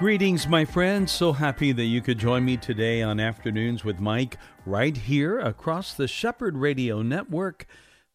Greetings, 0.00 0.48
my 0.48 0.64
friends. 0.64 1.12
So 1.12 1.32
happy 1.32 1.70
that 1.70 1.84
you 1.84 2.00
could 2.00 2.18
join 2.18 2.44
me 2.44 2.56
today 2.56 3.00
on 3.00 3.20
Afternoons 3.20 3.84
with 3.84 4.00
Mike 4.00 4.38
right 4.66 4.96
here 4.96 5.38
across 5.38 5.94
the 5.94 6.08
Shepherd 6.08 6.56
Radio 6.56 7.00
Network. 7.00 7.64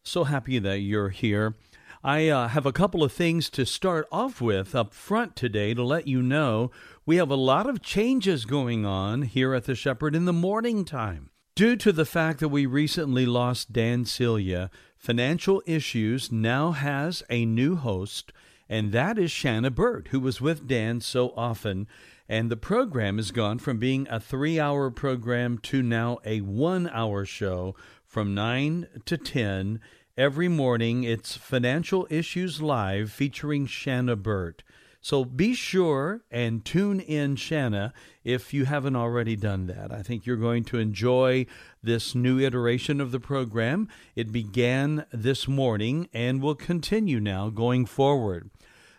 So 0.02 0.24
happy 0.24 0.58
that 0.58 0.80
you're 0.80 1.08
here. 1.08 1.56
I 2.04 2.28
uh, 2.28 2.48
have 2.48 2.66
a 2.66 2.72
couple 2.72 3.02
of 3.02 3.14
things 3.14 3.48
to 3.50 3.64
start 3.64 4.06
off 4.12 4.42
with 4.42 4.74
up 4.74 4.92
front 4.92 5.34
today 5.36 5.72
to 5.72 5.82
let 5.82 6.06
you 6.06 6.20
know 6.20 6.70
we 7.06 7.16
have 7.16 7.30
a 7.30 7.34
lot 7.34 7.66
of 7.66 7.80
changes 7.80 8.44
going 8.44 8.84
on 8.84 9.22
here 9.22 9.54
at 9.54 9.64
the 9.64 9.74
Shepherd 9.74 10.14
in 10.14 10.26
the 10.26 10.34
morning 10.34 10.84
time. 10.84 11.30
Due 11.54 11.76
to 11.76 11.92
the 11.92 12.04
fact 12.04 12.40
that 12.40 12.50
we 12.50 12.66
recently 12.66 13.24
lost 13.24 13.72
Dan 13.72 14.04
Celia, 14.04 14.70
Financial 14.98 15.62
Issues 15.64 16.30
now 16.30 16.72
has 16.72 17.22
a 17.30 17.46
new 17.46 17.76
host 17.76 18.34
and 18.70 18.92
that 18.92 19.18
is 19.18 19.32
Shanna 19.32 19.72
Burt, 19.72 20.08
who 20.12 20.20
was 20.20 20.40
with 20.40 20.68
Dan 20.68 21.00
so 21.00 21.34
often. 21.36 21.88
And 22.28 22.48
the 22.48 22.56
program 22.56 23.16
has 23.16 23.32
gone 23.32 23.58
from 23.58 23.78
being 23.78 24.06
a 24.08 24.20
three 24.20 24.60
hour 24.60 24.92
program 24.92 25.58
to 25.58 25.82
now 25.82 26.18
a 26.24 26.40
one 26.40 26.88
hour 26.88 27.26
show 27.26 27.74
from 28.04 28.32
9 28.32 28.86
to 29.06 29.18
10. 29.18 29.80
Every 30.16 30.46
morning, 30.46 31.02
it's 31.02 31.36
Financial 31.36 32.06
Issues 32.10 32.62
Live 32.62 33.10
featuring 33.10 33.66
Shanna 33.66 34.14
Burt. 34.14 34.62
So 35.00 35.24
be 35.24 35.54
sure 35.54 36.22
and 36.30 36.64
tune 36.64 37.00
in, 37.00 37.34
Shanna, 37.34 37.92
if 38.22 38.54
you 38.54 38.66
haven't 38.66 38.96
already 38.96 39.34
done 39.34 39.66
that. 39.66 39.90
I 39.90 40.02
think 40.02 40.26
you're 40.26 40.36
going 40.36 40.62
to 40.64 40.78
enjoy 40.78 41.46
this 41.82 42.14
new 42.14 42.38
iteration 42.38 43.00
of 43.00 43.10
the 43.10 43.18
program. 43.18 43.88
It 44.14 44.30
began 44.30 45.06
this 45.10 45.48
morning 45.48 46.08
and 46.12 46.40
will 46.40 46.54
continue 46.54 47.18
now 47.18 47.48
going 47.48 47.86
forward. 47.86 48.50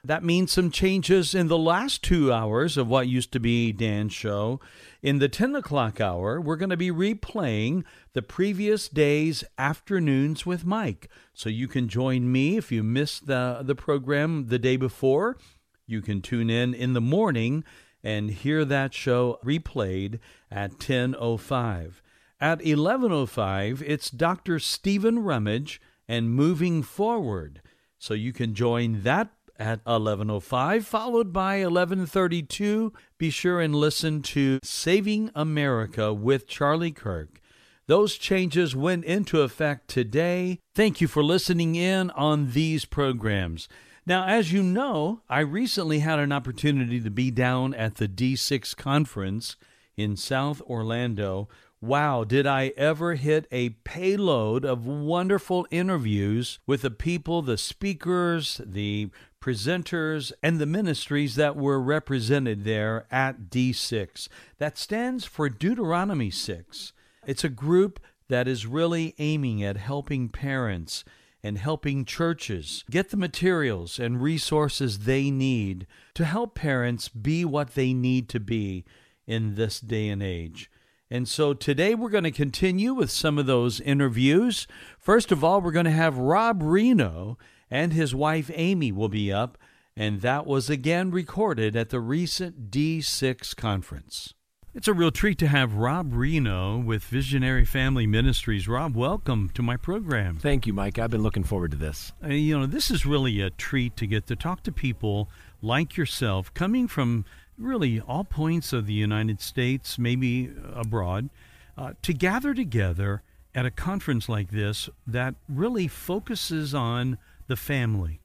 That 0.03 0.23
means 0.23 0.51
some 0.51 0.71
changes 0.71 1.35
in 1.35 1.47
the 1.47 1.59
last 1.59 2.01
two 2.01 2.33
hours 2.33 2.75
of 2.75 2.87
what 2.87 3.07
used 3.07 3.31
to 3.33 3.39
be 3.39 3.71
Dan's 3.71 4.13
show. 4.13 4.59
In 5.03 5.19
the 5.19 5.29
10 5.29 5.55
o'clock 5.55 6.01
hour, 6.01 6.41
we're 6.41 6.55
going 6.55 6.71
to 6.71 6.77
be 6.77 6.89
replaying 6.89 7.83
the 8.13 8.23
previous 8.23 8.89
day's 8.89 9.43
afternoons 9.59 10.43
with 10.43 10.65
Mike. 10.65 11.07
So 11.35 11.49
you 11.49 11.67
can 11.67 11.87
join 11.87 12.31
me 12.31 12.57
if 12.57 12.71
you 12.71 12.81
missed 12.81 13.27
the, 13.27 13.61
the 13.63 13.75
program 13.75 14.47
the 14.47 14.57
day 14.57 14.75
before. 14.75 15.37
You 15.85 16.01
can 16.01 16.21
tune 16.21 16.49
in 16.49 16.73
in 16.73 16.93
the 16.93 17.01
morning 17.01 17.63
and 18.03 18.31
hear 18.31 18.65
that 18.65 18.95
show 18.95 19.39
replayed 19.45 20.17
at 20.49 20.79
10.05. 20.79 22.01
At 22.39 22.59
11.05, 22.61 23.83
it's 23.85 24.09
Dr. 24.09 24.57
Stephen 24.57 25.19
Rummage 25.19 25.79
and 26.07 26.31
Moving 26.31 26.81
Forward. 26.81 27.61
So 27.99 28.15
you 28.15 28.33
can 28.33 28.55
join 28.55 29.03
that 29.03 29.29
at 29.61 29.83
11:05 29.85 30.83
followed 30.83 31.31
by 31.31 31.59
11:32 31.59 32.91
be 33.19 33.29
sure 33.29 33.61
and 33.61 33.75
listen 33.75 34.23
to 34.23 34.57
Saving 34.63 35.29
America 35.35 36.11
with 36.11 36.47
Charlie 36.47 36.91
Kirk. 36.91 37.39
Those 37.85 38.17
changes 38.17 38.75
went 38.75 39.05
into 39.05 39.41
effect 39.41 39.87
today. 39.87 40.59
Thank 40.73 40.99
you 40.99 41.07
for 41.07 41.23
listening 41.23 41.75
in 41.75 42.09
on 42.11 42.51
these 42.53 42.85
programs. 42.85 43.69
Now 44.03 44.25
as 44.25 44.51
you 44.51 44.63
know 44.63 45.21
I 45.29 45.41
recently 45.41 45.99
had 45.99 46.17
an 46.17 46.31
opportunity 46.31 46.99
to 46.99 47.11
be 47.11 47.29
down 47.29 47.75
at 47.75 47.95
the 47.95 48.07
D6 48.07 48.75
conference 48.75 49.57
in 49.95 50.17
South 50.17 50.59
Orlando. 50.63 51.47
Wow, 51.83 52.23
did 52.23 52.45
I 52.45 52.73
ever 52.77 53.15
hit 53.15 53.47
a 53.51 53.69
payload 53.69 54.63
of 54.63 54.85
wonderful 54.85 55.65
interviews 55.71 56.59
with 56.67 56.83
the 56.83 56.91
people, 56.91 57.41
the 57.41 57.57
speakers, 57.57 58.61
the 58.63 59.09
presenters, 59.41 60.31
and 60.41 60.59
the 60.59 60.65
ministries 60.65 61.35
that 61.35 61.57
were 61.57 61.81
represented 61.81 62.63
there 62.63 63.05
at 63.11 63.49
D6. 63.49 64.27
That 64.59 64.77
stands 64.77 65.25
for 65.25 65.49
Deuteronomy 65.49 66.29
6. 66.29 66.93
It's 67.25 67.43
a 67.43 67.49
group 67.49 67.99
that 68.29 68.47
is 68.47 68.65
really 68.65 69.13
aiming 69.19 69.63
at 69.63 69.77
helping 69.77 70.29
parents 70.29 71.03
and 71.43 71.57
helping 71.57 72.05
churches 72.05 72.83
get 72.89 73.09
the 73.09 73.17
materials 73.17 73.99
and 73.99 74.21
resources 74.21 74.99
they 74.99 75.31
need 75.31 75.87
to 76.13 76.23
help 76.23 76.55
parents 76.55 77.09
be 77.09 77.43
what 77.43 77.73
they 77.73 77.93
need 77.93 78.29
to 78.29 78.39
be 78.39 78.85
in 79.25 79.55
this 79.55 79.79
day 79.79 80.07
and 80.07 80.21
age. 80.21 80.69
And 81.09 81.27
so 81.27 81.53
today 81.53 81.93
we're 81.93 82.09
going 82.09 82.23
to 82.23 82.31
continue 82.31 82.93
with 82.93 83.11
some 83.11 83.37
of 83.37 83.45
those 83.45 83.81
interviews. 83.81 84.65
First 84.97 85.31
of 85.31 85.43
all, 85.43 85.59
we're 85.59 85.71
going 85.71 85.85
to 85.85 85.91
have 85.91 86.17
Rob 86.17 86.61
Rienow 86.61 87.35
and 87.71 87.93
his 87.93 88.13
wife 88.13 88.51
Amy 88.53 88.91
will 88.91 89.09
be 89.09 89.31
up, 89.31 89.57
and 89.95 90.21
that 90.21 90.45
was 90.45 90.69
again 90.69 91.09
recorded 91.09 91.75
at 91.75 91.89
the 91.89 92.01
recent 92.01 92.69
D6 92.69 93.55
conference. 93.55 94.33
It's 94.73 94.87
a 94.87 94.93
real 94.93 95.11
treat 95.11 95.37
to 95.39 95.47
have 95.47 95.73
Rob 95.73 96.13
Rienow 96.13 96.81
with 96.83 97.03
Visionary 97.03 97.65
Family 97.65 98.07
Ministries. 98.07 98.69
Rob, 98.69 98.95
welcome 98.95 99.49
to 99.53 99.61
my 99.61 99.75
program. 99.75 100.37
Thank 100.37 100.65
you, 100.65 100.71
Mike. 100.71 100.97
I've 100.97 101.11
been 101.11 101.23
looking 101.23 101.43
forward 101.43 101.71
to 101.71 101.77
this. 101.77 102.13
Uh, 102.23 102.29
you 102.29 102.57
know, 102.57 102.65
this 102.65 102.89
is 102.89 103.05
really 103.05 103.41
a 103.41 103.49
treat 103.49 103.97
to 103.97 104.07
get 104.07 104.27
to 104.27 104.35
talk 104.37 104.63
to 104.63 104.71
people 104.71 105.29
like 105.61 105.97
yourself 105.97 106.53
coming 106.53 106.87
from 106.87 107.25
really 107.57 107.99
all 107.99 108.23
points 108.23 108.71
of 108.71 108.85
the 108.85 108.93
United 108.93 109.41
States, 109.41 109.99
maybe 109.99 110.51
abroad, 110.73 111.29
uh, 111.77 111.91
to 112.01 112.13
gather 112.13 112.53
together 112.53 113.23
at 113.53 113.65
a 113.65 113.71
conference 113.71 114.29
like 114.29 114.51
this 114.51 114.89
that 115.05 115.35
really 115.49 115.89
focuses 115.89 116.73
on 116.73 117.17
the 117.51 117.55
family 117.55 118.21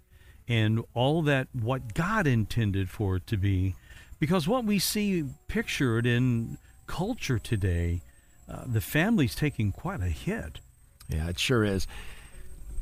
and 0.49 0.83
all 0.95 1.23
that 1.23 1.49
what 1.53 1.93
God 1.93 2.27
intended 2.27 2.89
for 2.89 3.17
it 3.17 3.27
to 3.27 3.37
be. 3.37 3.75
Because 4.19 4.49
what 4.49 4.65
we 4.65 4.79
see 4.79 5.25
pictured 5.49 6.07
in 6.07 6.57
culture 6.87 7.39
today, 7.39 8.01
uh, 8.49 8.63
the 8.67 8.81
family's 8.81 9.35
taking 9.35 9.73
quite 9.73 10.01
a 10.01 10.09
hit. 10.09 10.61
Yeah, 11.09 11.29
it 11.29 11.39
sure 11.39 11.65
is. 11.65 11.87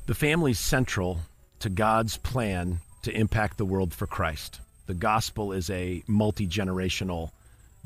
The 0.07 0.15
family's 0.15 0.61
central 0.61 1.21
to 1.61 1.69
God's 1.69 2.19
plan 2.19 2.81
to 3.03 3.11
impact 3.11 3.59
the 3.59 3.65
world 3.65 3.93
for 3.93 4.07
Christ 4.07 4.61
the 4.87 4.95
gospel 4.95 5.53
is 5.53 5.71
a 5.71 6.03
multi 6.07 6.47
generational 6.47 7.31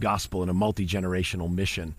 gospel 0.00 0.42
and 0.42 0.50
a 0.50 0.54
multi 0.54 0.86
generational 0.86 1.52
mission. 1.52 1.94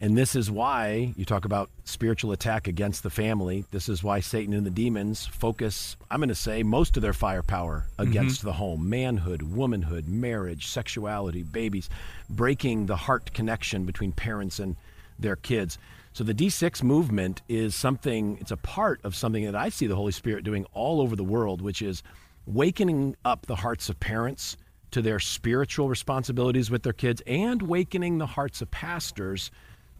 And 0.00 0.16
this 0.16 0.34
is 0.34 0.50
why 0.50 1.14
you 1.16 1.24
talk 1.24 1.44
about 1.44 1.70
spiritual 1.84 2.32
attack 2.32 2.66
against 2.68 3.02
the 3.02 3.10
family. 3.10 3.64
This 3.70 3.88
is 3.88 4.02
why 4.02 4.20
Satan 4.20 4.52
and 4.52 4.66
the 4.66 4.70
demons 4.70 5.26
focus, 5.26 5.96
I'm 6.10 6.18
going 6.18 6.28
to 6.28 6.34
say, 6.34 6.62
most 6.62 6.96
of 6.96 7.02
their 7.02 7.12
firepower 7.12 7.86
against 7.98 8.40
mm-hmm. 8.40 8.48
the 8.48 8.52
home 8.54 8.88
manhood, 8.88 9.42
womanhood, 9.42 10.08
marriage, 10.08 10.66
sexuality, 10.66 11.42
babies, 11.42 11.88
breaking 12.28 12.86
the 12.86 12.96
heart 12.96 13.32
connection 13.32 13.84
between 13.84 14.12
parents 14.12 14.58
and 14.58 14.76
their 15.18 15.36
kids. 15.36 15.78
So 16.12 16.22
the 16.22 16.34
D6 16.34 16.82
movement 16.82 17.42
is 17.48 17.74
something, 17.74 18.38
it's 18.40 18.50
a 18.50 18.56
part 18.56 19.00
of 19.04 19.16
something 19.16 19.44
that 19.44 19.56
I 19.56 19.68
see 19.68 19.86
the 19.86 19.96
Holy 19.96 20.12
Spirit 20.12 20.44
doing 20.44 20.66
all 20.72 21.00
over 21.00 21.16
the 21.16 21.24
world, 21.24 21.60
which 21.60 21.82
is 21.82 22.02
wakening 22.46 23.16
up 23.24 23.46
the 23.46 23.56
hearts 23.56 23.88
of 23.88 23.98
parents 24.00 24.56
to 24.90 25.02
their 25.02 25.18
spiritual 25.18 25.88
responsibilities 25.88 26.70
with 26.70 26.84
their 26.84 26.92
kids 26.92 27.20
and 27.26 27.62
wakening 27.62 28.18
the 28.18 28.26
hearts 28.26 28.62
of 28.62 28.70
pastors 28.70 29.50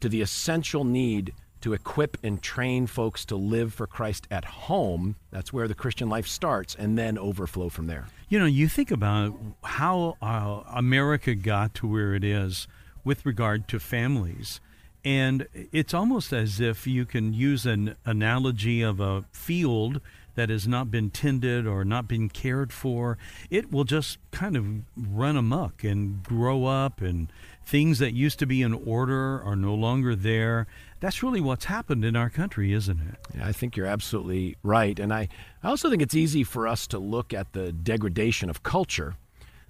to 0.04 0.08
the 0.10 0.20
essential 0.20 0.84
need 0.84 1.32
to 1.62 1.72
equip 1.72 2.18
and 2.22 2.42
train 2.42 2.86
folks 2.86 3.24
to 3.24 3.34
live 3.34 3.72
for 3.72 3.86
Christ 3.86 4.28
at 4.30 4.44
home. 4.44 5.16
That's 5.30 5.50
where 5.50 5.66
the 5.66 5.74
Christian 5.74 6.10
life 6.10 6.26
starts 6.26 6.74
and 6.74 6.98
then 6.98 7.16
overflow 7.16 7.70
from 7.70 7.86
there. 7.86 8.08
You 8.28 8.38
know, 8.38 8.44
you 8.44 8.68
think 8.68 8.90
about 8.90 9.34
how 9.62 10.18
uh, 10.20 10.60
America 10.70 11.34
got 11.34 11.72
to 11.76 11.86
where 11.86 12.12
it 12.12 12.22
is 12.22 12.68
with 13.02 13.24
regard 13.24 13.66
to 13.68 13.80
families. 13.80 14.60
And 15.06 15.48
it's 15.54 15.94
almost 15.94 16.34
as 16.34 16.60
if 16.60 16.86
you 16.86 17.06
can 17.06 17.32
use 17.32 17.64
an 17.64 17.96
analogy 18.04 18.82
of 18.82 19.00
a 19.00 19.24
field 19.32 20.02
that 20.34 20.50
has 20.50 20.66
not 20.66 20.90
been 20.90 21.10
tended 21.10 21.66
or 21.66 21.84
not 21.84 22.08
been 22.08 22.28
cared 22.28 22.72
for, 22.72 23.16
it 23.50 23.70
will 23.70 23.84
just 23.84 24.18
kind 24.30 24.56
of 24.56 24.66
run 24.96 25.36
amok 25.36 25.84
and 25.84 26.22
grow 26.22 26.66
up, 26.66 27.00
and 27.00 27.32
things 27.66 27.98
that 27.98 28.12
used 28.12 28.38
to 28.38 28.46
be 28.46 28.62
in 28.62 28.74
order 28.74 29.42
are 29.42 29.56
no 29.56 29.74
longer 29.74 30.14
there. 30.14 30.66
That's 31.00 31.22
really 31.22 31.40
what's 31.40 31.66
happened 31.66 32.04
in 32.04 32.16
our 32.16 32.30
country, 32.30 32.72
isn't 32.72 33.00
it? 33.00 33.36
Yeah, 33.36 33.46
I 33.46 33.52
think 33.52 33.76
you're 33.76 33.86
absolutely 33.86 34.56
right. 34.62 34.98
And 34.98 35.12
I, 35.12 35.28
I 35.62 35.68
also 35.68 35.90
think 35.90 36.02
it's 36.02 36.14
easy 36.14 36.44
for 36.44 36.66
us 36.66 36.86
to 36.88 36.98
look 36.98 37.32
at 37.32 37.52
the 37.52 37.72
degradation 37.72 38.50
of 38.50 38.62
culture, 38.62 39.16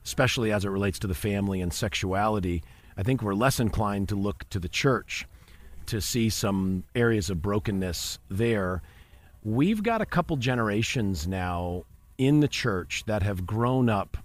especially 0.04 0.52
as 0.52 0.64
it 0.64 0.70
relates 0.70 0.98
to 1.00 1.06
the 1.06 1.14
family 1.14 1.60
and 1.60 1.72
sexuality. 1.72 2.62
I 2.96 3.02
think 3.02 3.22
we're 3.22 3.34
less 3.34 3.58
inclined 3.60 4.08
to 4.10 4.16
look 4.16 4.48
to 4.50 4.58
the 4.58 4.68
church 4.68 5.26
to 5.86 6.00
see 6.00 6.30
some 6.30 6.84
areas 6.94 7.30
of 7.30 7.42
brokenness 7.42 8.18
there. 8.30 8.82
We've 9.44 9.82
got 9.82 10.00
a 10.00 10.06
couple 10.06 10.36
generations 10.38 11.28
now 11.28 11.84
in 12.16 12.40
the 12.40 12.48
church 12.48 13.04
that 13.06 13.22
have 13.22 13.46
grown 13.46 13.90
up 13.90 14.16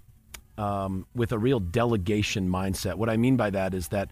um, 0.56 1.06
with 1.14 1.32
a 1.32 1.38
real 1.38 1.60
delegation 1.60 2.48
mindset. 2.48 2.94
What 2.94 3.10
I 3.10 3.18
mean 3.18 3.36
by 3.36 3.50
that 3.50 3.74
is 3.74 3.88
that 3.88 4.10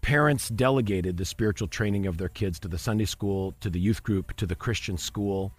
parents 0.00 0.48
delegated 0.48 1.16
the 1.16 1.24
spiritual 1.24 1.68
training 1.68 2.06
of 2.06 2.18
their 2.18 2.28
kids 2.28 2.58
to 2.60 2.68
the 2.68 2.78
Sunday 2.78 3.04
school, 3.04 3.54
to 3.60 3.70
the 3.70 3.78
youth 3.78 4.02
group, 4.02 4.36
to 4.36 4.46
the 4.46 4.54
Christian 4.56 4.98
school. 4.98 5.52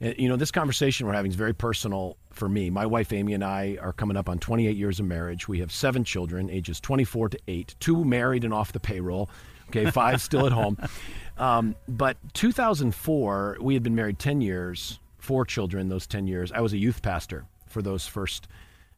And, 0.00 0.14
you 0.18 0.28
know, 0.28 0.36
this 0.36 0.50
conversation 0.50 1.06
we're 1.06 1.14
having 1.14 1.30
is 1.30 1.36
very 1.36 1.54
personal 1.54 2.16
for 2.30 2.48
me. 2.48 2.70
My 2.70 2.86
wife 2.86 3.12
Amy 3.12 3.34
and 3.34 3.44
I 3.44 3.76
are 3.80 3.92
coming 3.92 4.16
up 4.16 4.28
on 4.28 4.38
28 4.38 4.76
years 4.76 5.00
of 5.00 5.06
marriage. 5.06 5.48
We 5.48 5.58
have 5.60 5.72
seven 5.72 6.04
children, 6.04 6.48
ages 6.48 6.80
24 6.80 7.30
to 7.30 7.38
8, 7.48 7.74
two 7.80 8.04
married 8.04 8.44
and 8.44 8.54
off 8.54 8.72
the 8.72 8.80
payroll. 8.80 9.28
Okay, 9.68 9.90
five 9.90 10.22
still 10.22 10.46
at 10.46 10.52
home. 10.52 10.78
Um, 11.38 11.76
but 11.86 12.16
2004, 12.34 13.58
we 13.60 13.74
had 13.74 13.82
been 13.82 13.94
married 13.94 14.18
10 14.18 14.40
years, 14.40 14.98
four 15.18 15.44
children 15.44 15.88
those 15.88 16.06
10 16.06 16.26
years. 16.26 16.50
I 16.52 16.60
was 16.60 16.72
a 16.72 16.78
youth 16.78 17.02
pastor 17.02 17.46
for 17.66 17.82
those 17.82 18.06
first 18.06 18.48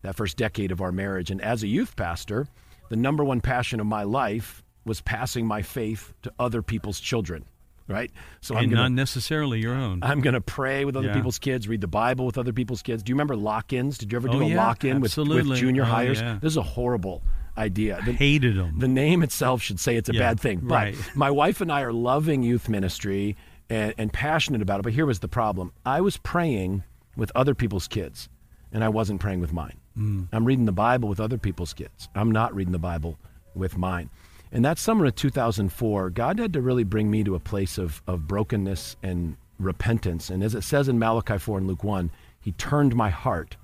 that 0.02 0.16
first 0.16 0.38
decade 0.38 0.72
of 0.72 0.80
our 0.80 0.92
marriage. 0.92 1.30
And 1.30 1.42
as 1.42 1.62
a 1.62 1.66
youth 1.66 1.94
pastor, 1.94 2.48
the 2.88 2.96
number 2.96 3.22
one 3.22 3.42
passion 3.42 3.80
of 3.80 3.86
my 3.86 4.02
life 4.02 4.62
was 4.86 5.02
passing 5.02 5.46
my 5.46 5.60
faith 5.60 6.14
to 6.22 6.32
other 6.38 6.62
people's 6.62 7.00
children 7.00 7.44
right? 7.90 8.10
So 8.40 8.54
and 8.54 8.64
I'm 8.64 8.70
gonna, 8.70 8.82
not 8.82 8.92
necessarily 8.92 9.60
your 9.60 9.74
own. 9.74 9.98
I'm 10.02 10.20
going 10.20 10.34
to 10.34 10.40
pray 10.40 10.84
with 10.84 10.96
other 10.96 11.08
yeah. 11.08 11.14
people's 11.14 11.38
kids, 11.38 11.68
read 11.68 11.80
the 11.80 11.88
Bible 11.88 12.24
with 12.24 12.38
other 12.38 12.52
people's 12.52 12.82
kids. 12.82 13.02
Do 13.02 13.10
you 13.10 13.14
remember 13.14 13.36
lock-ins? 13.36 13.98
Did 13.98 14.12
you 14.12 14.16
ever 14.16 14.28
do 14.28 14.38
oh, 14.38 14.42
a 14.42 14.48
yeah, 14.48 14.56
lock-in 14.56 15.00
with, 15.00 15.16
with, 15.16 15.56
junior 15.56 15.82
oh, 15.82 15.86
hires? 15.86 16.20
Yeah. 16.20 16.38
This 16.40 16.52
is 16.52 16.56
a 16.56 16.62
horrible 16.62 17.22
idea. 17.56 18.00
The, 18.04 18.12
Hated 18.12 18.56
them. 18.56 18.78
The 18.78 18.88
name 18.88 19.22
itself 19.22 19.62
should 19.62 19.80
say 19.80 19.96
it's 19.96 20.08
a 20.08 20.12
bad 20.12 20.40
thing. 20.40 20.60
But 20.62 20.74
right. 20.74 20.96
my 21.14 21.30
wife 21.30 21.60
and 21.60 21.70
I 21.70 21.82
are 21.82 21.92
loving 21.92 22.42
youth 22.42 22.68
ministry 22.68 23.36
and, 23.68 23.94
and 23.98 24.12
passionate 24.12 24.62
about 24.62 24.80
it. 24.80 24.82
But 24.82 24.92
here 24.92 25.06
was 25.06 25.20
the 25.20 25.28
problem: 25.28 25.72
I 25.84 26.00
was 26.00 26.16
praying 26.16 26.84
with 27.16 27.32
other 27.34 27.54
people's 27.54 27.88
kids, 27.88 28.28
and 28.72 28.84
I 28.84 28.88
wasn't 28.88 29.20
praying 29.20 29.40
with 29.40 29.52
mine. 29.52 29.78
Mm. 29.96 30.28
I'm 30.32 30.44
reading 30.44 30.64
the 30.64 30.72
Bible 30.72 31.08
with 31.08 31.20
other 31.20 31.38
people's 31.38 31.72
kids. 31.72 32.08
I'm 32.14 32.30
not 32.30 32.54
reading 32.54 32.72
the 32.72 32.78
Bible 32.78 33.18
with 33.54 33.76
mine. 33.76 34.10
And 34.52 34.64
that 34.64 34.78
summer 34.78 35.04
of 35.06 35.14
2004, 35.14 36.10
God 36.10 36.38
had 36.38 36.52
to 36.54 36.60
really 36.60 36.84
bring 36.84 37.10
me 37.10 37.22
to 37.24 37.34
a 37.34 37.40
place 37.40 37.78
of, 37.78 38.02
of 38.06 38.26
brokenness 38.26 38.96
and 39.02 39.36
repentance. 39.58 40.30
And 40.30 40.42
as 40.42 40.54
it 40.54 40.62
says 40.62 40.88
in 40.88 40.98
Malachi 40.98 41.38
4 41.38 41.58
and 41.58 41.66
Luke 41.66 41.84
1, 41.84 42.10
He 42.40 42.52
turned 42.52 42.96
my 42.96 43.10
heart 43.10 43.56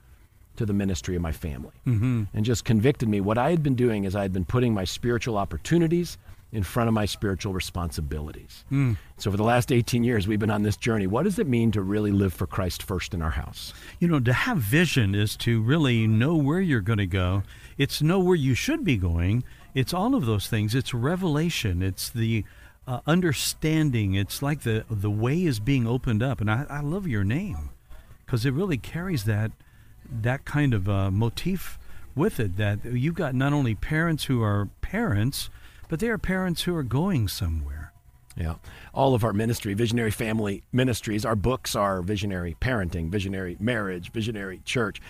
to 0.56 0.66
the 0.66 0.72
ministry 0.72 1.16
of 1.16 1.22
my 1.22 1.32
family 1.32 1.72
mm-hmm. 1.86 2.24
and 2.34 2.44
just 2.44 2.64
convicted 2.64 3.08
me. 3.08 3.20
What 3.20 3.38
I 3.38 3.50
had 3.50 3.62
been 3.62 3.74
doing 3.74 4.04
is 4.04 4.16
I 4.16 4.22
had 4.22 4.32
been 4.32 4.44
putting 4.44 4.74
my 4.74 4.84
spiritual 4.84 5.36
opportunities 5.36 6.18
in 6.52 6.62
front 6.62 6.88
of 6.88 6.94
my 6.94 7.04
spiritual 7.04 7.52
responsibilities. 7.52 8.64
Mm. 8.70 8.96
So 9.18 9.30
for 9.30 9.36
the 9.36 9.42
last 9.42 9.72
18 9.72 10.04
years, 10.04 10.28
we've 10.28 10.38
been 10.38 10.50
on 10.50 10.62
this 10.62 10.76
journey. 10.76 11.06
What 11.06 11.24
does 11.24 11.38
it 11.38 11.48
mean 11.48 11.72
to 11.72 11.82
really 11.82 12.12
live 12.12 12.32
for 12.32 12.46
Christ 12.46 12.82
first 12.82 13.14
in 13.14 13.20
our 13.20 13.30
house? 13.30 13.74
You 13.98 14.08
know, 14.08 14.20
to 14.20 14.32
have 14.32 14.58
vision 14.58 15.14
is 15.14 15.36
to 15.38 15.60
really 15.60 16.06
know 16.06 16.36
where 16.36 16.60
you're 16.60 16.80
going 16.80 16.98
to 16.98 17.06
go. 17.06 17.42
It's 17.76 18.00
know 18.00 18.20
where 18.20 18.36
you 18.36 18.54
should 18.54 18.84
be 18.84 18.96
going 18.96 19.44
it's 19.76 19.92
all 19.92 20.14
of 20.14 20.24
those 20.24 20.48
things. 20.48 20.74
It's 20.74 20.94
revelation. 20.94 21.82
It's 21.82 22.08
the 22.08 22.44
uh, 22.88 23.00
understanding. 23.06 24.14
It's 24.14 24.40
like 24.40 24.62
the 24.62 24.86
the 24.90 25.10
way 25.10 25.44
is 25.44 25.60
being 25.60 25.86
opened 25.86 26.22
up. 26.22 26.40
And 26.40 26.50
I, 26.50 26.64
I 26.70 26.80
love 26.80 27.06
your 27.06 27.24
name 27.24 27.68
because 28.24 28.46
it 28.46 28.54
really 28.54 28.78
carries 28.78 29.24
that 29.24 29.52
that 30.10 30.44
kind 30.44 30.74
of 30.74 30.88
uh, 30.88 31.10
motif 31.10 31.78
with 32.14 32.40
it. 32.40 32.56
That 32.56 32.84
you've 32.84 33.14
got 33.14 33.34
not 33.34 33.52
only 33.52 33.74
parents 33.74 34.24
who 34.24 34.42
are 34.42 34.68
parents, 34.80 35.50
but 35.88 36.00
they 36.00 36.08
are 36.08 36.18
parents 36.18 36.62
who 36.62 36.74
are 36.74 36.82
going 36.82 37.28
somewhere. 37.28 37.92
Yeah. 38.36 38.56
All 38.92 39.14
of 39.14 39.24
our 39.24 39.32
ministry, 39.32 39.72
Visionary 39.74 40.10
Family 40.10 40.62
Ministries, 40.70 41.24
our 41.24 41.36
books 41.36 41.74
are 41.74 42.02
visionary 42.02 42.56
parenting, 42.60 43.08
visionary 43.08 43.56
marriage, 43.58 44.12
visionary 44.12 44.60
church. 44.64 45.00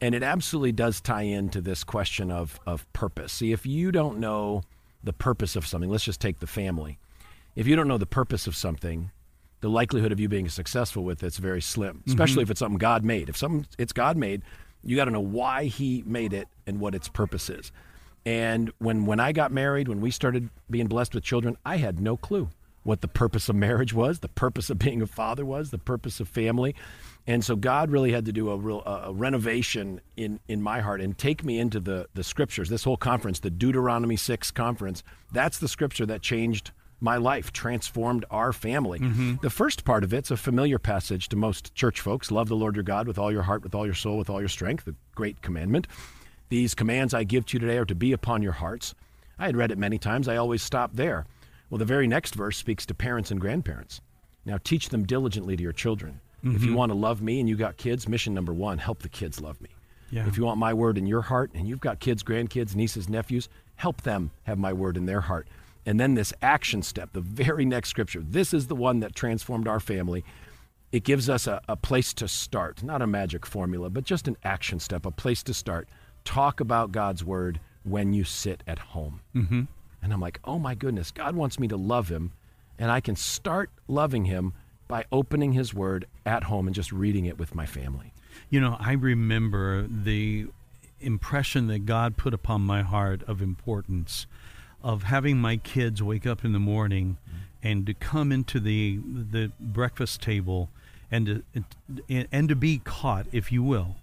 And 0.00 0.16
it 0.16 0.24
absolutely 0.24 0.72
does 0.72 1.00
tie 1.00 1.22
into 1.22 1.60
this 1.60 1.84
question 1.84 2.32
of, 2.32 2.58
of 2.66 2.92
purpose. 2.92 3.32
See, 3.32 3.52
if 3.52 3.64
you 3.64 3.92
don't 3.92 4.18
know 4.18 4.62
the 5.04 5.12
purpose 5.12 5.54
of 5.54 5.64
something, 5.64 5.90
let's 5.90 6.04
just 6.04 6.20
take 6.20 6.40
the 6.40 6.46
family. 6.48 6.98
If 7.54 7.68
you 7.68 7.76
don't 7.76 7.86
know 7.86 7.98
the 7.98 8.06
purpose 8.06 8.48
of 8.48 8.56
something, 8.56 9.12
the 9.62 9.70
likelihood 9.70 10.12
of 10.12 10.20
you 10.20 10.28
being 10.28 10.48
successful 10.48 11.04
with 11.04 11.22
it's 11.22 11.38
very 11.38 11.62
slim, 11.62 11.98
mm-hmm. 11.98 12.10
especially 12.10 12.42
mm-hmm. 12.42 12.42
if 12.42 12.50
it's 12.50 12.58
something 12.58 12.78
God 12.78 13.04
made. 13.04 13.30
If 13.30 13.36
something 13.36 13.66
it's 13.78 13.92
God 13.92 14.16
made, 14.16 14.42
you 14.82 14.96
got 14.96 15.06
to 15.06 15.10
know 15.10 15.20
why 15.20 15.64
He 15.64 16.02
made 16.04 16.34
it 16.34 16.48
and 16.66 16.80
what 16.80 16.94
its 16.94 17.08
purpose 17.08 17.48
is. 17.48 17.72
And 18.26 18.70
when 18.78 19.06
when 19.06 19.20
I 19.20 19.32
got 19.32 19.52
married, 19.52 19.88
when 19.88 20.00
we 20.00 20.10
started 20.10 20.50
being 20.68 20.88
blessed 20.88 21.14
with 21.14 21.24
children, 21.24 21.56
I 21.64 21.76
had 21.76 22.00
no 22.00 22.16
clue 22.16 22.50
what 22.82 23.00
the 23.00 23.08
purpose 23.08 23.48
of 23.48 23.54
marriage 23.54 23.94
was, 23.94 24.18
the 24.18 24.28
purpose 24.28 24.68
of 24.68 24.78
being 24.78 25.00
a 25.00 25.06
father 25.06 25.44
was, 25.44 25.70
the 25.70 25.78
purpose 25.78 26.18
of 26.18 26.28
family. 26.28 26.74
And 27.24 27.44
so 27.44 27.54
God 27.54 27.90
really 27.90 28.10
had 28.10 28.24
to 28.24 28.32
do 28.32 28.50
a 28.50 28.56
real 28.56 28.82
a 28.84 29.12
renovation 29.12 30.00
in 30.16 30.40
in 30.48 30.60
my 30.60 30.80
heart 30.80 31.00
and 31.00 31.16
take 31.16 31.44
me 31.44 31.60
into 31.60 31.78
the 31.78 32.08
the 32.14 32.24
scriptures. 32.24 32.68
This 32.68 32.82
whole 32.82 32.96
conference, 32.96 33.38
the 33.38 33.50
Deuteronomy 33.50 34.16
6 34.16 34.50
conference, 34.50 35.04
that's 35.30 35.58
the 35.58 35.68
scripture 35.68 36.06
that 36.06 36.20
changed 36.20 36.72
my 37.02 37.16
life, 37.16 37.52
transformed 37.52 38.24
our 38.30 38.52
family. 38.52 39.00
Mm-hmm. 39.00 39.34
The 39.42 39.50
first 39.50 39.84
part 39.84 40.04
of 40.04 40.14
it's 40.14 40.30
a 40.30 40.36
familiar 40.36 40.78
passage 40.78 41.28
to 41.30 41.36
most 41.36 41.74
church 41.74 42.00
folks. 42.00 42.30
Love 42.30 42.48
the 42.48 42.56
Lord 42.56 42.76
your 42.76 42.84
God 42.84 43.06
with 43.06 43.18
all 43.18 43.32
your 43.32 43.42
heart, 43.42 43.62
with 43.62 43.74
all 43.74 43.84
your 43.84 43.94
soul, 43.94 44.16
with 44.16 44.30
all 44.30 44.40
your 44.40 44.48
strength, 44.48 44.84
the 44.84 44.94
great 45.14 45.42
commandment. 45.42 45.86
These 46.48 46.74
commands 46.74 47.12
I 47.14 47.24
give 47.24 47.46
to 47.46 47.54
you 47.54 47.60
today 47.60 47.78
are 47.78 47.84
to 47.84 47.94
be 47.94 48.12
upon 48.12 48.42
your 48.42 48.52
hearts. 48.52 48.94
I 49.38 49.46
had 49.46 49.56
read 49.56 49.70
it 49.70 49.78
many 49.78 49.98
times. 49.98 50.28
I 50.28 50.36
always 50.36 50.62
stopped 50.62 50.96
there. 50.96 51.26
Well, 51.68 51.78
the 51.78 51.84
very 51.84 52.06
next 52.06 52.34
verse 52.34 52.56
speaks 52.56 52.86
to 52.86 52.94
parents 52.94 53.30
and 53.30 53.40
grandparents. 53.40 54.00
Now 54.44 54.58
teach 54.62 54.90
them 54.90 55.04
diligently 55.04 55.56
to 55.56 55.62
your 55.62 55.72
children 55.72 56.20
Mm-hmm. 56.44 56.56
If 56.56 56.62
you 56.62 56.68
mm-hmm. 56.68 56.76
want 56.76 56.90
to 56.90 56.98
love 56.98 57.22
me 57.22 57.40
and 57.40 57.48
you 57.48 57.56
got 57.56 57.76
kids, 57.76 58.08
mission 58.08 58.34
number 58.34 58.52
one, 58.52 58.78
help 58.78 59.02
the 59.02 59.08
kids 59.08 59.40
love 59.40 59.60
me. 59.60 59.70
Yeah. 60.10 60.26
If 60.26 60.36
you 60.36 60.44
want 60.44 60.58
my 60.58 60.74
word 60.74 60.98
in 60.98 61.06
your 61.06 61.22
heart 61.22 61.50
and 61.54 61.66
you've 61.68 61.80
got 61.80 62.00
kids, 62.00 62.22
grandkids, 62.22 62.74
nieces, 62.74 63.08
nephews, 63.08 63.48
help 63.76 64.02
them 64.02 64.30
have 64.42 64.58
my 64.58 64.72
word 64.72 64.96
in 64.96 65.06
their 65.06 65.20
heart. 65.20 65.48
And 65.84 65.98
then 65.98 66.14
this 66.14 66.32
action 66.40 66.82
step, 66.82 67.12
the 67.12 67.20
very 67.20 67.64
next 67.64 67.88
scripture, 67.88 68.22
this 68.22 68.54
is 68.54 68.68
the 68.68 68.76
one 68.76 69.00
that 69.00 69.14
transformed 69.14 69.66
our 69.66 69.80
family. 69.80 70.24
It 70.92 71.04
gives 71.04 71.28
us 71.28 71.46
a, 71.46 71.60
a 71.68 71.76
place 71.76 72.12
to 72.14 72.28
start, 72.28 72.82
not 72.82 73.02
a 73.02 73.06
magic 73.06 73.46
formula, 73.46 73.90
but 73.90 74.04
just 74.04 74.28
an 74.28 74.36
action 74.44 74.78
step, 74.78 75.06
a 75.06 75.10
place 75.10 75.42
to 75.44 75.54
start. 75.54 75.88
Talk 76.24 76.60
about 76.60 76.92
God's 76.92 77.24
word 77.24 77.58
when 77.82 78.12
you 78.12 78.24
sit 78.24 78.62
at 78.66 78.78
home. 78.78 79.20
Mm-hmm. 79.34 79.62
And 80.02 80.12
I'm 80.12 80.20
like, 80.20 80.38
oh 80.44 80.58
my 80.58 80.74
goodness, 80.74 81.10
God 81.10 81.34
wants 81.34 81.58
me 81.58 81.68
to 81.68 81.76
love 81.76 82.08
him, 82.08 82.32
and 82.78 82.90
I 82.90 83.00
can 83.00 83.16
start 83.16 83.70
loving 83.88 84.26
him 84.26 84.52
by 84.88 85.04
opening 85.10 85.52
his 85.52 85.72
word 85.72 86.06
at 86.26 86.44
home 86.44 86.66
and 86.66 86.74
just 86.74 86.92
reading 86.92 87.24
it 87.24 87.38
with 87.38 87.54
my 87.54 87.66
family. 87.66 88.12
You 88.50 88.60
know, 88.60 88.76
I 88.78 88.92
remember 88.92 89.86
the 89.88 90.46
impression 91.00 91.66
that 91.68 91.86
God 91.86 92.16
put 92.16 92.34
upon 92.34 92.62
my 92.62 92.82
heart 92.82 93.22
of 93.24 93.40
importance 93.40 94.26
of 94.82 95.04
having 95.04 95.38
my 95.38 95.56
kids 95.56 96.02
wake 96.02 96.26
up 96.26 96.44
in 96.44 96.52
the 96.52 96.58
morning 96.58 97.16
and 97.62 97.86
to 97.86 97.94
come 97.94 98.32
into 98.32 98.58
the 98.58 98.98
the 99.04 99.52
breakfast 99.60 100.20
table 100.20 100.68
and 101.10 101.44
to, 102.08 102.24
and 102.32 102.48
to 102.48 102.56
be 102.56 102.78
caught, 102.78 103.26
if 103.32 103.52
you 103.52 103.62
will, 103.62 103.96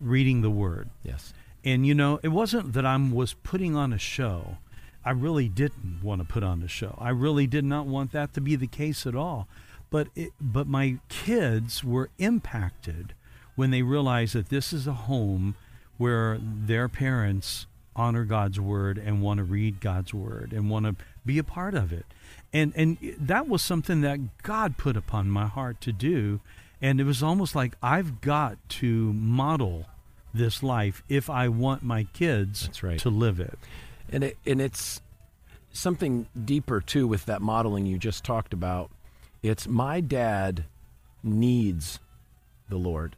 reading 0.00 0.42
the 0.42 0.50
word. 0.50 0.88
Yes. 1.02 1.34
And 1.64 1.86
you 1.86 1.94
know, 1.94 2.20
it 2.22 2.28
wasn't 2.28 2.72
that 2.74 2.86
I 2.86 2.96
was 2.96 3.34
putting 3.34 3.74
on 3.74 3.92
a 3.92 3.98
show. 3.98 4.58
I 5.04 5.10
really 5.10 5.48
didn't 5.48 6.00
want 6.02 6.20
to 6.20 6.26
put 6.26 6.42
on 6.42 6.62
a 6.62 6.68
show. 6.68 6.96
I 7.00 7.10
really 7.10 7.46
did 7.46 7.64
not 7.64 7.86
want 7.86 8.12
that 8.12 8.32
to 8.34 8.40
be 8.40 8.56
the 8.56 8.66
case 8.66 9.06
at 9.06 9.14
all. 9.14 9.48
But 9.90 10.08
it, 10.14 10.32
but 10.40 10.66
my 10.66 10.98
kids 11.08 11.82
were 11.82 12.10
impacted 12.18 13.14
when 13.56 13.70
they 13.70 13.82
realized 13.82 14.34
that 14.34 14.50
this 14.50 14.72
is 14.72 14.86
a 14.86 14.92
home 14.92 15.56
where 15.96 16.38
their 16.40 16.88
parents 16.88 17.66
honor 17.98 18.24
God's 18.24 18.60
word 18.60 18.96
and 18.96 19.20
want 19.20 19.38
to 19.38 19.44
read 19.44 19.80
God's 19.80 20.14
word 20.14 20.52
and 20.52 20.70
want 20.70 20.86
to 20.86 20.96
be 21.26 21.38
a 21.38 21.44
part 21.44 21.74
of 21.74 21.92
it. 21.92 22.06
And 22.52 22.72
and 22.76 22.96
that 23.18 23.48
was 23.48 23.60
something 23.60 24.00
that 24.02 24.42
God 24.42 24.78
put 24.78 24.96
upon 24.96 25.28
my 25.28 25.46
heart 25.46 25.80
to 25.82 25.92
do 25.92 26.40
and 26.80 27.00
it 27.00 27.04
was 27.04 27.22
almost 27.22 27.54
like 27.54 27.74
I've 27.82 28.20
got 28.20 28.56
to 28.68 29.12
model 29.12 29.86
this 30.32 30.62
life 30.62 31.02
if 31.08 31.28
I 31.28 31.48
want 31.48 31.82
my 31.82 32.04
kids 32.04 32.70
right. 32.82 32.98
to 33.00 33.10
live 33.10 33.40
it. 33.40 33.58
And 34.10 34.24
it 34.24 34.38
and 34.46 34.60
it's 34.60 35.02
something 35.70 36.26
deeper 36.44 36.80
too 36.80 37.06
with 37.06 37.26
that 37.26 37.42
modeling 37.42 37.84
you 37.84 37.98
just 37.98 38.24
talked 38.24 38.52
about 38.54 38.90
it's 39.42 39.68
my 39.68 40.00
dad 40.00 40.64
needs 41.22 42.00
the 42.68 42.78
Lord. 42.78 43.16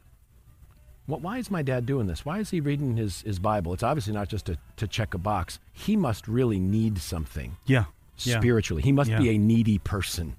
What, 1.05 1.21
why 1.21 1.37
is 1.37 1.51
my 1.51 1.61
dad 1.61 1.85
doing 1.85 2.07
this? 2.07 2.25
Why 2.25 2.39
is 2.39 2.51
he 2.51 2.59
reading 2.59 2.95
his, 2.95 3.21
his 3.21 3.39
Bible? 3.39 3.73
It's 3.73 3.83
obviously 3.83 4.13
not 4.13 4.29
just 4.29 4.45
to, 4.45 4.57
to 4.77 4.87
check 4.87 5.13
a 5.13 5.17
box. 5.17 5.59
He 5.73 5.95
must 5.95 6.27
really 6.27 6.59
need 6.59 6.99
something 6.99 7.57
yeah. 7.65 7.85
spiritually. 8.15 8.81
Yeah. 8.81 8.85
He 8.85 8.91
must 8.91 9.09
yeah. 9.09 9.19
be 9.19 9.29
a 9.29 9.37
needy 9.37 9.79
person 9.79 10.35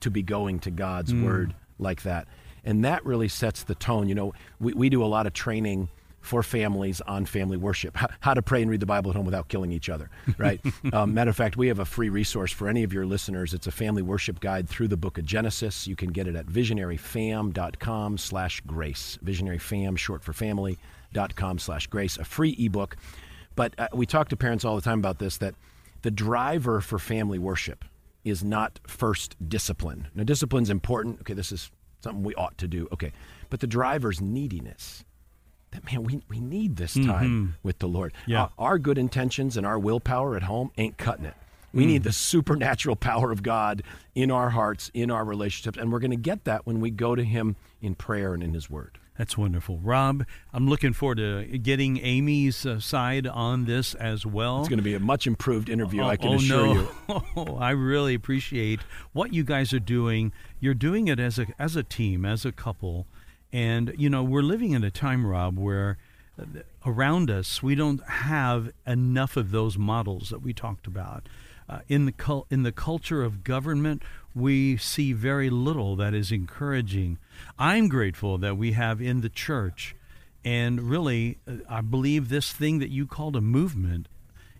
to 0.00 0.10
be 0.10 0.22
going 0.22 0.60
to 0.60 0.70
God's 0.70 1.12
mm. 1.12 1.24
word 1.24 1.54
like 1.78 2.02
that. 2.02 2.28
And 2.64 2.84
that 2.84 3.04
really 3.04 3.28
sets 3.28 3.64
the 3.64 3.74
tone. 3.74 4.08
You 4.08 4.14
know, 4.14 4.34
we, 4.60 4.72
we 4.72 4.88
do 4.88 5.04
a 5.04 5.06
lot 5.06 5.26
of 5.26 5.32
training 5.32 5.88
for 6.24 6.42
families 6.42 7.00
on 7.02 7.26
family 7.26 7.56
worship. 7.56 7.96
How 8.20 8.34
to 8.34 8.42
pray 8.42 8.62
and 8.62 8.70
read 8.70 8.80
the 8.80 8.86
Bible 8.86 9.10
at 9.10 9.16
home 9.16 9.26
without 9.26 9.48
killing 9.48 9.72
each 9.72 9.88
other, 9.88 10.10
right? 10.38 10.60
um, 10.92 11.14
matter 11.14 11.30
of 11.30 11.36
fact, 11.36 11.56
we 11.56 11.68
have 11.68 11.78
a 11.78 11.84
free 11.84 12.08
resource 12.08 12.50
for 12.50 12.68
any 12.68 12.82
of 12.82 12.92
your 12.92 13.06
listeners. 13.06 13.54
It's 13.54 13.66
a 13.66 13.72
family 13.72 14.02
worship 14.02 14.40
guide 14.40 14.68
through 14.68 14.88
the 14.88 14.96
book 14.96 15.18
of 15.18 15.24
Genesis. 15.24 15.86
You 15.86 15.96
can 15.96 16.10
get 16.10 16.26
it 16.26 16.34
at 16.34 16.46
visionaryfam.com 16.46 18.18
slash 18.18 18.60
grace. 18.62 19.18
Visionaryfam, 19.24 19.98
short 19.98 20.24
for 20.24 20.32
family, 20.32 20.78
dot 21.12 21.36
com 21.36 21.58
slash 21.58 21.86
grace, 21.86 22.16
a 22.16 22.24
free 22.24 22.56
ebook. 22.58 22.96
But 23.54 23.74
uh, 23.78 23.88
we 23.92 24.06
talk 24.06 24.28
to 24.30 24.36
parents 24.36 24.64
all 24.64 24.76
the 24.76 24.82
time 24.82 24.98
about 24.98 25.18
this, 25.18 25.36
that 25.38 25.54
the 26.02 26.10
driver 26.10 26.80
for 26.80 26.98
family 26.98 27.38
worship 27.38 27.84
is 28.24 28.42
not 28.42 28.80
first 28.86 29.36
discipline. 29.48 30.08
Now, 30.14 30.24
discipline's 30.24 30.70
important. 30.70 31.20
Okay, 31.20 31.34
this 31.34 31.52
is 31.52 31.70
something 32.00 32.22
we 32.22 32.34
ought 32.34 32.56
to 32.58 32.68
do. 32.68 32.88
Okay. 32.92 33.12
But 33.50 33.60
the 33.60 33.66
driver's 33.66 34.20
neediness 34.20 35.04
that 35.74 35.84
man, 35.84 36.04
we, 36.04 36.22
we 36.28 36.40
need 36.40 36.76
this 36.76 36.94
time 36.94 37.04
mm-hmm. 37.04 37.46
with 37.62 37.80
the 37.80 37.88
Lord. 37.88 38.12
Yeah. 38.26 38.42
Our, 38.42 38.50
our, 38.58 38.78
good 38.78 38.96
intentions 38.96 39.56
and 39.56 39.66
our 39.66 39.78
willpower 39.78 40.36
at 40.36 40.44
home 40.44 40.70
ain't 40.78 40.96
cutting 40.96 41.26
it. 41.26 41.34
We 41.72 41.82
mm. 41.82 41.88
need 41.88 42.02
the 42.04 42.12
supernatural 42.12 42.94
power 42.94 43.32
of 43.32 43.42
God 43.42 43.82
in 44.14 44.30
our 44.30 44.50
hearts, 44.50 44.92
in 44.94 45.10
our 45.10 45.24
relationships, 45.24 45.76
and 45.76 45.92
we're 45.92 45.98
going 45.98 46.12
to 46.12 46.16
get 46.16 46.44
that 46.44 46.64
when 46.64 46.80
we 46.80 46.90
go 46.90 47.16
to 47.16 47.24
Him 47.24 47.56
in 47.82 47.96
prayer 47.96 48.32
and 48.32 48.42
in 48.42 48.54
His 48.54 48.70
Word. 48.70 48.98
That's 49.18 49.36
wonderful. 49.36 49.78
Rob, 49.78 50.24
I'm 50.52 50.68
looking 50.68 50.92
forward 50.92 51.18
to 51.18 51.58
getting 51.58 51.98
Amy's 51.98 52.66
uh, 52.66 52.80
side 52.80 53.26
on 53.26 53.64
this 53.64 53.94
as 53.94 54.26
well. 54.26 54.60
It's 54.60 54.68
going 54.68 54.78
to 54.78 54.84
be 54.84 54.94
a 54.94 55.00
much 55.00 55.26
improved 55.26 55.68
interview, 55.68 56.02
oh, 56.02 56.08
I 56.08 56.16
can 56.16 56.30
oh, 56.30 56.34
assure 56.34 56.66
no. 56.66 56.74
you. 56.74 56.88
Oh, 57.36 57.56
I 57.56 57.70
really 57.70 58.14
appreciate 58.14 58.80
what 59.12 59.32
you 59.32 59.44
guys 59.44 59.72
are 59.72 59.80
doing. 59.80 60.32
You're 60.60 60.74
doing 60.74 61.08
it 61.08 61.18
as 61.18 61.38
a 61.38 61.46
as 61.58 61.74
a 61.74 61.82
team, 61.82 62.24
as 62.24 62.44
a 62.44 62.52
couple. 62.52 63.06
And, 63.54 63.94
you 63.96 64.10
know, 64.10 64.24
we're 64.24 64.42
living 64.42 64.72
in 64.72 64.82
a 64.82 64.90
time, 64.90 65.24
Rob, 65.24 65.56
where 65.56 65.96
uh, 66.36 66.44
around 66.84 67.30
us 67.30 67.62
we 67.62 67.76
don't 67.76 68.02
have 68.02 68.72
enough 68.84 69.36
of 69.36 69.52
those 69.52 69.78
models 69.78 70.30
that 70.30 70.42
we 70.42 70.52
talked 70.52 70.88
about. 70.88 71.28
Uh, 71.68 71.78
in 71.88 72.04
the 72.04 72.10
cul- 72.10 72.48
in 72.50 72.64
the 72.64 72.72
culture 72.72 73.22
of 73.22 73.44
government, 73.44 74.02
we 74.34 74.76
see 74.76 75.12
very 75.12 75.50
little 75.50 75.94
that 75.94 76.14
is 76.14 76.32
encouraging. 76.32 77.16
I'm 77.56 77.86
grateful 77.86 78.38
that 78.38 78.56
we 78.56 78.72
have 78.72 79.00
in 79.00 79.20
the 79.20 79.28
church, 79.28 79.94
and 80.44 80.90
really, 80.90 81.38
uh, 81.46 81.58
I 81.68 81.80
believe 81.80 82.30
this 82.30 82.52
thing 82.52 82.80
that 82.80 82.90
you 82.90 83.06
called 83.06 83.36
a 83.36 83.40
movement 83.40 84.08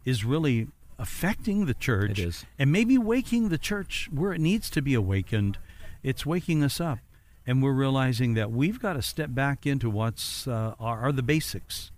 is 0.05 0.25
really 0.25 0.69
affecting 1.01 1.67
the 1.67 1.75
church. 1.75 2.21
It 2.21 2.29
is. 2.29 2.45
and 2.61 2.71
maybe 2.71 2.97
waking 2.97 3.49
the 3.49 3.59
church 3.59 4.09
where 4.13 4.33
it 4.33 4.41
needs 4.41 4.71
to 4.71 4.81
be 4.81 4.95
awakened. 4.95 5.59
It's 6.05 6.25
waking 6.25 6.63
us 6.63 6.81
up 6.81 7.01
and 7.47 7.63
we're 7.63 7.73
realizing 7.73 8.35
that 8.35 8.51
we've 8.51 8.81
got 8.81 8.95
to 8.95 9.03
step 9.03 9.35
back 9.35 9.67
into 9.67 9.91
what's 9.91 10.47
uh, 10.47 10.75
are, 10.81 11.01
are, 11.01 11.13
the 11.13 11.23
basics. 11.23 11.91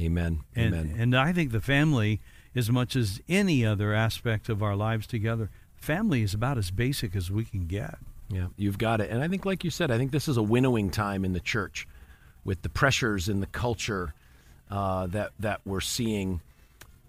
Amen. 0.00 0.40
And, 0.54 0.74
Amen. 0.74 0.96
And 0.98 1.16
I 1.16 1.32
think 1.32 1.52
the 1.52 1.60
family, 1.60 2.20
as 2.54 2.70
much 2.70 2.96
as 2.96 3.20
any 3.28 3.64
other 3.64 3.94
aspect 3.94 4.48
of 4.48 4.62
our 4.62 4.76
lives 4.76 5.06
together, 5.06 5.50
family 5.76 6.22
is 6.22 6.34
about 6.34 6.58
as 6.58 6.70
basic 6.70 7.14
as 7.14 7.30
we 7.30 7.44
can 7.44 7.66
get. 7.66 7.98
Yeah, 8.28 8.48
you've 8.56 8.78
got 8.78 9.00
it. 9.00 9.10
And 9.10 9.22
I 9.22 9.28
think, 9.28 9.44
like 9.44 9.62
you 9.62 9.70
said, 9.70 9.90
I 9.90 9.98
think 9.98 10.10
this 10.10 10.26
is 10.26 10.36
a 10.36 10.42
winnowing 10.42 10.90
time 10.90 11.24
in 11.24 11.32
the 11.32 11.40
church, 11.40 11.86
with 12.44 12.62
the 12.62 12.68
pressures 12.68 13.28
in 13.28 13.40
the 13.40 13.46
culture 13.46 14.14
uh, 14.70 15.06
that 15.08 15.32
that 15.38 15.60
we're 15.64 15.80
seeing. 15.80 16.40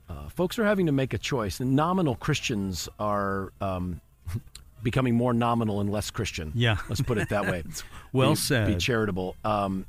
Uh, 0.09 0.29
folks 0.29 0.57
are 0.57 0.65
having 0.65 0.85
to 0.85 0.91
make 0.91 1.13
a 1.13 1.17
choice. 1.17 1.59
And 1.59 1.75
nominal 1.75 2.15
Christians 2.15 2.87
are 2.99 3.51
um, 3.59 3.99
becoming 4.83 5.15
more 5.15 5.33
nominal 5.33 5.81
and 5.81 5.91
less 5.91 6.11
Christian. 6.11 6.51
Yeah. 6.55 6.77
Let's 6.89 7.01
put 7.01 7.17
it 7.17 7.29
that 7.29 7.45
way. 7.45 7.63
well 8.13 8.31
be, 8.31 8.35
said. 8.35 8.67
Be 8.67 8.75
charitable. 8.75 9.35
Um, 9.43 9.85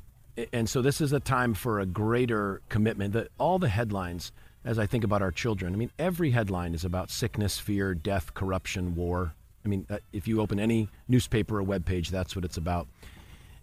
and 0.52 0.68
so 0.68 0.82
this 0.82 1.00
is 1.00 1.12
a 1.12 1.20
time 1.20 1.54
for 1.54 1.80
a 1.80 1.86
greater 1.86 2.60
commitment. 2.68 3.12
That 3.12 3.28
all 3.38 3.58
the 3.58 3.68
headlines, 3.68 4.32
as 4.64 4.78
I 4.78 4.86
think 4.86 5.04
about 5.04 5.22
our 5.22 5.32
children, 5.32 5.72
I 5.72 5.76
mean, 5.76 5.90
every 5.98 6.30
headline 6.30 6.74
is 6.74 6.84
about 6.84 7.10
sickness, 7.10 7.58
fear, 7.58 7.94
death, 7.94 8.34
corruption, 8.34 8.94
war. 8.94 9.34
I 9.64 9.68
mean, 9.68 9.86
uh, 9.90 9.98
if 10.12 10.28
you 10.28 10.40
open 10.40 10.60
any 10.60 10.88
newspaper 11.08 11.58
or 11.58 11.62
web 11.62 11.84
page, 11.84 12.10
that's 12.10 12.36
what 12.36 12.44
it's 12.44 12.56
about. 12.56 12.86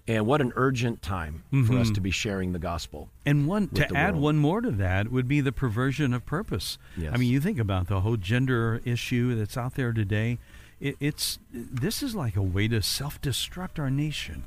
And 0.08 0.28
what 0.28 0.40
an 0.40 0.54
urgent 0.56 1.02
time 1.02 1.44
mm-hmm. 1.52 1.66
for 1.66 1.80
us 1.80 1.88
mm-hmm. 1.88 1.96
to 1.96 2.02
be 2.02 2.12
sharing 2.12 2.52
the 2.52 2.60
gospel. 2.60 3.10
And 3.26 3.48
one 3.48 3.70
to 3.70 3.86
add 3.96 4.14
world. 4.14 4.24
one 4.24 4.38
more 4.38 4.62
to 4.62 4.70
that 4.72 5.12
would 5.12 5.28
be 5.28 5.42
the 5.42 5.52
perversion 5.52 6.14
of 6.14 6.28
purpose. 6.28 6.78
Yes. 6.96 7.12
I 7.12 7.18
mean, 7.18 7.32
you 7.32 7.42
think 7.42 7.58
about 7.58 7.88
the 7.88 8.02
whole 8.02 8.18
gender 8.18 8.82
issue 8.86 9.34
that's 9.34 9.58
out 9.58 9.74
there 9.74 9.94
today 9.94 10.38
it, 10.80 10.96
it's 11.00 11.40
this 11.52 12.04
is 12.04 12.16
like 12.16 12.36
a 12.36 12.42
way 12.42 12.68
to 12.68 12.82
self-destruct 12.82 13.80
our 13.80 13.90
nation, 13.90 14.46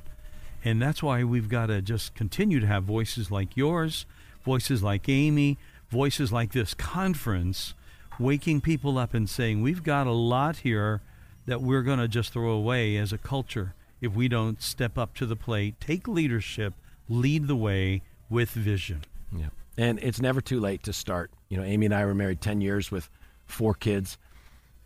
and 0.65 0.81
that's 0.81 1.03
why 1.03 1.25
we've 1.25 1.49
got 1.49 1.67
to 1.67 1.83
just 1.83 2.15
continue 2.15 2.61
to 2.61 2.67
have 2.67 2.85
voices 2.85 3.31
like 3.31 3.57
yours, 3.57 4.07
voices 4.45 4.83
like 4.83 5.09
Amy, 5.09 5.59
voices 5.91 6.33
like 6.33 6.53
this 6.53 6.75
conference, 6.75 7.75
waking 8.19 8.61
people 8.61 8.99
up 8.99 9.15
and 9.15 9.29
saying 9.29 9.63
we've 9.63 9.83
got 9.83 10.07
a 10.07 10.13
lot 10.13 10.59
here 10.59 11.01
that 11.47 11.63
we're 11.63 11.83
going 11.83 11.99
to 11.99 12.09
just 12.09 12.33
throw 12.33 12.51
away 12.51 12.97
as 12.97 13.13
a 13.13 13.19
culture 13.19 13.75
if 14.01 14.15
we 14.15 14.29
don't 14.29 14.63
step 14.63 14.97
up 14.97 15.15
to 15.15 15.27
the 15.27 15.37
plate, 15.37 15.81
take 15.81 16.07
leadership, 16.07 16.75
lead 17.09 17.49
the 17.49 17.57
way 17.57 18.03
with 18.31 18.51
vision. 18.51 19.03
Yeah. 19.33 19.49
And 19.77 19.99
it's 20.03 20.21
never 20.21 20.41
too 20.41 20.61
late 20.61 20.83
to 20.85 20.93
start. 20.93 21.31
You 21.49 21.57
know, 21.57 21.65
Amy 21.65 21.87
and 21.87 21.95
I 21.95 22.05
were 22.05 22.15
married 22.15 22.41
10 22.41 22.61
years 22.61 22.91
with 22.91 23.09
four 23.47 23.75
kids. 23.75 24.19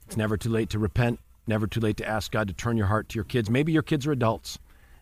It's 0.06 0.16
never 0.16 0.36
too 0.36 0.50
late 0.50 0.70
to 0.70 0.78
repent 0.78 1.18
Never 1.46 1.66
too 1.66 1.80
late 1.80 1.96
to 1.98 2.06
ask 2.06 2.30
God 2.30 2.48
to 2.48 2.54
turn 2.54 2.76
your 2.76 2.86
heart 2.86 3.08
to 3.10 3.14
your 3.16 3.24
kids. 3.24 3.50
Maybe 3.50 3.72
your 3.72 3.82
kids 3.82 4.06
are 4.06 4.12
adults 4.12 4.58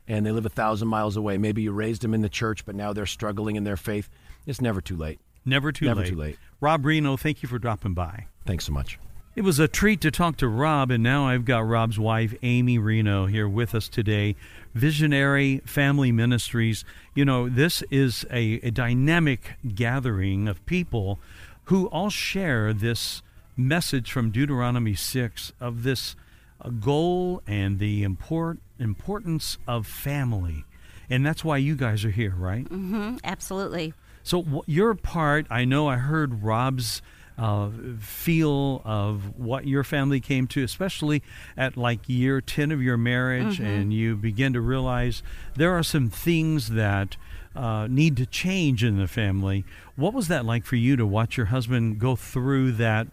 and 0.08 0.26
they 0.26 0.32
live 0.32 0.46
a 0.46 0.50
thousand 0.50 0.88
miles 0.88 1.16
away. 1.16 1.38
Maybe 1.38 1.62
you 1.62 1.72
raised 1.72 2.02
them 2.02 2.14
in 2.14 2.22
the 2.22 2.28
church, 2.28 2.64
but 2.64 2.74
now 2.74 2.92
they're 2.92 3.06
struggling 3.06 3.56
in 3.56 3.64
their 3.64 3.76
faith. 3.76 4.08
It's 4.46 4.60
never 4.60 4.80
too 4.80 4.96
late. 4.96 5.20
Never 5.44 5.72
too 5.72 5.86
never 5.86 6.00
late. 6.00 6.08
too 6.08 6.16
late. 6.16 6.38
Rob 6.60 6.82
Rienow, 6.82 7.18
thank 7.18 7.42
you 7.42 7.48
for 7.48 7.58
dropping 7.58 7.94
by. 7.94 8.26
Thanks 8.44 8.64
so 8.64 8.72
much. 8.72 8.98
It 9.36 9.42
was 9.42 9.60
a 9.60 9.68
treat 9.68 10.00
to 10.00 10.10
talk 10.10 10.36
to 10.38 10.48
Rob, 10.48 10.90
and 10.90 11.04
now 11.04 11.28
I've 11.28 11.44
got 11.44 11.60
Rob's 11.60 11.98
wife, 11.98 12.34
Amy 12.42 12.78
Rienow, 12.78 13.30
here 13.30 13.48
with 13.48 13.74
us 13.74 13.88
today. 13.88 14.34
Visionary 14.74 15.62
Family 15.64 16.10
Ministries. 16.10 16.84
You 17.14 17.24
know, 17.24 17.48
this 17.48 17.84
is 17.92 18.26
a, 18.32 18.54
a 18.64 18.70
dynamic 18.72 19.52
gathering 19.72 20.48
of 20.48 20.66
people 20.66 21.20
who 21.64 21.86
all 21.86 22.10
share 22.10 22.72
this 22.72 23.22
message 23.56 24.10
from 24.10 24.30
Deuteronomy 24.30 24.94
6 24.94 25.52
of 25.60 25.84
this 25.84 26.16
a 26.62 26.70
goal 26.70 27.42
and 27.46 27.78
the 27.78 28.02
import, 28.02 28.58
importance 28.78 29.58
of 29.66 29.86
family. 29.86 30.64
And 31.08 31.26
that's 31.26 31.44
why 31.44 31.56
you 31.56 31.74
guys 31.74 32.04
are 32.04 32.10
here, 32.10 32.34
right? 32.36 32.64
Mm-hmm, 32.64 33.16
absolutely. 33.24 33.94
So, 34.22 34.42
w- 34.42 34.62
your 34.66 34.94
part, 34.94 35.46
I 35.50 35.64
know 35.64 35.88
I 35.88 35.96
heard 35.96 36.42
Rob's 36.42 37.02
uh, 37.40 37.70
feel 37.98 38.82
of 38.84 39.38
what 39.38 39.66
your 39.66 39.82
family 39.82 40.20
came 40.20 40.46
to, 40.48 40.62
especially 40.62 41.22
at 41.56 41.76
like 41.76 42.08
year 42.08 42.40
10 42.40 42.70
of 42.70 42.82
your 42.82 42.98
marriage, 42.98 43.56
mm-hmm. 43.56 43.64
and 43.64 43.94
you 43.94 44.14
begin 44.14 44.52
to 44.52 44.60
realize 44.60 45.22
there 45.56 45.76
are 45.76 45.82
some 45.82 46.10
things 46.10 46.68
that 46.70 47.16
uh, 47.56 47.86
need 47.88 48.16
to 48.18 48.26
change 48.26 48.84
in 48.84 48.98
the 48.98 49.08
family. 49.08 49.64
What 49.96 50.12
was 50.12 50.28
that 50.28 50.44
like 50.44 50.64
for 50.64 50.76
you 50.76 50.96
to 50.96 51.06
watch 51.06 51.36
your 51.36 51.46
husband 51.46 51.98
go 51.98 52.14
through 52.14 52.72
that 52.72 53.08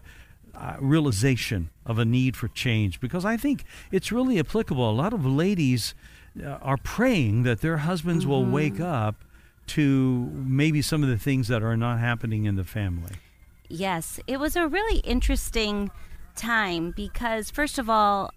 uh, 0.58 0.76
realization 0.80 1.70
of 1.86 1.98
a 1.98 2.04
need 2.04 2.36
for 2.36 2.48
change 2.48 3.00
because 3.00 3.24
I 3.24 3.36
think 3.36 3.64
it's 3.92 4.10
really 4.10 4.38
applicable. 4.38 4.90
A 4.90 4.92
lot 4.92 5.12
of 5.12 5.24
ladies 5.24 5.94
uh, 6.42 6.58
are 6.60 6.76
praying 6.76 7.44
that 7.44 7.60
their 7.60 7.78
husbands 7.78 8.24
mm-hmm. 8.24 8.32
will 8.32 8.44
wake 8.44 8.80
up 8.80 9.24
to 9.68 10.30
maybe 10.34 10.82
some 10.82 11.02
of 11.02 11.08
the 11.08 11.18
things 11.18 11.48
that 11.48 11.62
are 11.62 11.76
not 11.76 11.98
happening 11.98 12.44
in 12.44 12.56
the 12.56 12.64
family. 12.64 13.12
Yes, 13.68 14.18
it 14.26 14.40
was 14.40 14.56
a 14.56 14.66
really 14.66 14.98
interesting 15.00 15.90
time 16.34 16.92
because, 16.96 17.50
first 17.50 17.78
of 17.78 17.90
all, 17.90 18.30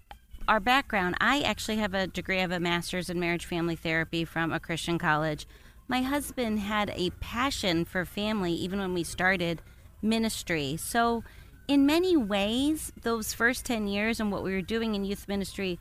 our 0.46 0.60
background 0.60 1.16
I 1.20 1.40
actually 1.40 1.76
have 1.78 1.94
a 1.94 2.06
degree, 2.06 2.40
of 2.40 2.50
a 2.50 2.60
master's 2.60 3.08
in 3.08 3.18
marriage 3.18 3.46
family 3.46 3.76
therapy 3.76 4.24
from 4.24 4.52
a 4.52 4.60
Christian 4.60 4.98
college. 4.98 5.46
My 5.88 6.02
husband 6.02 6.60
had 6.60 6.92
a 6.94 7.10
passion 7.20 7.84
for 7.84 8.04
family 8.04 8.52
even 8.52 8.78
when 8.78 8.94
we 8.94 9.04
started 9.04 9.62
ministry. 10.02 10.76
So, 10.76 11.24
in 11.68 11.86
many 11.86 12.16
ways, 12.16 12.92
those 13.02 13.32
first 13.32 13.64
10 13.64 13.86
years 13.86 14.20
and 14.20 14.32
what 14.32 14.42
we 14.42 14.52
were 14.52 14.62
doing 14.62 14.94
in 14.94 15.04
youth 15.04 15.28
ministry, 15.28 15.78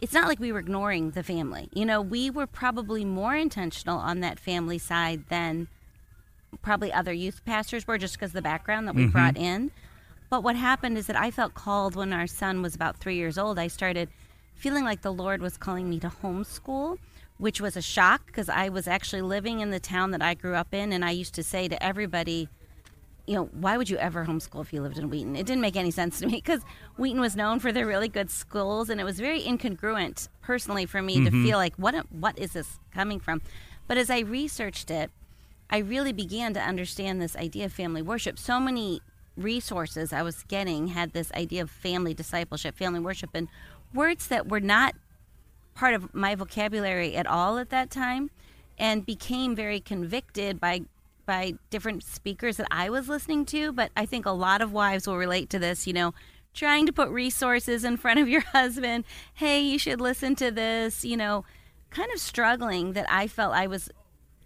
it's 0.00 0.12
not 0.12 0.28
like 0.28 0.38
we 0.38 0.52
were 0.52 0.58
ignoring 0.58 1.12
the 1.12 1.22
family. 1.22 1.68
You 1.72 1.84
know, 1.84 2.00
we 2.00 2.30
were 2.30 2.46
probably 2.46 3.04
more 3.04 3.34
intentional 3.34 3.98
on 3.98 4.20
that 4.20 4.38
family 4.38 4.78
side 4.78 5.24
than 5.28 5.68
probably 6.62 6.92
other 6.92 7.12
youth 7.12 7.44
pastors 7.44 7.86
were 7.86 7.98
just 7.98 8.14
because 8.14 8.32
the 8.32 8.42
background 8.42 8.86
that 8.86 8.94
we 8.94 9.02
mm-hmm. 9.02 9.12
brought 9.12 9.36
in. 9.36 9.70
But 10.30 10.42
what 10.42 10.56
happened 10.56 10.98
is 10.98 11.06
that 11.06 11.16
I 11.16 11.30
felt 11.30 11.54
called 11.54 11.96
when 11.96 12.12
our 12.12 12.26
son 12.26 12.62
was 12.62 12.74
about 12.74 12.96
three 12.96 13.16
years 13.16 13.38
old. 13.38 13.58
I 13.58 13.68
started 13.68 14.08
feeling 14.54 14.84
like 14.84 15.02
the 15.02 15.12
Lord 15.12 15.40
was 15.40 15.56
calling 15.56 15.88
me 15.88 16.00
to 16.00 16.08
homeschool, 16.08 16.98
which 17.38 17.60
was 17.60 17.76
a 17.76 17.82
shock 17.82 18.26
because 18.26 18.48
I 18.48 18.68
was 18.68 18.88
actually 18.88 19.22
living 19.22 19.60
in 19.60 19.70
the 19.70 19.80
town 19.80 20.10
that 20.12 20.22
I 20.22 20.34
grew 20.34 20.54
up 20.54 20.72
in. 20.72 20.92
And 20.92 21.04
I 21.04 21.10
used 21.10 21.34
to 21.34 21.42
say 21.42 21.68
to 21.68 21.82
everybody, 21.82 22.48
you 23.26 23.34
know, 23.34 23.44
why 23.52 23.76
would 23.76 23.88
you 23.88 23.96
ever 23.96 24.26
homeschool 24.26 24.60
if 24.60 24.72
you 24.72 24.82
lived 24.82 24.98
in 24.98 25.08
Wheaton? 25.08 25.34
It 25.36 25.46
didn't 25.46 25.62
make 25.62 25.76
any 25.76 25.90
sense 25.90 26.18
to 26.20 26.26
me 26.26 26.34
because 26.34 26.60
Wheaton 26.96 27.20
was 27.20 27.34
known 27.34 27.58
for 27.58 27.72
their 27.72 27.86
really 27.86 28.08
good 28.08 28.30
schools, 28.30 28.90
and 28.90 29.00
it 29.00 29.04
was 29.04 29.18
very 29.18 29.40
incongruent 29.42 30.28
personally 30.42 30.86
for 30.86 31.00
me 31.00 31.16
mm-hmm. 31.16 31.24
to 31.26 31.30
feel 31.42 31.58
like 31.58 31.74
what 31.76 31.94
what 32.12 32.38
is 32.38 32.52
this 32.52 32.78
coming 32.92 33.20
from? 33.20 33.40
But 33.86 33.96
as 33.96 34.10
I 34.10 34.20
researched 34.20 34.90
it, 34.90 35.10
I 35.70 35.78
really 35.78 36.12
began 36.12 36.54
to 36.54 36.60
understand 36.60 37.20
this 37.20 37.36
idea 37.36 37.66
of 37.66 37.72
family 37.72 38.02
worship. 38.02 38.38
So 38.38 38.60
many 38.60 39.00
resources 39.36 40.12
I 40.12 40.22
was 40.22 40.42
getting 40.44 40.88
had 40.88 41.12
this 41.12 41.32
idea 41.32 41.62
of 41.62 41.70
family 41.70 42.14
discipleship, 42.14 42.76
family 42.76 43.00
worship, 43.00 43.30
and 43.34 43.48
words 43.92 44.28
that 44.28 44.48
were 44.48 44.60
not 44.60 44.94
part 45.74 45.94
of 45.94 46.14
my 46.14 46.34
vocabulary 46.34 47.16
at 47.16 47.26
all 47.26 47.58
at 47.58 47.70
that 47.70 47.90
time 47.90 48.30
and 48.78 49.04
became 49.04 49.54
very 49.54 49.80
convicted 49.80 50.60
by 50.60 50.82
by 51.26 51.54
different 51.70 52.04
speakers 52.04 52.56
that 52.58 52.68
I 52.70 52.90
was 52.90 53.08
listening 53.08 53.44
to, 53.46 53.72
but 53.72 53.90
I 53.96 54.06
think 54.06 54.26
a 54.26 54.30
lot 54.30 54.62
of 54.62 54.72
wives 54.72 55.06
will 55.06 55.16
relate 55.16 55.50
to 55.50 55.58
this, 55.58 55.86
you 55.86 55.92
know, 55.92 56.14
trying 56.54 56.86
to 56.86 56.92
put 56.92 57.08
resources 57.10 57.84
in 57.84 57.96
front 57.96 58.20
of 58.20 58.28
your 58.28 58.40
husband. 58.52 59.04
Hey, 59.34 59.60
you 59.60 59.78
should 59.78 60.00
listen 60.00 60.36
to 60.36 60.50
this, 60.50 61.04
you 61.04 61.16
know, 61.16 61.44
kind 61.90 62.10
of 62.12 62.20
struggling 62.20 62.92
that 62.92 63.06
I 63.10 63.26
felt 63.26 63.54
I 63.54 63.66
was 63.66 63.90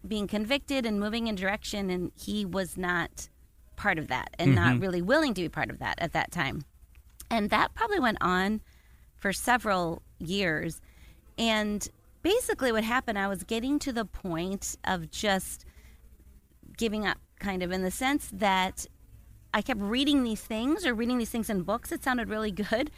being 0.07 0.27
convicted 0.27 0.87
and 0.87 1.01
moving 1.01 1.27
in 1.27 1.35
direction 1.35 1.91
and 1.91 2.13
he 2.15 2.45
was 2.45 2.77
not 2.77 3.29
part 3.77 3.99
of 3.99 4.09
that 4.09 4.35
and 4.39 4.55
mm-hmm. 4.55 4.65
not 4.65 4.81
really 4.81 5.03
willing 5.03 5.35
to 5.35 5.43
be 5.43 5.49
part 5.49 5.71
of 5.71 5.79
that 5.79 5.99
at 5.99 6.13
that 6.13 6.31
time. 6.31 6.63
And 7.31 7.51
that 7.51 7.75
probably 7.75 8.01
went 8.01 8.19
on 8.21 8.61
for 9.17 9.33
several 9.33 10.03
years. 10.19 10.81
And 11.37 11.87
basically, 12.23 12.73
what 12.73 12.85
happened, 12.85 13.19
I 13.19 13.29
was 13.29 13.43
getting 13.45 13.79
to 13.81 13.93
the 13.93 14.05
point 14.05 14.77
of 14.85 15.11
just 15.11 15.65
giving 16.79 17.07
up, 17.07 17.19
kind 17.39 17.63
of, 17.63 17.71
in 17.71 17.83
the 17.83 17.91
sense 17.91 18.31
that 18.33 18.87
I 19.53 19.61
kept 19.61 19.81
reading 19.81 20.25
these 20.25 20.41
things 20.41 20.87
or 20.87 20.95
reading 20.95 21.19
these 21.19 21.31
things 21.31 21.51
in 21.51 21.63
books. 21.63 21.93
It 21.93 22.03
sounded 22.03 22.31
really 22.31 22.51
good, 22.51 22.91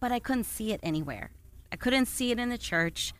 but 0.00 0.10
I 0.10 0.18
couldn't 0.18 0.44
see 0.44 0.72
it 0.72 0.80
anywhere. 0.82 1.30
I 1.70 1.76
couldn't 1.76 2.06
see 2.06 2.30
it 2.30 2.38
in 2.38 2.48
the 2.48 2.56
church. 2.56 3.12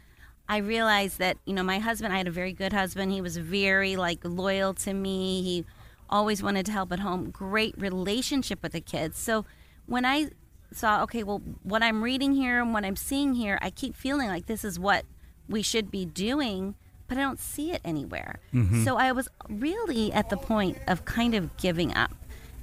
I 0.49 0.59
realized 0.59 1.19
that, 1.19 1.39
you 1.45 1.55
know, 1.55 1.63
my 1.63 1.79
husband, 1.79 2.13
I 2.13 2.19
had 2.19 2.29
a 2.29 2.31
very 2.31 2.53
good 2.53 2.73
husband. 2.73 3.13
He 3.13 3.21
was 3.21 3.37
very, 3.37 3.97
like, 3.97 4.21
loyal 4.23 4.75
to 4.75 4.95
me. 4.95 5.43
He 5.43 5.65
always 6.11 6.43
wanted 6.43 6.67
to 6.67 6.73
help 6.73 6.93
at 6.93 7.01
home. 7.01 7.31
Great 7.31 7.75
relationship 7.79 8.63
with 8.63 8.73
the 8.73 8.81
kids. 8.81 9.19
So 9.19 9.47
when 9.87 10.05
I 10.05 10.31
saw, 10.73 11.03
okay, 11.05 11.23
well, 11.23 11.41
what 11.63 11.83
I'm 11.83 12.05
reading 12.05 12.35
here 12.35 12.61
and 12.61 12.75
what 12.75 12.85
I'm 12.85 12.97
seeing 12.97 13.35
here, 13.35 13.59
I 13.63 13.71
keep 13.71 13.97
feeling 13.97 14.29
like 14.29 14.47
this 14.47 14.65
is 14.65 14.79
what 14.79 15.05
we 15.49 15.63
should 15.63 15.91
be 15.91 16.05
doing, 16.05 16.75
but 17.09 17.19
I 17.19 17.21
don't 17.21 17.39
see 17.39 17.73
it 17.73 17.81
anywhere. 17.85 18.41
Mm-hmm. 18.53 18.85
So 18.85 18.97
I 18.97 19.13
was 19.13 19.29
really 19.49 20.13
at 20.13 20.31
the 20.31 20.37
point 20.37 20.79
of 20.89 21.05
kind 21.05 21.35
of 21.35 21.57
giving 21.57 21.95
up 21.95 22.13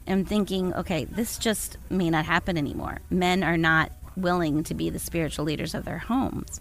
and 0.08 0.28
thinking, 0.28 0.74
okay, 0.74 1.06
this 1.06 1.38
just 1.38 1.78
may 1.90 2.10
not 2.10 2.26
happen 2.26 2.58
anymore. 2.58 3.00
Men 3.10 3.44
are 3.44 3.58
not 3.58 3.92
willing 4.16 4.64
to 4.64 4.74
be 4.74 4.90
the 4.90 5.00
spiritual 5.00 5.46
leaders 5.46 5.74
of 5.74 5.86
their 5.86 6.00
homes. 6.00 6.60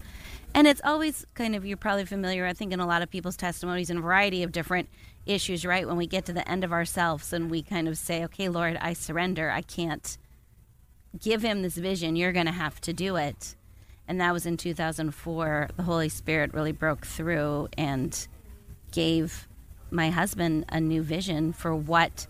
And 0.55 0.67
it's 0.67 0.81
always 0.85 1.27
kind 1.35 1.55
of, 1.55 1.65
you're 1.65 1.77
probably 1.77 2.05
familiar, 2.05 2.45
I 2.45 2.53
think, 2.53 2.73
in 2.73 2.81
a 2.81 2.87
lot 2.87 3.03
of 3.03 3.11
people's 3.11 3.37
testimonies 3.37 3.89
and 3.89 3.99
a 3.99 4.03
variety 4.03 4.43
of 4.43 4.53
different 4.53 4.89
issues, 5.25 5.65
right? 5.65 5.87
When 5.87 5.97
we 5.97 6.07
get 6.07 6.25
to 6.27 6.33
the 6.33 6.49
end 6.49 6.65
of 6.65 6.73
ourselves 6.73 7.33
and 7.33 7.51
we 7.51 7.63
kind 7.63 7.89
of 7.89 7.97
say, 7.97 8.25
okay, 8.25 8.49
Lord, 8.49 8.77
I 8.81 8.93
surrender. 8.93 9.51
I 9.51 9.63
can't 9.63 10.19
give 11.19 11.43
him 11.43 11.63
this 11.63 11.77
vision. 11.77 12.17
You're 12.17 12.33
going 12.33 12.47
to 12.47 12.53
have 12.53 12.81
to 12.83 12.93
do 12.93 13.17
it. 13.17 13.55
And 14.11 14.21
that 14.21 14.33
was 14.33 14.45
in 14.45 14.57
2004. 14.57 15.69
The 15.77 15.83
Holy 15.85 16.09
Spirit 16.09 16.53
really 16.53 16.73
broke 16.73 17.07
through 17.07 17.69
and 17.79 18.27
gave 18.91 19.47
my 19.89 20.11
husband 20.11 20.65
a 20.69 20.81
new 20.81 21.01
vision 21.01 21.53
for 21.53 21.77
what 21.77 22.27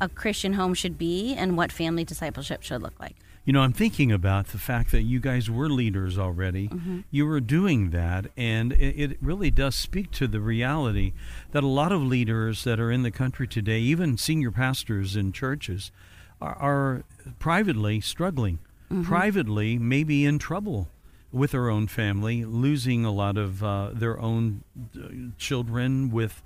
a 0.00 0.08
Christian 0.08 0.54
home 0.54 0.74
should 0.74 0.98
be 0.98 1.32
and 1.36 1.56
what 1.56 1.70
family 1.70 2.02
discipleship 2.02 2.64
should 2.64 2.82
look 2.82 2.98
like. 2.98 3.14
You 3.44 3.52
know, 3.52 3.60
I'm 3.60 3.72
thinking 3.72 4.10
about 4.10 4.48
the 4.48 4.58
fact 4.58 4.90
that 4.90 5.02
you 5.02 5.20
guys 5.20 5.48
were 5.48 5.70
leaders 5.70 6.18
already. 6.18 6.66
Mm-hmm. 6.66 7.00
You 7.12 7.24
were 7.26 7.38
doing 7.38 7.90
that, 7.90 8.26
and 8.36 8.72
it, 8.72 9.12
it, 9.12 9.18
really 9.22 9.52
does 9.52 9.76
speak 9.76 10.10
to 10.12 10.26
the 10.26 10.40
reality 10.40 11.12
that 11.52 11.62
a 11.62 11.68
lot 11.68 11.92
of 11.92 12.02
leaders 12.02 12.64
that 12.64 12.80
are 12.80 12.90
in 12.90 13.04
the 13.04 13.12
country 13.12 13.46
today, 13.46 13.78
even 13.78 14.18
senior 14.18 14.50
pastors 14.50 15.14
in 15.14 15.30
churches, 15.30 15.92
are, 16.40 16.56
are 16.56 17.04
privately 17.38 18.00
struggling, 18.00 18.58
mm-hmm. 18.90 19.04
privately 19.04 19.78
maybe 19.78 20.24
in 20.24 20.40
trouble 20.40 20.88
with 21.32 21.52
their 21.52 21.70
own 21.70 21.86
family, 21.86 22.44
losing 22.44 23.04
a 23.04 23.10
lot 23.10 23.36
of 23.36 23.64
uh, 23.64 23.90
their 23.92 24.20
own 24.20 24.62
uh, 24.96 25.08
children 25.38 26.10
with 26.10 26.42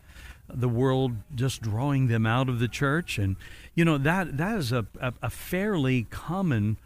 the 0.49 0.68
world 0.68 1.12
just 1.35 1.61
drawing 1.61 2.07
them 2.07 2.25
out 2.25 2.49
of 2.49 2.61
the 2.61 2.68
church 2.68 3.18
and 3.18 3.35
you 3.75 3.85
know 3.85 3.99
that 3.99 4.37
that 4.37 4.57
is 4.57 4.70
a, 4.70 4.87
a, 5.01 5.12
a 5.22 5.29
fairly 5.29 6.05
common 6.05 6.77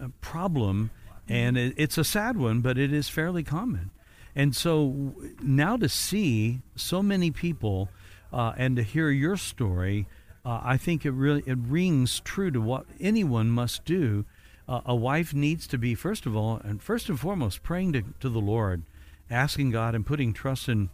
uh, 0.00 0.08
problem 0.20 0.90
and 1.28 1.56
it, 1.56 1.72
it's 1.76 1.96
a 1.96 2.02
sad 2.02 2.36
one 2.36 2.60
but 2.60 2.76
it 2.76 2.92
is 2.92 3.08
fairly 3.08 3.44
common 3.44 3.88
and 4.34 4.56
so 4.56 5.14
now 5.40 5.76
to 5.76 5.88
see 5.88 6.60
so 6.74 7.04
many 7.04 7.30
people 7.30 7.88
uh, 8.32 8.52
and 8.56 8.74
to 8.74 8.82
hear 8.82 9.10
your 9.10 9.36
story 9.36 10.08
uh, 10.44 10.60
I 10.62 10.76
think 10.76 11.06
it 11.06 11.12
really 11.12 11.42
it 11.46 11.56
rings 11.58 12.20
true 12.20 12.50
to 12.50 12.60
what 12.60 12.84
anyone 13.00 13.48
must 13.48 13.84
do. 13.84 14.24
Uh, 14.66 14.80
a 14.86 14.94
wife 14.94 15.34
needs 15.34 15.66
to 15.66 15.78
be 15.78 15.94
first 15.94 16.26
of 16.26 16.34
all 16.34 16.60
and 16.64 16.82
first 16.82 17.08
and 17.08 17.20
foremost 17.20 17.62
praying 17.62 17.92
to, 17.92 18.02
to 18.20 18.28
the 18.28 18.40
Lord, 18.40 18.82
asking 19.30 19.70
God 19.70 19.94
and 19.94 20.06
putting 20.06 20.32
trust 20.32 20.68
in 20.68 20.88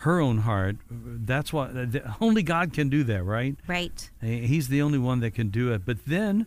her 0.00 0.20
own 0.20 0.38
heart. 0.38 0.76
That's 0.90 1.52
what 1.52 1.72
only 2.20 2.42
God 2.42 2.72
can 2.72 2.88
do 2.88 3.02
that, 3.04 3.24
right? 3.24 3.56
Right. 3.66 4.10
He's 4.20 4.68
the 4.68 4.82
only 4.82 4.98
one 4.98 5.20
that 5.20 5.32
can 5.32 5.48
do 5.48 5.72
it. 5.72 5.84
But 5.84 6.04
then 6.06 6.46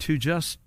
to 0.00 0.18
just 0.18 0.58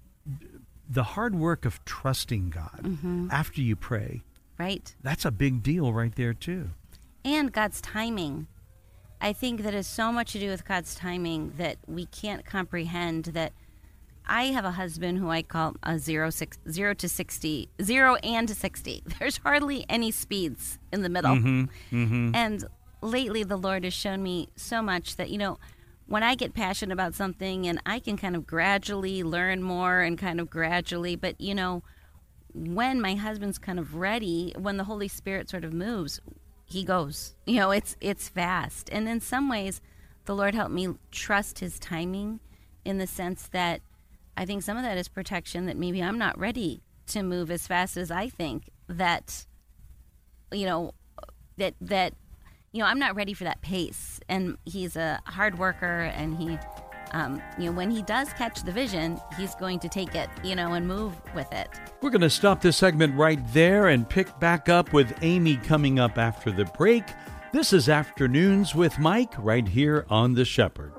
the 0.90 1.04
hard 1.04 1.36
work 1.36 1.66
of 1.66 1.84
trusting 1.86 2.50
God 2.50 2.80
mm-hmm. 2.82 3.28
after 3.32 3.62
you 3.62 3.76
pray. 3.76 4.24
Right. 4.58 4.96
That's 5.02 5.26
a 5.26 5.32
big 5.32 5.64
deal 5.64 5.94
right 5.94 6.14
there 6.16 6.34
too. 6.34 6.72
And 7.24 7.52
God's 7.52 7.82
timing. 7.82 8.48
I 9.22 9.32
think 9.32 9.64
that 9.64 9.74
has 9.74 9.88
so 9.88 10.12
much 10.12 10.34
to 10.34 10.40
do 10.40 10.50
with 10.50 10.66
God's 10.66 10.96
timing 10.96 11.54
that 11.58 11.78
we 11.88 12.06
can't 12.08 12.46
comprehend 12.46 13.26
that 13.26 13.54
I 14.26 14.46
have 14.46 14.66
a 14.66 14.72
husband 14.72 15.18
who 15.18 15.30
I 15.30 15.42
call 15.42 15.76
a 15.84 16.00
zero 16.00 16.30
six 16.30 16.58
zero 16.70 16.94
to 16.96 17.10
sixty 17.10 17.70
zero 17.82 18.16
and 18.18 18.48
to 18.48 18.56
sixty. 18.56 19.04
There's 19.20 19.38
hardly 19.38 19.86
any 19.90 20.12
speeds 20.12 20.80
in 20.92 21.02
the 21.02 21.10
middle. 21.10 21.36
Mm-hmm, 21.36 21.96
mm-hmm. 21.96 22.36
And 22.36 22.66
lately 23.02 23.44
the 23.44 23.58
Lord 23.58 23.84
has 23.84 23.94
shown 23.94 24.24
me 24.24 24.50
so 24.56 24.82
much 24.82 25.18
that, 25.18 25.30
you 25.30 25.38
know, 25.38 25.60
when 26.08 26.24
I 26.24 26.36
get 26.36 26.54
passionate 26.54 26.94
about 26.94 27.16
something 27.16 27.68
and 27.68 27.82
I 27.86 28.00
can 28.00 28.18
kind 28.18 28.36
of 28.36 28.46
gradually 28.46 29.24
learn 29.24 29.64
more 29.64 30.02
and 30.02 30.18
kind 30.18 30.40
of 30.40 30.50
gradually, 30.50 31.16
but 31.16 31.40
you 31.40 31.56
know, 31.56 31.84
when 32.54 33.02
my 33.02 33.16
husband's 33.16 33.58
kind 33.58 33.80
of 33.80 33.96
ready, 33.96 34.54
when 34.58 34.78
the 34.78 34.84
Holy 34.84 35.08
Spirit 35.08 35.50
sort 35.50 35.64
of 35.64 35.74
moves, 35.74 36.20
he 36.66 36.84
goes. 36.84 37.36
You 37.46 37.58
know, 37.58 37.72
it's 37.72 37.96
it's 38.00 38.30
fast. 38.30 38.90
And 38.92 39.08
in 39.08 39.20
some 39.20 39.50
ways, 39.50 39.82
the 40.26 40.36
Lord 40.36 40.56
helped 40.56 40.74
me 40.74 40.90
trust 41.12 41.60
his 41.60 41.80
timing 41.80 42.40
in 42.86 42.98
the 42.98 43.08
sense 43.08 43.48
that 43.50 43.82
I 44.36 44.46
think 44.46 44.64
some 44.64 44.78
of 44.78 44.84
that 44.84 44.98
is 44.98 45.08
protection 45.08 45.66
that 45.66 45.78
maybe 45.78 46.02
I'm 46.02 46.18
not 46.18 46.38
ready 46.38 46.82
to 47.08 47.24
move 47.24 47.52
as 47.52 47.68
fast 47.68 47.98
as 47.98 48.10
I 48.10 48.30
think 48.30 48.70
that 48.88 49.46
you 50.52 50.66
know 50.66 50.94
that 51.58 51.76
that 51.82 52.14
you 52.72 52.80
know 52.80 52.86
I'm 52.86 53.00
not 53.00 53.16
ready 53.16 53.34
for 53.34 53.44
that 53.44 53.62
pace 53.62 54.20
and 54.30 54.58
he's 54.66 54.96
a 54.96 55.20
hard 55.26 55.60
worker 55.60 56.12
and 56.16 56.38
he 56.38 56.58
um, 57.14 57.42
you 57.60 57.66
know, 57.66 57.72
when 57.72 57.92
he 57.92 58.02
does 58.02 58.34
catch 58.34 58.64
the 58.64 58.72
vision, 58.72 59.20
he's 59.38 59.54
going 59.56 59.80
to 59.80 59.90
take 59.90 60.16
it, 60.16 60.30
you 60.44 60.56
know, 60.56 60.74
and 60.74 60.88
move 60.88 61.14
with 61.36 61.52
it. 61.54 61.70
We're 62.02 62.10
going 62.10 62.22
to 62.22 62.30
stop 62.30 62.62
this 62.62 62.76
segment 62.76 63.16
right 63.16 63.40
there 63.54 63.90
and 63.90 64.10
pick 64.10 64.40
back 64.40 64.68
up 64.68 64.94
with 64.94 65.16
Amy 65.22 65.58
coming 65.58 66.00
up 66.00 66.18
after 66.18 66.52
the 66.52 66.66
break. 66.66 67.04
This 67.52 67.72
is 67.72 67.88
Afternoons 67.88 68.74
with 68.74 68.98
Mike 68.98 69.34
right 69.38 69.68
here 69.68 70.08
on 70.10 70.34
The 70.34 70.44
Shepherd. 70.44 70.94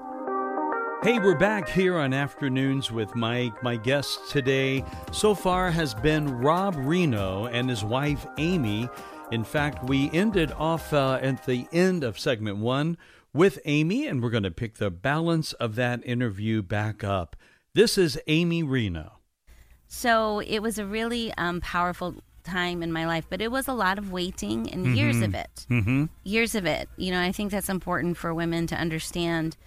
Hey, 1.05 1.19
we're 1.19 1.35
back 1.35 1.69
here 1.69 1.99
on 1.99 2.15
Afternoons 2.15 2.91
with 2.91 3.15
Mike. 3.15 3.63
My 3.63 3.77
guest 3.77 4.31
today 4.31 4.83
so 5.13 5.35
far 5.35 5.71
has 5.71 5.93
been 5.93 6.39
Rob 6.39 6.77
Rienow 6.77 7.51
and 7.53 7.69
his 7.69 7.85
wife 7.85 8.27
Amy. 8.39 8.89
In 9.31 9.45
fact, 9.45 9.85
we 9.85 10.11
ended 10.13 10.51
off 10.53 10.95
uh, 10.95 11.19
at 11.21 11.45
the 11.45 11.69
end 11.73 12.05
of 12.05 12.19
segment 12.19 12.57
one 12.57 12.97
with 13.35 13.59
Amy, 13.67 14.07
and 14.07 14.23
we're 14.23 14.31
going 14.31 14.45
to 14.45 14.51
pick 14.51 14.77
the 14.77 14.91
balance 14.91 15.53
of 15.53 15.75
that 15.75 16.01
interview 16.07 16.63
back 16.63 17.05
up. 17.05 17.37
This 17.75 17.99
is 17.99 18.19
Amy 18.27 18.63
Rienow. 18.63 19.11
So 19.87 20.39
it 20.39 20.61
was 20.61 20.79
a 20.79 20.87
really 20.87 21.35
um, 21.37 21.61
powerful 21.61 22.15
time 22.45 22.83
in 22.83 22.91
my 22.91 23.07
life, 23.07 23.27
but 23.29 23.43
it 23.43 23.51
was 23.51 23.69
a 23.69 23.75
lot 23.75 23.99
of 23.99 24.11
waiting 24.11 24.73
and 24.73 24.87
mm-hmm. 24.87 24.95
years 24.95 25.21
of 25.21 25.35
it. 25.35 25.67
Mm-hmm. 25.69 26.07
Years 26.23 26.55
of 26.55 26.65
it. 26.65 26.89
You 26.97 27.11
know, 27.11 27.21
I 27.21 27.31
think 27.31 27.51
that's 27.51 27.69
important 27.69 28.17
for 28.17 28.33
women 28.33 28.67
to 28.69 28.75
understand. 28.75 29.59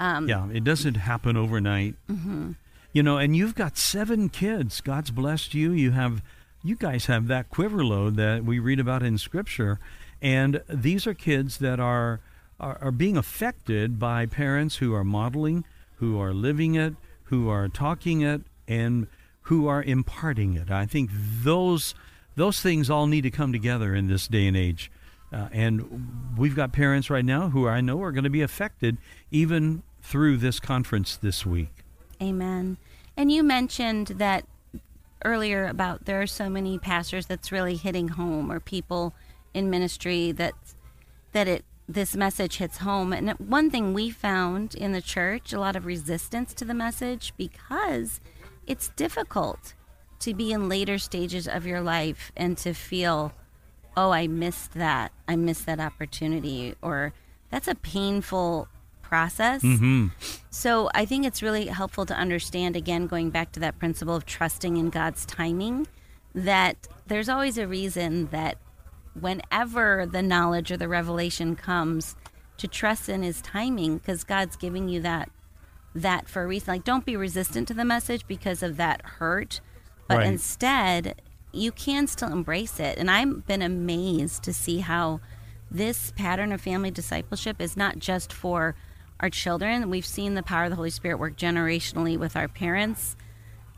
Um, 0.00 0.28
yeah, 0.28 0.48
it 0.52 0.64
doesn't 0.64 0.96
happen 0.96 1.36
overnight. 1.36 1.94
Mm-hmm. 2.08 2.52
You 2.92 3.02
know, 3.02 3.18
and 3.18 3.36
you've 3.36 3.54
got 3.54 3.76
seven 3.78 4.28
kids. 4.30 4.80
God's 4.80 5.12
blessed 5.12 5.54
you. 5.54 5.70
You 5.72 5.92
have, 5.92 6.22
you 6.64 6.74
guys 6.74 7.06
have 7.06 7.28
that 7.28 7.50
quiver 7.50 7.84
load 7.84 8.16
that 8.16 8.44
we 8.44 8.58
read 8.58 8.80
about 8.80 9.02
in 9.02 9.18
Scripture, 9.18 9.78
and 10.20 10.62
these 10.68 11.06
are 11.06 11.14
kids 11.14 11.58
that 11.58 11.78
are 11.78 12.20
are, 12.58 12.78
are 12.82 12.90
being 12.90 13.16
affected 13.16 13.98
by 13.98 14.26
parents 14.26 14.76
who 14.76 14.92
are 14.94 15.04
modeling, 15.04 15.64
who 15.96 16.18
are 16.18 16.34
living 16.34 16.74
it, 16.74 16.94
who 17.24 17.48
are 17.48 17.68
talking 17.68 18.22
it, 18.22 18.42
and 18.66 19.06
who 19.42 19.66
are 19.66 19.82
imparting 19.82 20.54
it. 20.54 20.70
I 20.70 20.86
think 20.86 21.10
those 21.12 21.94
those 22.36 22.60
things 22.60 22.90
all 22.90 23.06
need 23.06 23.22
to 23.22 23.30
come 23.30 23.52
together 23.52 23.94
in 23.94 24.08
this 24.08 24.28
day 24.28 24.46
and 24.46 24.56
age 24.56 24.90
Uh, 25.32 25.48
and 25.52 26.34
we've 26.36 26.56
got 26.56 26.72
parents 26.72 27.08
right 27.08 27.24
now 27.24 27.50
who 27.50 27.68
I 27.68 27.80
know 27.80 28.02
are 28.02 28.12
going 28.12 28.24
to 28.24 28.30
be 28.30 28.42
affected 28.42 28.98
even 29.30 29.82
through 30.02 30.38
this 30.38 30.60
conference 30.60 31.16
this 31.16 31.44
week. 31.46 31.84
Amen. 32.22 32.76
And 33.16 33.30
you 33.30 33.42
mentioned 33.42 34.08
that 34.08 34.44
earlier 35.24 35.66
about 35.66 36.06
there 36.06 36.20
are 36.22 36.26
so 36.26 36.48
many 36.48 36.78
pastors 36.78 37.26
that's 37.26 37.52
really 37.52 37.76
hitting 37.76 38.08
home 38.08 38.50
or 38.50 38.60
people 38.60 39.14
in 39.52 39.68
ministry 39.68 40.32
that 40.32 40.54
that 41.32 41.46
it 41.46 41.64
this 41.90 42.14
message 42.14 42.58
hits 42.58 42.78
home. 42.78 43.12
And 43.12 43.30
one 43.32 43.70
thing 43.70 43.92
we 43.92 44.10
found 44.10 44.74
in 44.74 44.92
the 44.92 45.02
church, 45.02 45.52
a 45.52 45.58
lot 45.58 45.74
of 45.74 45.86
resistance 45.86 46.54
to 46.54 46.64
the 46.64 46.74
message 46.74 47.32
because 47.36 48.20
it's 48.66 48.88
difficult 48.90 49.74
to 50.20 50.32
be 50.32 50.52
in 50.52 50.68
later 50.68 50.98
stages 50.98 51.48
of 51.48 51.66
your 51.66 51.80
life 51.80 52.30
and 52.36 52.56
to 52.58 52.74
feel, 52.74 53.32
oh, 53.96 54.12
I 54.12 54.28
missed 54.28 54.74
that. 54.74 55.10
I 55.26 55.34
missed 55.34 55.66
that 55.66 55.80
opportunity. 55.80 56.76
Or 56.80 57.12
that's 57.50 57.66
a 57.66 57.74
painful 57.74 58.68
process. 59.10 59.62
Mm-hmm. 59.62 60.06
So 60.48 60.88
I 60.94 61.04
think 61.04 61.26
it's 61.26 61.42
really 61.42 61.66
helpful 61.66 62.06
to 62.06 62.14
understand, 62.14 62.76
again, 62.76 63.06
going 63.08 63.30
back 63.30 63.50
to 63.52 63.60
that 63.60 63.78
principle 63.78 64.14
of 64.14 64.24
trusting 64.24 64.76
in 64.76 64.88
God's 64.88 65.26
timing, 65.26 65.88
that 66.34 66.88
there's 67.08 67.28
always 67.28 67.58
a 67.58 67.66
reason 67.66 68.26
that 68.26 68.56
whenever 69.20 70.06
the 70.06 70.22
knowledge 70.22 70.70
or 70.70 70.76
the 70.76 70.88
revelation 70.88 71.56
comes, 71.56 72.16
to 72.56 72.68
trust 72.68 73.08
in 73.08 73.22
His 73.22 73.40
timing 73.42 73.98
because 73.98 74.22
God's 74.22 74.54
giving 74.54 74.88
you 74.88 75.00
that 75.00 75.30
that 75.94 76.28
for 76.28 76.44
a 76.44 76.46
reason. 76.46 76.74
Like, 76.74 76.84
don't 76.84 77.04
be 77.04 77.16
resistant 77.16 77.66
to 77.68 77.74
the 77.74 77.84
message 77.84 78.24
because 78.28 78.62
of 78.62 78.76
that 78.76 79.02
hurt, 79.18 79.60
but 80.06 80.18
Right. 80.18 80.26
instead, 80.26 81.20
you 81.52 81.72
can 81.72 82.06
still 82.06 82.32
embrace 82.32 82.78
it. 82.78 82.96
And 82.96 83.10
I've 83.10 83.44
been 83.46 83.62
amazed 83.62 84.44
to 84.44 84.52
see 84.52 84.78
how 84.80 85.20
this 85.68 86.12
pattern 86.12 86.52
of 86.52 86.60
family 86.60 86.90
discipleship 86.90 87.60
is 87.60 87.76
not 87.76 87.98
just 87.98 88.32
for 88.32 88.76
our 89.20 89.30
children. 89.30 89.90
We've 89.90 90.06
seen 90.06 90.34
the 90.34 90.42
power 90.42 90.64
of 90.64 90.70
the 90.70 90.76
Holy 90.76 90.90
Spirit 90.90 91.18
work 91.18 91.36
generationally 91.36 92.18
with 92.18 92.36
our 92.36 92.48
parents, 92.48 93.16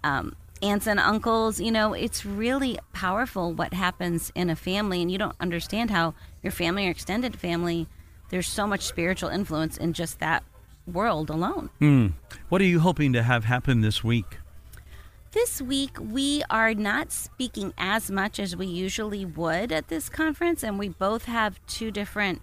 um, 0.04 0.34
aunts 0.62 0.86
and 0.86 1.00
uncles. 1.00 1.60
You 1.60 1.72
know, 1.72 1.92
it's 1.92 2.24
really 2.24 2.78
powerful 2.92 3.52
what 3.52 3.74
happens 3.74 4.32
in 4.34 4.50
a 4.50 4.56
family, 4.56 5.02
and 5.02 5.10
you 5.10 5.18
don't 5.18 5.36
understand 5.40 5.90
how 5.90 6.14
your 6.42 6.52
family 6.52 6.86
or 6.86 6.90
extended 6.90 7.36
family. 7.38 7.86
There's 8.30 8.48
so 8.48 8.66
much 8.66 8.82
spiritual 8.82 9.28
influence 9.28 9.76
in 9.76 9.92
just 9.92 10.20
that 10.20 10.42
world 10.86 11.30
alone. 11.30 11.70
Hmm. 11.78 12.08
What 12.48 12.60
are 12.60 12.66
you 12.66 12.80
hoping 12.80 13.12
to 13.12 13.22
have 13.22 13.44
happen 13.44 13.82
this 13.82 14.02
week? 14.02 14.38
This 15.32 15.62
week, 15.62 15.96
we 15.98 16.42
are 16.50 16.74
not 16.74 17.10
speaking 17.10 17.72
as 17.78 18.10
much 18.10 18.38
as 18.38 18.54
we 18.54 18.66
usually 18.66 19.24
would 19.24 19.72
at 19.72 19.88
this 19.88 20.08
conference, 20.10 20.62
and 20.62 20.78
we 20.78 20.90
both 20.90 21.24
have 21.24 21.58
two 21.66 21.90
different 21.90 22.42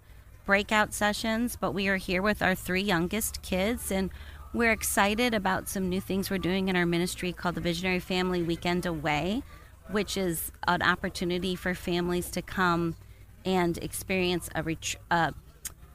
breakout 0.49 0.95
sessions, 0.95 1.55
but 1.55 1.73
we 1.73 1.87
are 1.89 1.97
here 1.97 2.23
with 2.23 2.41
our 2.41 2.55
three 2.55 2.81
youngest 2.81 3.39
kids, 3.43 3.91
and 3.91 4.09
we're 4.51 4.71
excited 4.71 5.31
about 5.31 5.69
some 5.69 5.87
new 5.87 6.01
things 6.01 6.31
we're 6.31 6.39
doing 6.39 6.69
in 6.69 6.75
our 6.75 6.87
ministry 6.87 7.31
called 7.31 7.53
the 7.53 7.61
Visionary 7.61 7.99
Family 7.99 8.41
Weekend 8.41 8.83
Away, 8.87 9.43
which 9.91 10.17
is 10.17 10.51
an 10.67 10.81
opportunity 10.81 11.53
for 11.53 11.75
families 11.75 12.31
to 12.31 12.41
come 12.41 12.95
and 13.45 13.77
experience 13.77 14.49
a 14.55 14.63
retreat. 14.63 14.99
Uh, 15.11 15.33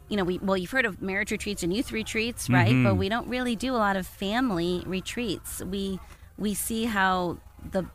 you 0.08 0.16
know, 0.16 0.22
we 0.22 0.38
well, 0.38 0.56
you've 0.56 0.70
heard 0.70 0.86
of 0.86 1.02
marriage 1.02 1.32
retreats 1.32 1.64
and 1.64 1.74
youth 1.74 1.90
retreats, 1.90 2.48
right? 2.48 2.80
But 2.84 2.94
we 2.94 3.08
don't 3.08 3.26
really 3.26 3.56
do 3.56 3.74
a 3.74 3.78
lot 3.78 3.96
of 3.96 4.06
family 4.06 4.84
retreats. 4.86 5.64
We 5.64 5.98
we 6.38 6.54
see 6.54 6.84
how 6.84 7.38
the 7.72 7.86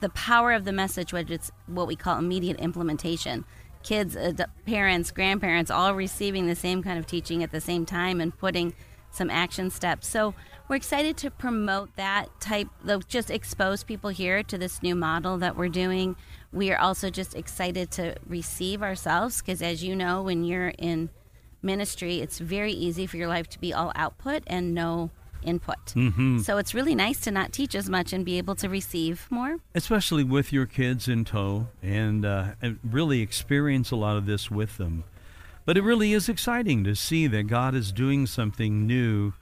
the 0.00 0.08
power 0.08 0.52
of 0.52 0.64
the 0.64 0.72
message, 0.72 1.12
which 1.12 1.30
it's 1.30 1.50
what 1.66 1.86
we 1.86 1.94
call 1.94 2.18
immediate 2.18 2.58
implementation. 2.58 3.44
Kids, 3.86 4.16
ad- 4.16 4.50
parents, 4.66 5.12
grandparents, 5.12 5.70
all 5.70 5.94
receiving 5.94 6.48
the 6.48 6.56
same 6.56 6.82
kind 6.82 6.98
of 6.98 7.06
teaching 7.06 7.44
at 7.44 7.52
the 7.52 7.60
same 7.60 7.86
time 7.86 8.20
and 8.20 8.36
putting 8.36 8.74
some 9.12 9.30
action 9.30 9.70
steps. 9.70 10.08
So 10.08 10.34
we're 10.68 10.74
excited 10.74 11.16
to 11.18 11.30
promote 11.30 11.94
that 11.94 12.28
type 12.40 12.66
just 13.06 13.30
expose 13.30 13.84
people 13.84 14.10
here 14.10 14.42
to 14.42 14.58
this 14.58 14.82
new 14.82 14.96
model 14.96 15.38
that 15.38 15.56
we're 15.56 15.68
doing. 15.68 16.16
We 16.52 16.72
are 16.72 16.78
also 16.78 17.10
just 17.10 17.36
excited 17.36 17.92
to 17.92 18.16
receive 18.26 18.82
ourselves 18.82 19.40
because, 19.40 19.62
as 19.62 19.84
you 19.84 19.94
know, 19.94 20.20
when 20.20 20.42
you're 20.42 20.72
in 20.78 21.10
ministry, 21.62 22.18
it's 22.18 22.40
very 22.40 22.72
easy 22.72 23.06
for 23.06 23.16
your 23.16 23.28
life 23.28 23.48
to 23.50 23.60
be 23.60 23.72
all 23.72 23.92
output 23.94 24.42
and 24.48 24.74
no 24.74 25.10
input. 25.42 25.76
So 26.42 26.58
it's 26.58 26.74
really 26.74 26.94
nice 26.94 27.20
to 27.20 27.30
not 27.30 27.52
teach 27.52 27.74
as 27.74 27.88
much 27.88 28.12
and 28.12 28.24
be 28.24 28.38
able 28.38 28.54
to 28.56 28.68
receive 28.68 29.26
more. 29.30 29.56
especially 29.74 30.24
with 30.24 30.52
your 30.52 30.66
kids 30.66 31.08
in 31.08 31.24
tow, 31.24 31.68
and, 31.82 32.24
uh, 32.24 32.48
and 32.62 32.78
really 32.82 33.20
experience 33.20 33.90
a 33.90 33.96
lot 33.96 34.16
of 34.16 34.26
this 34.26 34.50
with 34.50 34.76
them. 34.78 35.04
But 35.64 35.76
it 35.76 35.82
really 35.82 36.12
is 36.12 36.28
exciting 36.28 36.84
to 36.84 36.94
see 36.94 37.26
that 37.26 37.44
God 37.44 37.74
is 37.74 37.92
doing 37.92 38.26
something 38.26 38.86
new, 38.86 39.32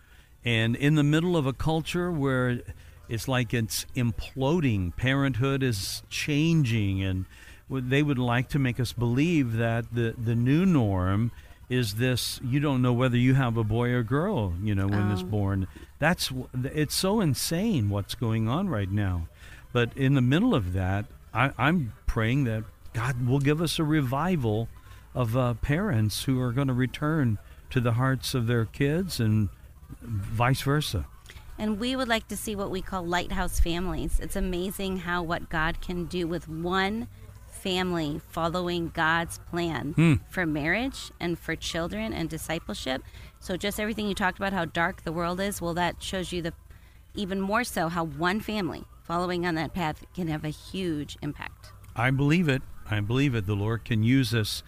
and 0.45 0.77
in 0.77 0.95
the 0.95 1.03
middle 1.03 1.37
of 1.37 1.47
a 1.47 1.53
culture 1.53 2.11
where 2.11 2.61
it's 3.09 3.29
like 3.29 3.53
it's 3.53 3.85
imploding, 3.95 4.97
parenthood 4.97 5.63
is 5.63 6.03
changing, 6.09 7.03
and 7.03 7.27
they 7.71 8.03
would 8.03 8.19
like 8.19 8.49
to 8.51 8.59
make 8.59 8.81
us 8.81 8.93
believe 8.93 9.55
that 9.57 9.95
the 9.95 10.15
the 10.17 10.35
new 10.35 10.65
norm 10.67 11.31
is 11.69 11.95
this 11.95 12.41
you 12.45 12.61
don't 12.61 12.83
know 12.83 12.93
whether 12.93 13.17
you 13.17 13.35
have 13.35 13.57
a 13.57 13.65
boy 13.65 13.91
or 13.91 14.03
girl 14.03 14.53
you 14.63 14.75
know 14.75 14.87
when 14.87 15.11
it's 15.11 15.23
Oh. 15.23 15.27
born 15.27 15.67
that's 15.99 16.31
it's 16.63 16.95
so 16.95 17.21
insane 17.21 17.89
what's 17.89 18.15
going 18.15 18.49
on 18.49 18.69
right 18.69 18.91
now 18.91 19.29
but 19.73 19.97
in 19.97 20.15
the 20.15 20.21
middle 20.21 20.55
of 20.55 20.73
that 20.75 21.07
I, 21.33 21.53
i'm 21.57 21.93
praying 22.07 22.45
that 22.45 22.65
god 22.93 23.27
will 23.27 23.41
give 23.41 23.63
us 23.63 23.79
a 23.79 23.85
revival 23.85 24.69
of 25.15 25.37
uh, 25.37 25.55
parents 25.55 26.25
who 26.25 26.41
are 26.41 26.53
going 26.53 26.69
to 26.69 26.75
return 26.75 27.39
to 27.71 27.81
the 27.81 27.93
hearts 27.93 28.35
of 28.35 28.47
their 28.47 28.67
kids 28.67 29.19
and 29.21 29.49
vice 30.03 30.61
versa 30.63 31.07
And 31.57 31.79
we 31.79 31.95
would 31.97 32.09
like 32.09 32.27
to 32.29 32.37
see 32.37 32.57
what 32.57 32.71
we 32.71 32.83
call 32.83 33.07
lighthouse 33.07 33.61
families. 33.61 34.19
It's 34.19 34.35
amazing 34.35 34.99
how 35.07 35.23
what 35.23 35.49
God 35.49 35.81
can 35.81 36.07
do 36.07 36.27
with 36.27 36.49
one 36.49 37.07
family 37.65 38.21
following 38.29 38.91
God's 38.91 39.39
plan 39.51 39.95
hmm. 39.95 40.15
for 40.29 40.45
marriage 40.45 41.11
and 41.19 41.39
for 41.39 41.57
children 41.57 42.13
and 42.13 42.29
discipleship. 42.29 43.03
So 43.41 43.57
just 43.57 43.81
everything 43.81 44.07
you 44.07 44.15
talked 44.15 44.39
about 44.39 44.53
how 44.53 44.67
dark 44.67 45.03
the 45.03 45.13
world 45.13 45.41
is, 45.41 45.63
well 45.63 45.73
that 45.75 46.03
shows 46.03 46.31
you 46.31 46.43
the 46.43 46.53
even 47.15 47.41
more 47.41 47.65
so 47.65 47.89
how 47.89 48.05
one 48.05 48.41
family 48.41 48.85
following 49.05 49.47
on 49.47 49.55
that 49.55 49.73
path 49.73 50.05
can 50.15 50.29
have 50.29 50.45
a 50.45 50.51
huge 50.51 51.17
impact. 51.23 51.73
I 51.97 52.11
believe 52.11 52.49
it. 52.49 52.61
I 52.91 53.01
believe 53.01 53.35
it. 53.35 53.47
The 53.47 53.57
Lord 53.57 53.85
can 53.85 54.03
use 54.03 54.35
us. 54.35 54.63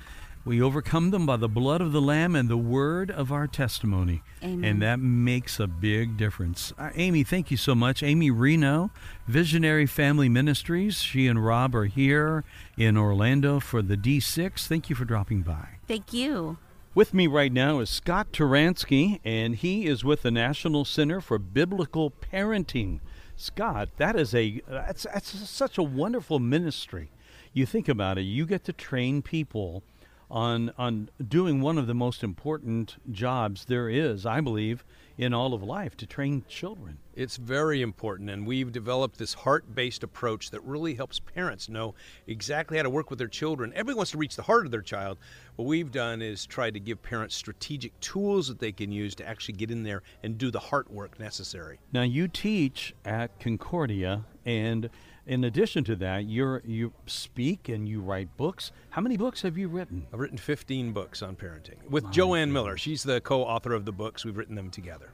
We 0.46 0.62
overcome 0.62 1.10
them 1.10 1.26
by 1.26 1.38
the 1.38 1.48
blood 1.48 1.80
of 1.80 1.90
the 1.90 2.00
Lamb 2.00 2.36
and 2.36 2.48
the 2.48 2.56
word 2.56 3.10
of 3.10 3.32
our 3.32 3.48
testimony. 3.48 4.22
Amen. 4.44 4.64
And 4.64 4.80
that 4.80 5.00
makes 5.00 5.58
a 5.58 5.66
big 5.66 6.16
difference. 6.16 6.72
Uh, 6.78 6.90
Amy, 6.94 7.24
thank 7.24 7.50
you 7.50 7.56
so 7.56 7.74
much. 7.74 8.00
Amy 8.00 8.30
Rienow, 8.30 8.90
Visionary 9.26 9.86
Family 9.86 10.28
Ministries. 10.28 11.02
She 11.02 11.26
and 11.26 11.44
Rob 11.44 11.74
are 11.74 11.86
here 11.86 12.44
in 12.78 12.96
Orlando 12.96 13.58
for 13.58 13.82
the 13.82 13.96
D6. 13.96 14.68
Thank 14.68 14.88
you 14.88 14.94
for 14.94 15.04
dropping 15.04 15.42
by. 15.42 15.80
Thank 15.88 16.12
you. 16.12 16.58
With 16.94 17.12
me 17.12 17.26
right 17.26 17.52
now 17.52 17.80
is 17.80 17.90
Scott 17.90 18.30
Turansky, 18.30 19.18
and 19.24 19.56
he 19.56 19.86
is 19.86 20.04
with 20.04 20.22
the 20.22 20.30
National 20.30 20.84
Center 20.84 21.20
for 21.20 21.40
Biblical 21.40 22.12
Parenting. 22.12 23.00
Scott, 23.34 23.88
that 23.96 24.14
is 24.14 24.32
a 24.32 24.62
that's, 24.68 25.08
that's 25.12 25.50
such 25.50 25.76
a 25.76 25.82
wonderful 25.82 26.38
ministry. 26.38 27.10
You 27.52 27.66
think 27.66 27.88
about 27.88 28.16
it, 28.16 28.22
you 28.22 28.46
get 28.46 28.62
to 28.66 28.72
train 28.72 29.22
people 29.22 29.82
on 30.30 30.72
on 30.76 31.08
doing 31.26 31.60
one 31.60 31.78
of 31.78 31.86
the 31.86 31.94
most 31.94 32.22
important 32.22 32.96
jobs 33.10 33.66
there 33.66 33.88
is, 33.88 34.26
I 34.26 34.40
believe, 34.40 34.84
in 35.18 35.32
all 35.32 35.54
of 35.54 35.62
life 35.62 35.96
to 35.96 36.06
train 36.06 36.44
children. 36.48 36.98
It's 37.14 37.36
very 37.36 37.80
important, 37.80 38.28
and 38.28 38.46
we've 38.46 38.70
developed 38.70 39.18
this 39.18 39.32
heart 39.32 39.74
based 39.74 40.02
approach 40.02 40.50
that 40.50 40.62
really 40.62 40.94
helps 40.94 41.18
parents 41.18 41.68
know 41.68 41.94
exactly 42.26 42.76
how 42.76 42.82
to 42.82 42.90
work 42.90 43.08
with 43.08 43.18
their 43.18 43.28
children. 43.28 43.72
Everybody 43.72 43.96
wants 43.96 44.10
to 44.10 44.18
reach 44.18 44.36
the 44.36 44.42
heart 44.42 44.66
of 44.66 44.72
their 44.72 44.82
child. 44.82 45.16
What 45.56 45.66
we've 45.66 45.90
done 45.90 46.20
is 46.20 46.44
try 46.44 46.70
to 46.70 46.80
give 46.80 47.02
parents 47.02 47.34
strategic 47.34 47.98
tools 48.00 48.48
that 48.48 48.58
they 48.58 48.72
can 48.72 48.92
use 48.92 49.14
to 49.16 49.26
actually 49.26 49.54
get 49.54 49.70
in 49.70 49.82
there 49.82 50.02
and 50.22 50.36
do 50.36 50.50
the 50.50 50.60
heart 50.60 50.90
work 50.90 51.18
necessary. 51.18 51.78
Now 51.92 52.02
you 52.02 52.28
teach 52.28 52.94
at 53.04 53.38
Concordia 53.40 54.24
and 54.44 54.90
in 55.26 55.44
addition 55.44 55.82
to 55.84 55.96
that, 55.96 56.28
you're 56.28 56.62
you 56.64 56.92
speak 57.06 57.68
and 57.68 57.88
you 57.88 58.00
write 58.00 58.36
books. 58.36 58.70
How 58.90 59.02
many 59.02 59.16
books 59.16 59.42
have 59.42 59.58
you 59.58 59.68
written? 59.68 60.06
I've 60.12 60.20
written 60.20 60.38
15 60.38 60.92
books 60.92 61.22
on 61.22 61.36
parenting 61.36 61.76
with 61.90 62.10
Joanne 62.10 62.52
Miller. 62.52 62.76
She's 62.76 63.02
the 63.02 63.20
co 63.20 63.42
author 63.42 63.72
of 63.72 63.84
the 63.84 63.92
books. 63.92 64.24
We've 64.24 64.36
written 64.36 64.54
them 64.54 64.70
together. 64.70 65.10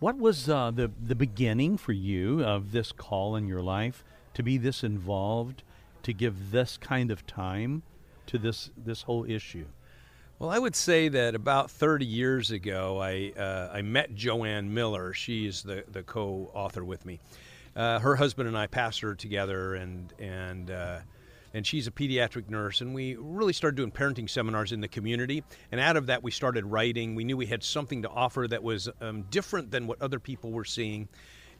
What 0.00 0.18
was 0.18 0.48
uh, 0.48 0.70
the 0.72 0.90
the 1.00 1.14
beginning 1.14 1.76
for 1.76 1.92
you 1.92 2.42
of 2.44 2.72
this 2.72 2.92
call 2.92 3.36
in 3.36 3.46
your 3.46 3.62
life 3.62 4.04
to 4.34 4.42
be 4.42 4.58
this 4.58 4.82
involved, 4.82 5.62
to 6.02 6.12
give 6.12 6.50
this 6.50 6.76
kind 6.76 7.10
of 7.10 7.26
time 7.26 7.82
to 8.26 8.38
this 8.38 8.70
this 8.76 9.02
whole 9.02 9.24
issue? 9.24 9.66
Well, 10.38 10.50
I 10.50 10.58
would 10.58 10.76
say 10.76 11.08
that 11.08 11.34
about 11.34 11.68
30 11.68 12.06
years 12.06 12.52
ago, 12.52 13.02
I, 13.02 13.32
uh, 13.36 13.70
I 13.72 13.82
met 13.82 14.14
Joanne 14.14 14.72
Miller. 14.72 15.12
She 15.12 15.48
is 15.48 15.64
the, 15.64 15.82
the 15.90 16.04
co 16.04 16.52
author 16.54 16.84
with 16.84 17.04
me. 17.04 17.18
Uh, 17.78 18.00
her 18.00 18.16
husband 18.16 18.48
and 18.48 18.58
I 18.58 18.66
pastored 18.66 19.18
together, 19.18 19.76
and, 19.76 20.12
and 20.18 20.70
uh, 20.70 20.98
and 21.54 21.66
she's 21.66 21.86
a 21.86 21.90
pediatric 21.90 22.50
nurse. 22.50 22.80
And 22.80 22.94
we 22.94 23.16
really 23.16 23.52
started 23.52 23.76
doing 23.76 23.90
parenting 23.90 24.28
seminars 24.28 24.72
in 24.72 24.80
the 24.80 24.88
community. 24.88 25.42
And 25.72 25.80
out 25.80 25.96
of 25.96 26.06
that, 26.06 26.22
we 26.22 26.30
started 26.30 26.66
writing. 26.66 27.14
We 27.14 27.24
knew 27.24 27.36
we 27.36 27.46
had 27.46 27.62
something 27.62 28.02
to 28.02 28.08
offer 28.08 28.46
that 28.48 28.62
was 28.62 28.88
um, 29.00 29.22
different 29.30 29.70
than 29.70 29.86
what 29.86 30.02
other 30.02 30.18
people 30.18 30.50
were 30.50 30.64
seeing. 30.64 31.08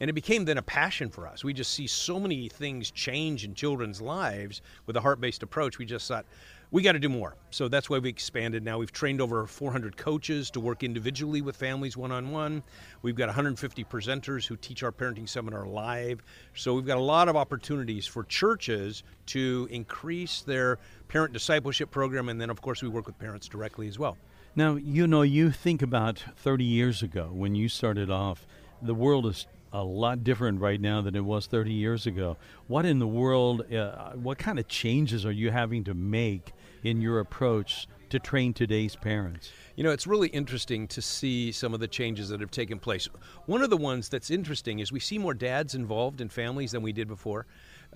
And 0.01 0.11
it 0.11 0.13
became 0.13 0.45
then 0.45 0.59
a 0.59 0.63
passion 0.63 1.09
for 1.09 1.27
us. 1.27 1.43
We 1.43 1.53
just 1.53 1.73
see 1.73 1.87
so 1.87 2.21
many 2.21 2.49
things 2.49 2.91
change 2.91 3.45
in 3.45 3.55
children's 3.55 4.01
lives 4.01 4.63
with 4.87 4.97
a 4.97 5.01
heart 5.01 5.21
based 5.21 5.43
approach. 5.43 5.79
We 5.79 5.87
just 5.87 6.07
thought, 6.07 6.27
we 6.71 6.83
got 6.83 6.93
to 6.93 6.99
do 6.99 7.09
more. 7.09 7.35
So 7.51 7.69
that's 7.69 7.89
why 7.89 7.99
we 7.99 8.09
expanded. 8.09 8.63
Now 8.63 8.79
we've 8.79 8.93
trained 8.93 9.21
over 9.21 9.47
400 9.47 9.97
coaches 9.97 10.51
to 10.51 10.61
work 10.61 10.83
individually 10.83 11.41
with 11.41 11.57
families 11.57 11.97
one 11.97 12.13
on 12.13 12.31
one. 12.31 12.63
We've 13.03 13.17
got 13.17 13.29
150 13.29 13.85
presenters 13.85 14.47
who 14.47 14.57
teach 14.57 14.83
our 14.83 14.93
parenting 14.93 15.29
seminar 15.29 15.67
live. 15.67 16.23
So 16.55 16.75
we've 16.75 16.87
got 16.87 16.99
a 16.99 17.03
lot 17.03 17.29
of 17.29 17.37
opportunities 17.37 18.07
for 18.07 18.25
churches 18.25 19.03
to 19.27 19.67
increase 19.71 20.43
their 20.43 20.79
parent 21.09 21.33
discipleship 21.33 21.91
program. 21.91 22.29
And 22.29 22.41
then, 22.41 22.51
of 22.51 22.61
course, 22.61 22.83
we 22.83 22.89
work 22.89 23.07
with 23.07 23.19
parents 23.19 23.49
directly 23.49 23.89
as 23.89 23.99
well. 23.99 24.19
Now, 24.55 24.77
you 24.77 25.07
know, 25.07 25.23
you 25.23 25.51
think 25.51 25.83
about 25.83 26.23
30 26.37 26.65
years 26.65 27.03
ago 27.03 27.31
when 27.33 27.55
you 27.55 27.69
started 27.69 28.11
off, 28.11 28.47
the 28.83 28.95
world 28.95 29.27
is 29.27 29.47
a 29.73 29.83
lot 29.85 30.25
different 30.25 30.61
right 30.61 30.81
now 30.81 31.01
than 31.03 31.15
it 31.15 31.25
was 31.25 31.47
30 31.47 31.73
years 31.73 32.07
ago. 32.07 32.37
What 32.67 32.85
in 32.87 32.99
the 32.99 33.07
world, 33.07 33.73
uh, 33.73 34.13
what 34.13 34.39
kind 34.39 34.59
of 34.59 34.69
changes 34.69 35.27
are 35.27 35.33
you 35.33 35.51
having 35.51 35.85
to 35.85 35.95
make 35.95 36.53
in 36.83 37.01
your 37.01 37.21
approach 37.21 37.87
to 38.11 38.19
train 38.19 38.53
today's 38.53 38.97
parents? 38.97 39.53
You 39.77 39.85
know, 39.85 39.91
it's 39.91 40.07
really 40.07 40.29
interesting 40.29 40.89
to 40.89 41.03
see 41.03 41.53
some 41.53 41.75
of 41.75 41.81
the 41.81 41.89
changes 41.89 42.29
that 42.31 42.41
have 42.41 42.51
taken 42.51 42.79
place. 42.79 43.09
One 43.47 43.63
of 43.63 43.71
the 43.71 43.77
ones 43.77 44.09
that's 44.09 44.31
interesting 44.31 44.79
is 44.79 44.91
we 44.91 45.01
see 45.01 45.19
more 45.19 45.35
dads 45.35 45.75
involved 45.75 46.21
in 46.21 46.29
families 46.29 46.73
than 46.73 46.83
we 46.83 46.93
did 46.93 47.09
before. 47.09 47.47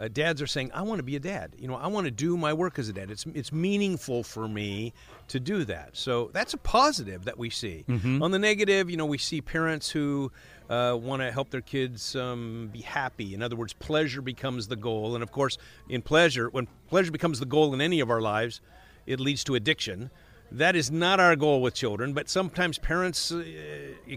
Uh, 0.03 0.09
dads 0.09 0.43
are 0.43 0.49
saying, 0.49 0.69
"I 0.75 0.83
want 0.83 0.99
to 0.99 1.05
be 1.05 1.15
a 1.15 1.21
dad. 1.21 1.55
You 1.57 1.69
know, 1.69 1.77
I 1.77 1.87
want 1.87 2.07
to 2.07 2.11
do 2.11 2.37
my 2.37 2.53
work 2.53 2.77
as 2.81 2.89
a 2.89 2.93
dad. 2.93 3.09
It's 3.09 3.25
it's 3.35 3.53
meaningful 3.53 4.25
for 4.25 4.49
me 4.49 4.95
to 5.29 5.39
do 5.39 5.65
that." 5.67 5.91
So 5.97 6.31
that's 6.33 6.55
a 6.55 6.59
positive 6.59 7.25
that 7.27 7.39
we 7.39 7.51
see. 7.51 7.85
Mm-hmm. 7.89 8.21
On 8.21 8.33
the 8.33 8.39
negative, 8.39 8.91
you 8.91 8.97
know, 8.97 9.07
we 9.07 9.19
see 9.19 9.41
parents 9.41 9.89
who 9.89 10.33
uh, 10.69 10.99
want 11.01 11.23
to 11.23 11.31
help 11.31 11.51
their 11.51 11.61
kids 11.61 12.17
um, 12.17 12.69
be 12.73 12.81
happy. 12.81 13.33
In 13.33 13.43
other 13.43 13.55
words, 13.55 13.75
pleasure 13.75 14.23
becomes 14.23 14.67
the 14.67 14.77
goal. 14.77 15.15
And 15.15 15.23
of 15.23 15.31
course, 15.31 15.57
in 15.89 16.03
pleasure, 16.03 16.49
when 16.51 16.67
pleasure 16.89 17.13
becomes 17.13 17.39
the 17.39 17.47
goal 17.47 17.73
in 17.73 17.81
any 17.81 18.01
of 18.01 18.11
our 18.11 18.21
lives, 18.21 18.61
it 19.07 19.21
leads 19.21 19.45
to 19.45 19.55
addiction. 19.55 20.11
That 20.57 20.77
is 20.77 20.91
not 20.91 21.19
our 21.19 21.35
goal 21.35 21.63
with 21.63 21.75
children, 21.75 22.13
but 22.13 22.29
sometimes 22.29 22.79
parents 22.79 23.33
uh, 23.33 23.45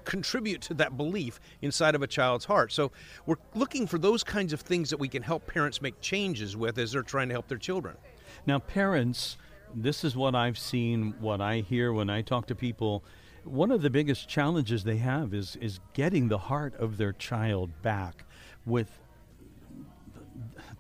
contribute 0.04 0.62
to 0.64 0.74
that 0.76 0.98
belief 0.98 1.40
inside 1.62 1.96
of 1.96 2.02
a 2.02 2.08
child's 2.08 2.46
heart. 2.46 2.72
So 2.72 2.92
we're 3.26 3.38
looking 3.54 3.88
for 3.88 3.98
those 3.98 4.24
kinds 4.24 4.52
of 4.52 4.60
things 4.60 4.90
that 4.90 4.98
we 4.98 5.08
can 5.08 5.24
help 5.24 5.48
parents 5.48 5.82
make 5.82 6.00
changes 6.02 6.58
with 6.58 6.78
as 6.78 6.92
they're 6.92 7.04
trying 7.04 7.30
to 7.30 7.34
help 7.34 7.48
their 7.48 7.58
children. 7.58 7.96
Now, 8.46 8.60
parents, 8.60 9.38
this 9.74 10.04
is 10.04 10.16
what 10.16 10.36
I've 10.36 10.58
seen, 10.58 11.16
what 11.20 11.40
I 11.40 11.60
hear 11.60 11.94
when 11.94 12.10
I 12.10 12.22
talk 12.22 12.48
to 12.48 12.56
people 12.56 13.04
one 13.46 13.72
of 13.72 13.82
the 13.82 13.90
biggest 13.90 14.28
challenges 14.28 14.84
they 14.84 14.98
have 14.98 15.34
is 15.34 15.56
is 15.62 15.80
getting 15.94 16.28
the 16.28 16.38
heart 16.38 16.76
of 16.76 16.98
their 16.98 17.14
child 17.14 17.82
back 17.82 18.26
with 18.66 19.00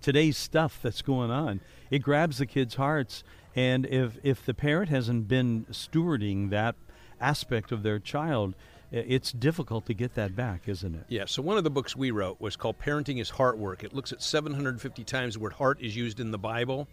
today's 0.02 0.38
stuff 0.38 0.80
that's 0.82 1.02
going 1.02 1.32
on. 1.32 1.62
It 1.92 2.00
grabs 2.00 2.40
the 2.40 2.46
kids' 2.46 2.76
hearts, 2.76 3.24
and 3.56 3.86
if 3.86 4.18
if 4.24 4.46
the 4.46 4.54
parent 4.54 4.90
hasn't 4.90 5.28
been 5.28 5.66
stewarding 5.72 6.50
that 6.50 6.76
aspect 7.22 7.72
of 7.72 7.84
their 7.84 8.00
child, 8.00 8.54
it's 8.92 9.32
difficult 9.32 9.86
to 9.86 9.94
get 9.94 10.14
that 10.16 10.36
back, 10.36 10.68
isn't 10.68 10.96
it? 10.96 11.06
Yeah. 11.08 11.26
So 11.26 11.42
one 11.42 11.58
of 11.58 11.64
the 11.64 11.70
books 11.70 11.96
we 11.96 12.12
wrote 12.12 12.40
was 12.40 12.56
called 12.56 12.80
"Parenting 12.80 13.20
is 13.20 13.30
Heart 13.32 13.58
Work." 13.58 13.84
It 13.84 13.94
looks 13.94 14.12
at 14.12 14.22
750 14.22 15.04
times 15.04 15.36
the 15.36 15.40
word 15.40 15.54
"heart" 15.54 15.82
is 15.82 15.96
used 15.96 16.20
in 16.20 16.32
the 16.32 16.38
Bible, 16.38 16.88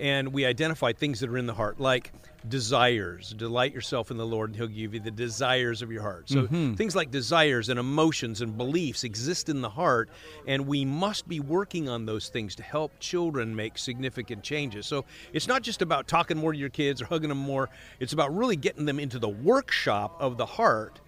and 0.00 0.32
we 0.32 0.46
identify 0.46 0.92
things 0.92 1.20
that 1.20 1.28
are 1.28 1.36
in 1.36 1.46
the 1.46 1.54
heart, 1.54 1.78
like 1.78 2.12
desires. 2.48 3.34
Delight 3.36 3.74
yourself 3.74 4.10
in 4.10 4.16
the 4.16 4.26
Lord, 4.26 4.50
and 4.50 4.56
He'll 4.56 4.66
give 4.66 4.94
you 4.94 5.00
the 5.00 5.10
desires 5.10 5.82
of 5.82 5.92
your 5.92 6.00
heart. 6.00 6.30
So 6.30 6.44
mm-hmm. 6.44 6.74
things 6.74 6.96
like 6.96 7.10
desires 7.10 7.68
and 7.68 7.78
emotions 7.78 8.40
and 8.40 8.56
beliefs 8.56 9.04
exist 9.04 9.50
in 9.50 9.60
the 9.60 9.68
heart, 9.68 10.08
and 10.46 10.66
we 10.66 10.84
must 10.86 11.28
be 11.28 11.38
working 11.38 11.88
on 11.88 12.06
those 12.06 12.30
things 12.30 12.54
to 12.56 12.62
help 12.62 12.98
children 12.98 13.54
make 13.54 13.76
significant 13.76 14.42
changes. 14.42 14.86
So 14.86 15.04
it's 15.34 15.46
not 15.46 15.62
just 15.62 15.82
about 15.82 16.08
talking 16.08 16.38
more 16.38 16.52
to 16.52 16.58
your 16.58 16.70
kids 16.70 17.02
or 17.02 17.04
hugging 17.04 17.28
them 17.28 17.38
more, 17.38 17.68
it's 18.00 18.14
about 18.14 18.34
really 18.34 18.56
getting 18.56 18.86
them 18.86 18.98
into 18.98 19.18
the 19.18 19.28
workshop 19.28 20.16
of 20.18 20.38
the 20.38 20.46
heart 20.46 21.00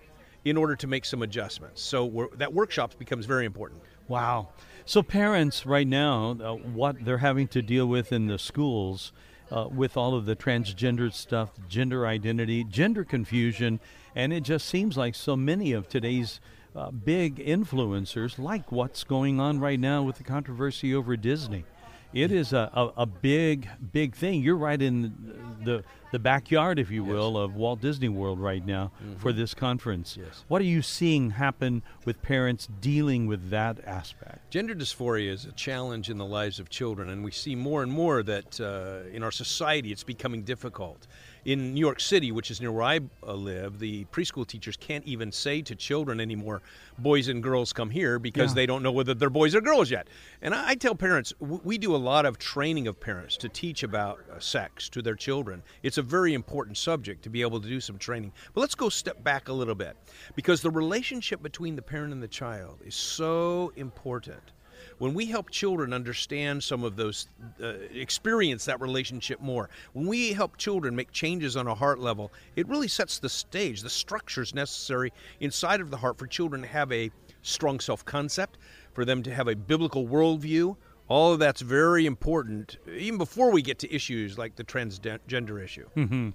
in 0.45 0.57
order 0.57 0.77
to 0.77 0.87
make 0.87 1.05
some 1.05 1.23
adjustments. 1.23 1.81
So 1.81 2.29
that 2.37 2.53
workshop 2.53 2.99
becomes 2.99 3.27
very 3.27 3.47
important. 3.47 3.81
Wow. 4.09 4.49
So, 4.85 5.03
parents, 5.03 5.64
right 5.64 5.87
now, 5.87 6.37
uh, 6.42 6.55
what 6.55 7.05
they're 7.05 7.18
having 7.18 7.47
to 7.49 7.62
deal 7.62 7.87
with 7.87 8.12
in 8.12 8.27
the 8.27 8.38
schools 8.38 9.12
uh, 9.51 9.68
with 9.68 9.97
all 9.97 10.14
of 10.14 10.27
the 10.27 10.35
transgender 10.35 11.12
stuff, 11.12 11.51
gender 11.68 12.07
identity, 12.07 12.64
gender 12.64 13.05
confusion, 13.05 13.79
and 14.16 14.33
it 14.33 14.42
just 14.42 14.66
seems 14.66 14.97
like 14.97 15.14
so 15.14 15.37
many 15.37 15.73
of 15.73 15.88
today's 15.88 16.40
uh, 16.75 16.90
big 16.90 17.37
influencers, 17.37 18.38
like 18.38 18.73
what's 18.73 19.05
going 19.05 19.38
on 19.38 19.61
right 19.61 19.79
now 19.79 20.03
with 20.03 20.16
the 20.16 20.25
controversy 20.25 20.95
over 20.95 21.16
Disney. 21.16 21.64
It 22.12 22.33
is 22.33 22.53
a, 22.53 22.71
a, 22.75 23.03
a, 23.03 23.07
big, 23.07 23.68
big 23.92 24.14
thing. 24.14 24.42
You're 24.42 24.57
right 24.57 24.81
in 24.81 25.57
the 25.64 25.77
the 25.77 25.85
backyard, 26.18 26.79
if 26.79 26.90
you 26.90 27.05
will, 27.05 27.37
of 27.37 27.55
Walt 27.55 27.81
Disney 27.81 28.09
World 28.09 28.38
right 28.40 28.64
now 28.64 28.92
mm-hmm. 29.03 29.18
for 29.18 29.33
this 29.33 29.55
conference. 29.55 30.16
Yes. 30.18 30.44
What 30.48 30.61
are 30.61 30.66
you 30.66 30.83
seeing 30.83 31.31
happen 31.31 31.83
with 32.05 32.22
parents 32.22 32.68
dealing 32.81 33.27
with 33.27 33.51
that 33.51 33.79
aspect? 33.85 34.51
Gender 34.51 34.75
dysphoria 34.75 35.31
is 35.31 35.44
a 35.44 35.53
challenge 35.53 36.11
in 36.11 36.18
the 36.18 36.27
lives 36.27 36.59
of 36.59 36.68
children, 36.68 37.09
and 37.09 37.25
we 37.25 37.31
see 37.31 37.55
more 37.55 37.83
and 37.83 37.90
more 37.90 38.22
that 38.22 38.61
uh, 38.61 39.09
in 39.11 39.22
our 39.22 39.31
society 39.31 39.92
it's 39.92 40.05
becoming 40.05 40.42
difficult 40.42 41.07
in 41.44 41.75
New 41.75 41.81
York 41.81 42.01
City, 42.01 42.31
which 42.31 42.51
is 42.51 42.61
near 42.61 42.70
where 42.70 42.85
I 42.85 43.01
uh, 43.27 43.33
live, 43.35 43.79
the 43.79 44.05
preschool 44.07 44.46
teachers 44.46 44.77
can't 44.77 45.05
even 45.05 45.33
say 45.33 45.62
to 45.62 45.75
children 45.75 46.20
anymore, 46.20 46.62
boys 46.98 47.29
and 47.29 47.42
girls 47.42 47.72
come 47.72 47.90
here 47.90 48.18
because 48.18 48.53
yeah. 48.53 48.55
they 48.55 48.66
don't 48.66 48.83
know 48.83 48.92
whether 48.92 49.14
they're 49.14 49.31
boys 49.31 49.55
or 49.55 49.61
girls 49.61 49.90
yet. 49.90 50.09
And 50.40 50.55
I, 50.55 50.70
I 50.70 50.75
tell 50.75 50.94
parents, 50.94 51.33
w- 51.40 51.61
we 51.64 51.79
do 51.79 51.94
a 51.94 51.98
lot 51.98 52.27
of 52.27 52.38
training 52.38 52.87
of 52.87 53.01
parents 53.01 53.37
to 53.38 53.48
teach 53.48 53.83
about 53.83 54.20
uh, 54.31 54.38
sex 54.38 54.88
to 54.90 55.03
their 55.03 55.16
children. 55.16 55.62
It's 55.83 55.98
a 55.98 56.02
very 56.03 56.35
important 56.35 56.77
subject 56.77 57.23
to 57.25 57.31
be 57.31 57.43
able 57.43 57.61
to 57.61 57.69
do 57.69 57.81
some 57.81 57.99
training. 57.99 58.33
But 58.55 58.61
let's 58.61 58.75
go 58.75 58.88
step 58.88 59.23
back 59.23 59.49
a 59.49 59.53
little 59.53 59.75
bit 59.75 59.97
because 60.35 60.62
the 60.62 60.71
relationship 60.71 61.43
between 61.43 61.77
the 61.77 61.83
parent 61.83 62.12
and 62.12 62.23
the 62.23 62.29
child 62.29 62.79
is 62.85 62.95
so 62.95 63.73
important 63.77 64.53
when 64.99 65.15
we 65.15 65.27
help 65.27 65.51
children 65.51 65.93
understand 65.93 66.62
some 66.62 66.85
of 66.85 66.97
those, 66.97 67.27
uh, 67.61 67.75
experience 67.93 68.65
that 68.65 68.81
relationship 68.81 69.41
more, 69.41 69.69
when 69.93 70.07
we 70.07 70.33
help 70.33 70.57
children 70.57 70.95
make 70.95 71.11
changes 71.11 71.57
on 71.57 71.67
a 71.67 71.75
heart 71.75 71.99
level, 71.99 72.33
it 72.57 72.69
really 72.69 72.88
sets 72.88 73.19
the 73.19 73.29
stage, 73.29 73.81
the 73.83 73.91
structures 73.91 74.55
necessary 74.55 75.12
inside 75.41 75.81
of 75.81 75.91
the 75.91 75.97
heart 75.97 76.19
for 76.19 76.27
children 76.27 76.62
to 76.62 76.69
have 76.69 76.93
a 76.93 77.11
strong 77.43 77.81
self 77.81 78.05
concept, 78.05 78.59
for 78.93 79.05
them 79.05 79.23
to 79.23 79.35
have 79.35 79.49
a 79.49 79.57
biblical 79.57 80.07
worldview. 80.07 80.77
All 81.12 81.35
of 81.35 81.38
that's 81.38 81.61
very 81.61 82.07
important, 82.07 82.79
even 82.90 83.18
before 83.18 83.51
we 83.51 83.61
get 83.61 83.79
to 83.81 83.94
issues 83.94 84.38
like 84.38 84.57
the 84.57 84.64
transgender 84.64 85.62
issue. 85.62 85.88
Mm-hmm. 85.94 86.31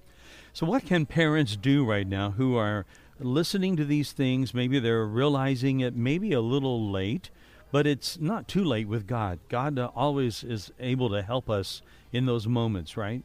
So, 0.53 0.65
what 0.67 0.85
can 0.85 1.07
parents 1.07 1.55
do 1.55 1.83
right 1.83 2.07
now 2.07 2.31
who 2.31 2.55
are 2.55 2.85
listening 3.19 3.75
to 3.77 3.85
these 3.85 4.11
things? 4.11 4.53
Maybe 4.53 4.77
they're 4.79 5.05
realizing 5.05 5.79
it 5.79 5.95
maybe 5.95 6.31
a 6.31 6.41
little 6.41 6.91
late 6.91 7.31
but 7.71 7.85
it's 7.85 8.19
not 8.19 8.47
too 8.47 8.63
late 8.63 8.87
with 8.87 9.07
God. 9.07 9.39
God 9.49 9.77
always 9.77 10.43
is 10.43 10.71
able 10.79 11.09
to 11.09 11.21
help 11.21 11.49
us 11.49 11.81
in 12.11 12.25
those 12.25 12.47
moments, 12.47 12.95
right? 12.95 13.23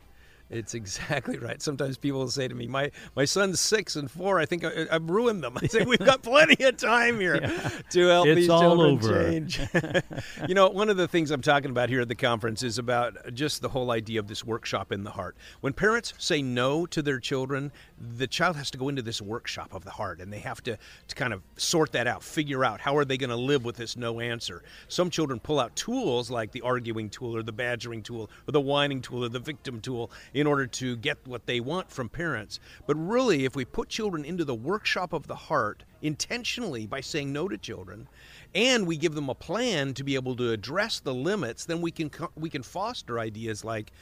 It's 0.53 0.75
exactly 0.75 1.39
right. 1.39 1.63
Sometimes 1.63 1.97
people 1.97 2.21
will 2.21 2.29
say 2.29 2.47
to 2.47 2.55
me, 2.55 2.67
"My 2.67 2.91
my 3.17 3.25
son's 3.25 3.59
six 3.59 3.97
and 3.97 4.11
four. 4.11 4.39
I 4.39 4.45
think 4.45 4.65
I, 4.65 4.87
have 4.91 5.09
ruined 5.09 5.43
them." 5.43 5.57
I 5.63 5.67
say, 5.67 5.85
"We've 5.85 5.99
got 5.99 6.23
plenty 6.23 6.63
of 6.65 6.77
time 6.77 7.19
here 7.19 7.37
yeah. 7.41 7.71
to 7.91 8.07
help 8.09 8.27
it's 8.27 8.37
these 8.37 8.47
children 8.49 8.95
over. 8.95 9.31
change." 9.31 9.61
you 10.49 10.55
know, 10.55 10.69
one 10.69 10.91
of 10.91 10.99
the 10.99 11.09
things 11.09 11.31
I'm 11.31 11.41
talking 11.41 11.71
about 11.71 11.89
here 11.89 12.03
at 12.03 12.09
the 12.09 12.15
conference 12.15 12.63
is 12.63 12.79
about 12.79 13.33
just 13.33 13.63
the 13.63 13.71
whole 13.71 13.91
idea 13.91 14.21
of 14.21 14.29
this 14.29 14.45
workshop 14.45 14.93
in 14.93 15.05
the 15.05 15.13
heart. 15.13 15.37
When 15.63 15.73
parents 15.73 16.13
say 16.19 16.43
no 16.43 16.85
to 16.87 17.01
their 17.01 17.19
children, 17.19 17.73
the 18.17 18.27
child 18.27 18.57
has 18.57 18.71
to 18.73 18.79
go 18.79 18.89
into 18.89 19.03
this 19.03 19.23
workshop 19.23 19.73
of 19.73 19.85
the 19.85 19.91
heart, 19.91 20.21
and 20.21 20.33
they 20.33 20.41
have 20.41 20.63
to 20.65 20.77
to 21.09 21.15
kind 21.15 21.33
of 21.33 21.43
sort 21.57 21.93
that 21.93 22.07
out, 22.07 22.23
figure 22.23 22.65
out 22.65 22.81
how 22.81 22.97
are 22.97 23.05
they 23.05 23.17
going 23.17 23.31
to 23.31 23.37
live 23.37 23.65
with 23.65 23.77
this 23.77 23.97
no 23.97 24.21
answer. 24.21 24.63
Some 24.89 25.09
children 25.09 25.39
pull 25.39 25.61
out 25.61 25.75
tools 25.77 26.31
like 26.31 26.51
the 26.51 26.63
arguing 26.63 27.09
tool, 27.11 27.37
or 27.37 27.43
the 27.43 27.53
badgering 27.53 28.03
tool, 28.03 28.29
or 28.49 28.53
the 28.53 28.61
whining 28.61 29.01
tool, 29.01 29.25
or 29.25 29.29
the 29.29 29.39
victim 29.39 29.81
tool 29.81 30.11
in 30.35 30.47
order 30.47 30.67
to 30.67 30.97
get 30.97 31.19
what 31.27 31.47
they 31.47 31.61
want 31.61 31.91
from 31.91 32.09
parents. 32.09 32.59
But 32.87 32.97
really, 32.97 33.45
if 33.45 33.55
we 33.55 33.65
put 33.65 33.89
children 33.89 34.25
into 34.25 34.45
the 34.45 34.55
workshop 34.55 35.13
of 35.13 35.27
the 35.27 35.37
heart 35.37 35.85
intentionally 36.03 36.87
by 36.87 37.01
saying 37.01 37.33
no 37.33 37.47
to 37.49 37.57
children, 37.57 38.09
and 38.55 38.87
we 38.87 38.97
give 38.97 39.15
them 39.15 39.29
a 39.29 39.35
plan 39.35 39.95
to 39.95 40.05
be 40.05 40.17
able 40.17 40.35
to 40.37 40.51
address 40.51 40.99
the 41.01 41.15
limits, 41.15 41.65
then 41.65 41.81
we 41.81 41.91
can 41.91 42.11
we 42.35 42.51
can 42.51 42.63
foster 42.63 43.19
ideas 43.19 43.65
like 43.65 43.93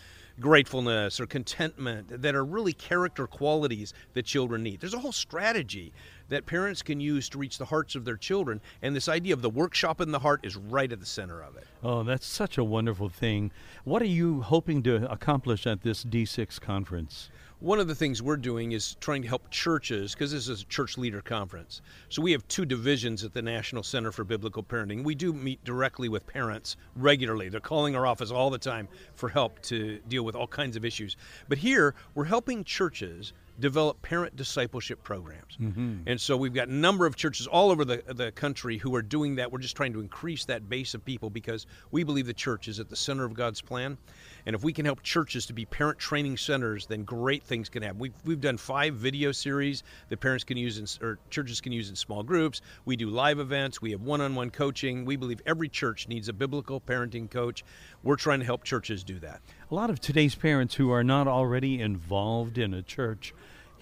gratefulness 0.41 1.21
or 1.21 1.27
contentment 1.27 2.23
that 2.23 2.35
are 2.35 2.45
really 2.45 2.73
character 2.73 3.27
qualities 3.27 3.93
that 4.15 4.25
children 4.25 4.63
need. 4.63 4.81
There's 4.81 4.95
a 4.95 4.99
whole 4.99 5.13
strategy 5.13 5.93
that 6.29 6.47
parents 6.47 6.83
can 6.83 7.01
use 7.01 7.29
to 7.29 7.39
reach 7.39 7.59
the 7.59 7.65
hearts 7.65 7.95
of 7.95 8.05
their 8.05 8.17
children, 8.17 8.61
and 8.83 8.95
this 8.97 9.09
idea 9.09 9.35
of 9.35 9.43
the 9.43 9.51
workshop 9.51 10.01
in 10.01 10.13
the 10.13 10.21
heart 10.21 10.41
is 10.45 10.57
right 10.57 10.91
at 10.91 11.01
the 11.01 11.07
center 11.07 11.43
of 11.43 11.57
it. 11.57 11.67
Oh, 11.83 12.03
that's 12.03 12.27
such 12.27 12.57
a 12.57 12.65
wonderful 12.65 13.09
thing. 13.09 13.51
What 13.85 14.01
are 14.01 14.07
you 14.07 14.41
hoping 14.43 14.83
to 14.85 15.11
accomplish 15.11 15.67
at 15.67 15.83
this 15.83 16.05
D6 16.05 16.61
conference? 16.61 17.31
One 17.61 17.79
of 17.79 17.89
the 17.89 17.95
things 17.95 18.23
we're 18.23 18.39
doing 18.39 18.73
is 18.73 18.97
trying 19.01 19.21
to 19.21 19.29
help 19.29 19.51
churches, 19.51 20.15
because 20.15 20.33
this 20.33 20.49
is 20.49 20.63
a 20.63 20.65
church 20.65 20.97
leader 20.97 21.21
conference. 21.21 21.83
So 22.09 22.23
we 22.23 22.33
have 22.33 22.49
two 22.49 22.65
divisions 22.65 23.23
at 23.23 23.35
the 23.35 23.43
National 23.43 23.83
Center 23.83 24.13
for 24.13 24.25
Biblical 24.25 24.63
Parenting. 24.63 25.05
We 25.05 25.15
do 25.15 25.35
meet 25.35 25.63
directly 25.63 26.09
with 26.09 26.27
parents 26.27 26.79
regularly. 26.97 27.51
They're 27.51 27.61
calling 27.61 27.95
our 27.95 28.07
office 28.07 28.31
all 28.31 28.49
the 28.49 28.57
time 28.57 28.89
for 29.15 29.29
help 29.29 29.61
to 29.65 29.99
deal 30.09 30.23
with 30.23 30.35
all 30.35 30.47
kinds 30.47 30.75
of 30.75 30.87
issues. 30.87 31.19
But 31.51 31.59
here, 31.59 31.95
we're 32.15 32.25
helping 32.25 32.65
churches 32.65 33.35
develop 33.59 34.01
parent 34.01 34.37
discipleship 34.37 35.03
programs. 35.03 35.59
Mm-hmm. 35.61 35.97
And 36.07 36.19
so 36.19 36.39
we've 36.39 36.55
got 36.55 36.69
a 36.69 36.75
number 36.75 37.05
of 37.05 37.15
churches 37.15 37.47
all 37.47 37.71
over 37.71 37.85
the, 37.85 38.03
the 38.07 38.33
country 38.33 38.79
who 38.79 38.95
are 38.95 39.03
doing 39.03 39.35
that. 39.35 39.53
We're 39.53 39.59
just 39.59 39.77
trying 39.77 39.93
to 39.93 40.01
increase 40.01 40.47
that 40.47 40.71
base 40.71 40.95
of 40.95 41.05
people 41.05 41.29
because 41.29 41.67
we 41.91 42.05
believe 42.05 42.25
the 42.25 42.33
church 42.33 42.69
is 42.69 42.81
at 42.81 42.89
the 42.89 42.97
center 42.97 43.27
of 43.27 43.35
God's 43.35 43.61
plan. 43.61 43.99
And 44.47 44.55
if 44.55 44.63
we 44.63 44.73
can 44.73 44.85
help 44.85 45.03
churches 45.03 45.47
to 45.47 45.53
be 45.53 45.65
parent 45.65 45.99
training 45.99 46.37
centers, 46.37 46.87
then 46.87 47.05
great 47.05 47.45
things 47.45 47.69
can 47.69 47.83
happen. 47.83 47.99
We've, 47.99 48.15
we've 48.25 48.41
done 48.41 48.57
five 48.57 48.95
video 48.95 49.33
series 49.33 49.83
that 50.09 50.19
parents 50.21 50.45
can 50.45 50.57
use 50.57 50.79
in, 50.79 51.07
or 51.07 51.19
churches 51.31 51.61
can 51.61 51.73
use 51.73 51.91
in 51.91 51.97
small 51.97 52.23
groups. 52.23 52.61
We 52.85 52.97
do 52.97 53.11
live 53.11 53.39
events. 53.39 53.83
We 53.83 53.91
have 53.93 54.03
one 54.03 54.21
on 54.21 54.35
one 54.35 54.51
coaching. 54.51 55.05
We 55.05 55.17
believe 55.17 55.41
every 55.47 55.69
church 55.69 56.09
needs 56.09 56.29
a 56.29 56.33
biblical 56.33 56.81
parenting 56.81 57.31
coach. 57.31 57.65
We're 58.03 58.17
trying 58.17 58.41
to 58.41 58.47
help 58.47 58.65
churches 58.65 59.05
do 59.05 59.19
that. 59.21 59.41
A 59.71 59.75
lot 59.75 59.91
of 59.91 60.01
today's 60.01 60.35
parents 60.35 60.75
who 60.75 60.91
are 60.91 61.05
not 61.05 61.29
already 61.29 61.81
involved 61.81 62.59
in 62.59 62.75
a 62.75 62.83
church 62.83 63.35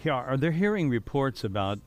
are 0.08 0.36
they're 0.36 0.52
hearing 0.52 0.88
reports 0.88 1.42
about 1.42 1.80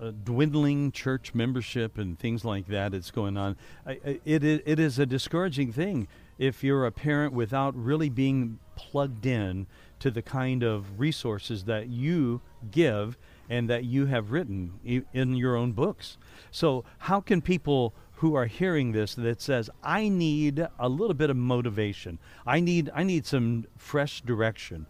uh, 0.00 0.12
dwindling 0.24 0.92
church 0.92 1.34
membership 1.34 1.98
and 1.98 2.18
things 2.18 2.44
like 2.44 2.66
that 2.68 2.92
that's 2.92 3.10
going 3.10 3.36
on. 3.36 3.56
It, 3.86 4.22
it, 4.24 4.62
it 4.64 4.78
is 4.78 4.98
a 4.98 5.06
discouraging 5.06 5.72
thing 5.72 6.08
if 6.42 6.64
you're 6.64 6.86
a 6.86 6.90
parent 6.90 7.32
without 7.32 7.72
really 7.76 8.08
being 8.08 8.58
plugged 8.74 9.24
in 9.24 9.64
to 10.00 10.10
the 10.10 10.22
kind 10.22 10.64
of 10.64 10.98
resources 10.98 11.62
that 11.66 11.86
you 11.86 12.40
give 12.72 13.16
and 13.48 13.70
that 13.70 13.84
you 13.84 14.06
have 14.06 14.32
written 14.32 14.72
in 15.12 15.36
your 15.36 15.54
own 15.54 15.70
books. 15.70 16.18
So, 16.50 16.84
how 16.98 17.20
can 17.20 17.40
people 17.42 17.94
who 18.14 18.34
are 18.34 18.46
hearing 18.46 18.90
this 18.90 19.14
that 19.14 19.40
says 19.40 19.70
I 19.84 20.08
need 20.08 20.66
a 20.78 20.88
little 20.88 21.14
bit 21.14 21.30
of 21.30 21.36
motivation. 21.36 22.18
I 22.44 22.58
need 22.58 22.90
I 22.94 23.02
need 23.02 23.26
some 23.26 23.66
fresh 23.76 24.20
direction 24.20 24.86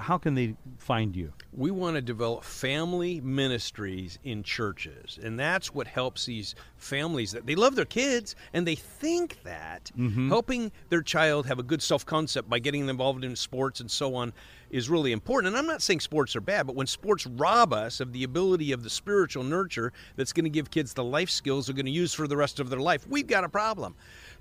how 0.00 0.18
can 0.18 0.34
they 0.34 0.54
find 0.78 1.14
you? 1.14 1.32
We 1.52 1.70
want 1.70 1.96
to 1.96 2.02
develop 2.02 2.44
family 2.44 3.20
ministries 3.20 4.18
in 4.24 4.42
churches, 4.42 5.18
and 5.22 5.38
that's 5.38 5.74
what 5.74 5.86
helps 5.86 6.26
these 6.26 6.54
families 6.76 7.32
that 7.32 7.46
they 7.46 7.54
love 7.54 7.76
their 7.76 7.84
kids 7.84 8.36
and 8.52 8.66
they 8.66 8.74
think 8.74 9.42
that 9.44 9.90
mm-hmm. 9.96 10.28
helping 10.28 10.70
their 10.88 11.02
child 11.02 11.46
have 11.46 11.58
a 11.58 11.62
good 11.62 11.82
self 11.82 12.04
concept 12.04 12.48
by 12.48 12.58
getting 12.58 12.86
them 12.86 12.94
involved 12.94 13.24
in 13.24 13.34
sports 13.36 13.80
and 13.80 13.90
so 13.90 14.14
on 14.14 14.32
is 14.70 14.90
really 14.90 15.12
important. 15.12 15.54
And 15.54 15.56
I'm 15.56 15.66
not 15.66 15.82
saying 15.82 16.00
sports 16.00 16.34
are 16.34 16.40
bad, 16.40 16.66
but 16.66 16.74
when 16.74 16.86
sports 16.86 17.26
rob 17.26 17.72
us 17.72 18.00
of 18.00 18.12
the 18.12 18.24
ability 18.24 18.72
of 18.72 18.82
the 18.82 18.90
spiritual 18.90 19.44
nurture 19.44 19.92
that's 20.16 20.32
going 20.32 20.44
to 20.44 20.50
give 20.50 20.70
kids 20.70 20.92
the 20.92 21.04
life 21.04 21.30
skills 21.30 21.66
they're 21.66 21.74
going 21.74 21.86
to 21.86 21.92
use 21.92 22.12
for 22.12 22.26
the 22.26 22.36
rest 22.36 22.60
of 22.60 22.70
their 22.70 22.80
life, 22.80 23.06
we've 23.08 23.26
got 23.26 23.44
a 23.44 23.48
problem. 23.48 23.94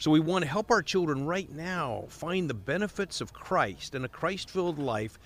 So 0.03 0.11
we 0.11 0.19
want 0.19 0.43
to 0.43 0.51
help 0.51 0.69
our 0.69 0.81
children 0.81 1.25
right 1.25 1.49
now 1.49 2.03
find 2.09 2.49
the 2.49 2.53
benefits 2.53 3.21
of 3.21 3.31
Christ 3.31 3.95
and 3.95 4.03
a 4.03 4.09
Christ 4.09 4.49
filled 4.49 4.77
life. 4.77 5.17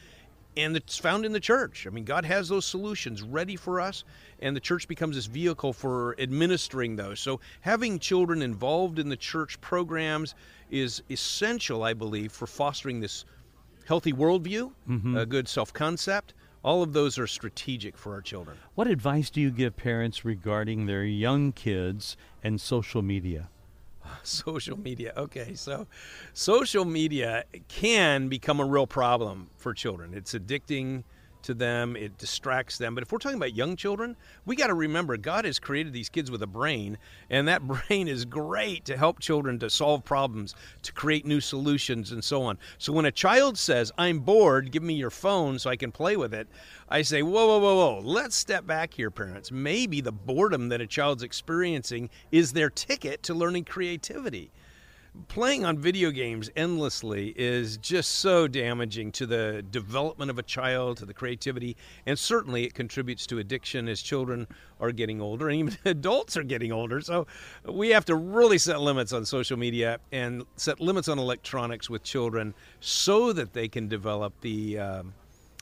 And 0.55 0.77
it's 0.77 0.99
found 0.99 1.25
in 1.25 1.33
the 1.33 1.39
church. 1.39 1.87
I 1.87 1.89
mean, 1.89 2.03
God 2.03 2.23
has 2.25 2.47
those 2.47 2.67
solutions 2.67 3.23
ready 3.23 3.55
for 3.55 3.81
us, 3.81 4.03
and 4.39 4.55
the 4.55 4.59
church 4.59 4.87
becomes 4.87 5.15
this 5.15 5.25
vehicle 5.25 5.73
for 5.73 6.15
administering 6.19 6.95
those. 6.95 7.19
So, 7.19 7.39
having 7.61 7.97
children 7.97 8.43
involved 8.43 8.99
in 8.99 9.09
the 9.09 9.17
church 9.17 9.59
programs 9.61 10.35
is 10.69 11.01
essential, 11.09 11.81
I 11.81 11.95
believe, 11.95 12.31
for 12.31 12.45
fostering 12.45 12.99
this 12.99 13.25
healthy 13.87 14.13
worldview, 14.13 14.71
mm-hmm. 14.87 15.17
a 15.17 15.25
good 15.25 15.47
self 15.47 15.73
concept. 15.73 16.35
All 16.63 16.83
of 16.83 16.93
those 16.93 17.17
are 17.17 17.25
strategic 17.25 17.97
for 17.97 18.13
our 18.13 18.21
children. 18.21 18.57
What 18.75 18.85
advice 18.85 19.31
do 19.31 19.41
you 19.41 19.49
give 19.49 19.75
parents 19.75 20.23
regarding 20.23 20.85
their 20.85 21.03
young 21.03 21.51
kids 21.51 22.15
and 22.43 22.61
social 22.61 23.01
media? 23.01 23.49
social 24.23 24.77
media. 24.77 25.13
Okay, 25.17 25.53
so 25.55 25.87
social 26.33 26.85
media 26.85 27.45
can 27.67 28.27
become 28.27 28.59
a 28.59 28.65
real 28.65 28.87
problem 28.87 29.49
for 29.57 29.73
children. 29.73 30.13
It's 30.13 30.33
addicting 30.33 31.03
to 31.47 31.53
them, 31.53 31.95
it 31.95 32.17
distracts 32.17 32.77
them. 32.77 32.93
But 32.93 33.03
if 33.03 33.11
we're 33.11 33.17
talking 33.19 33.37
about 33.37 33.55
young 33.55 33.77
children, 33.77 34.17
we 34.45 34.55
got 34.55 34.67
to 34.67 34.73
remember 34.73 35.15
God 35.15 35.45
has 35.45 35.59
created 35.59 35.93
these 35.93 36.09
kids 36.09 36.29
with 36.29 36.43
a 36.43 36.47
brain, 36.47 36.97
and 37.29 37.47
that 37.47 37.65
brain 37.67 38.09
is 38.09 38.25
great 38.25 38.83
to 38.85 38.97
help 38.97 39.19
children 39.19 39.57
to 39.59 39.69
solve 39.69 40.03
problems, 40.03 40.55
to 40.83 40.91
create 40.91 41.25
new 41.25 41.39
solutions, 41.39 42.11
and 42.11 42.23
so 42.23 42.43
on. 42.43 42.57
So 42.77 42.91
when 42.91 43.05
a 43.05 43.11
child 43.11 43.57
says, 43.57 43.93
I'm 43.97 44.19
bored, 44.19 44.71
give 44.71 44.83
me 44.83 44.93
your 44.93 45.09
phone 45.09 45.57
so 45.57 45.69
I 45.69 45.77
can 45.77 45.91
play 45.91 46.17
with 46.17 46.33
it, 46.33 46.49
I 46.89 47.01
say, 47.01 47.23
whoa, 47.23 47.47
whoa, 47.47 47.59
whoa, 47.59 47.75
whoa, 47.75 48.01
let's 48.03 48.35
step 48.35 48.67
back 48.67 48.93
here, 48.93 49.09
parents. 49.09 49.49
Maybe 49.49 50.01
the 50.01 50.11
boredom 50.11 50.67
that 50.69 50.81
a 50.81 50.87
child's 50.87 51.23
experiencing 51.23 52.09
is 52.31 52.51
their 52.51 52.69
ticket 52.69 53.23
to 53.23 53.33
learning 53.33 53.63
creativity 53.63 54.51
playing 55.27 55.65
on 55.65 55.77
video 55.77 56.11
games 56.11 56.49
endlessly 56.55 57.33
is 57.35 57.77
just 57.77 58.19
so 58.19 58.47
damaging 58.47 59.11
to 59.13 59.25
the 59.25 59.63
development 59.71 60.31
of 60.31 60.39
a 60.39 60.43
child, 60.43 60.97
to 60.97 61.05
the 61.05 61.13
creativity, 61.13 61.75
and 62.05 62.17
certainly 62.17 62.63
it 62.63 62.73
contributes 62.73 63.27
to 63.27 63.39
addiction 63.39 63.87
as 63.87 64.01
children 64.01 64.47
are 64.79 64.91
getting 64.91 65.21
older 65.21 65.49
and 65.49 65.59
even 65.59 65.77
adults 65.85 66.37
are 66.37 66.43
getting 66.43 66.71
older. 66.71 67.01
So 67.01 67.27
we 67.65 67.89
have 67.89 68.05
to 68.05 68.15
really 68.15 68.57
set 68.57 68.79
limits 68.81 69.13
on 69.13 69.25
social 69.25 69.57
media 69.57 69.99
and 70.11 70.43
set 70.55 70.79
limits 70.79 71.07
on 71.07 71.19
electronics 71.19 71.89
with 71.89 72.03
children 72.03 72.53
so 72.79 73.33
that 73.33 73.53
they 73.53 73.67
can 73.67 73.87
develop 73.87 74.33
the. 74.41 74.79
Um, 74.79 75.13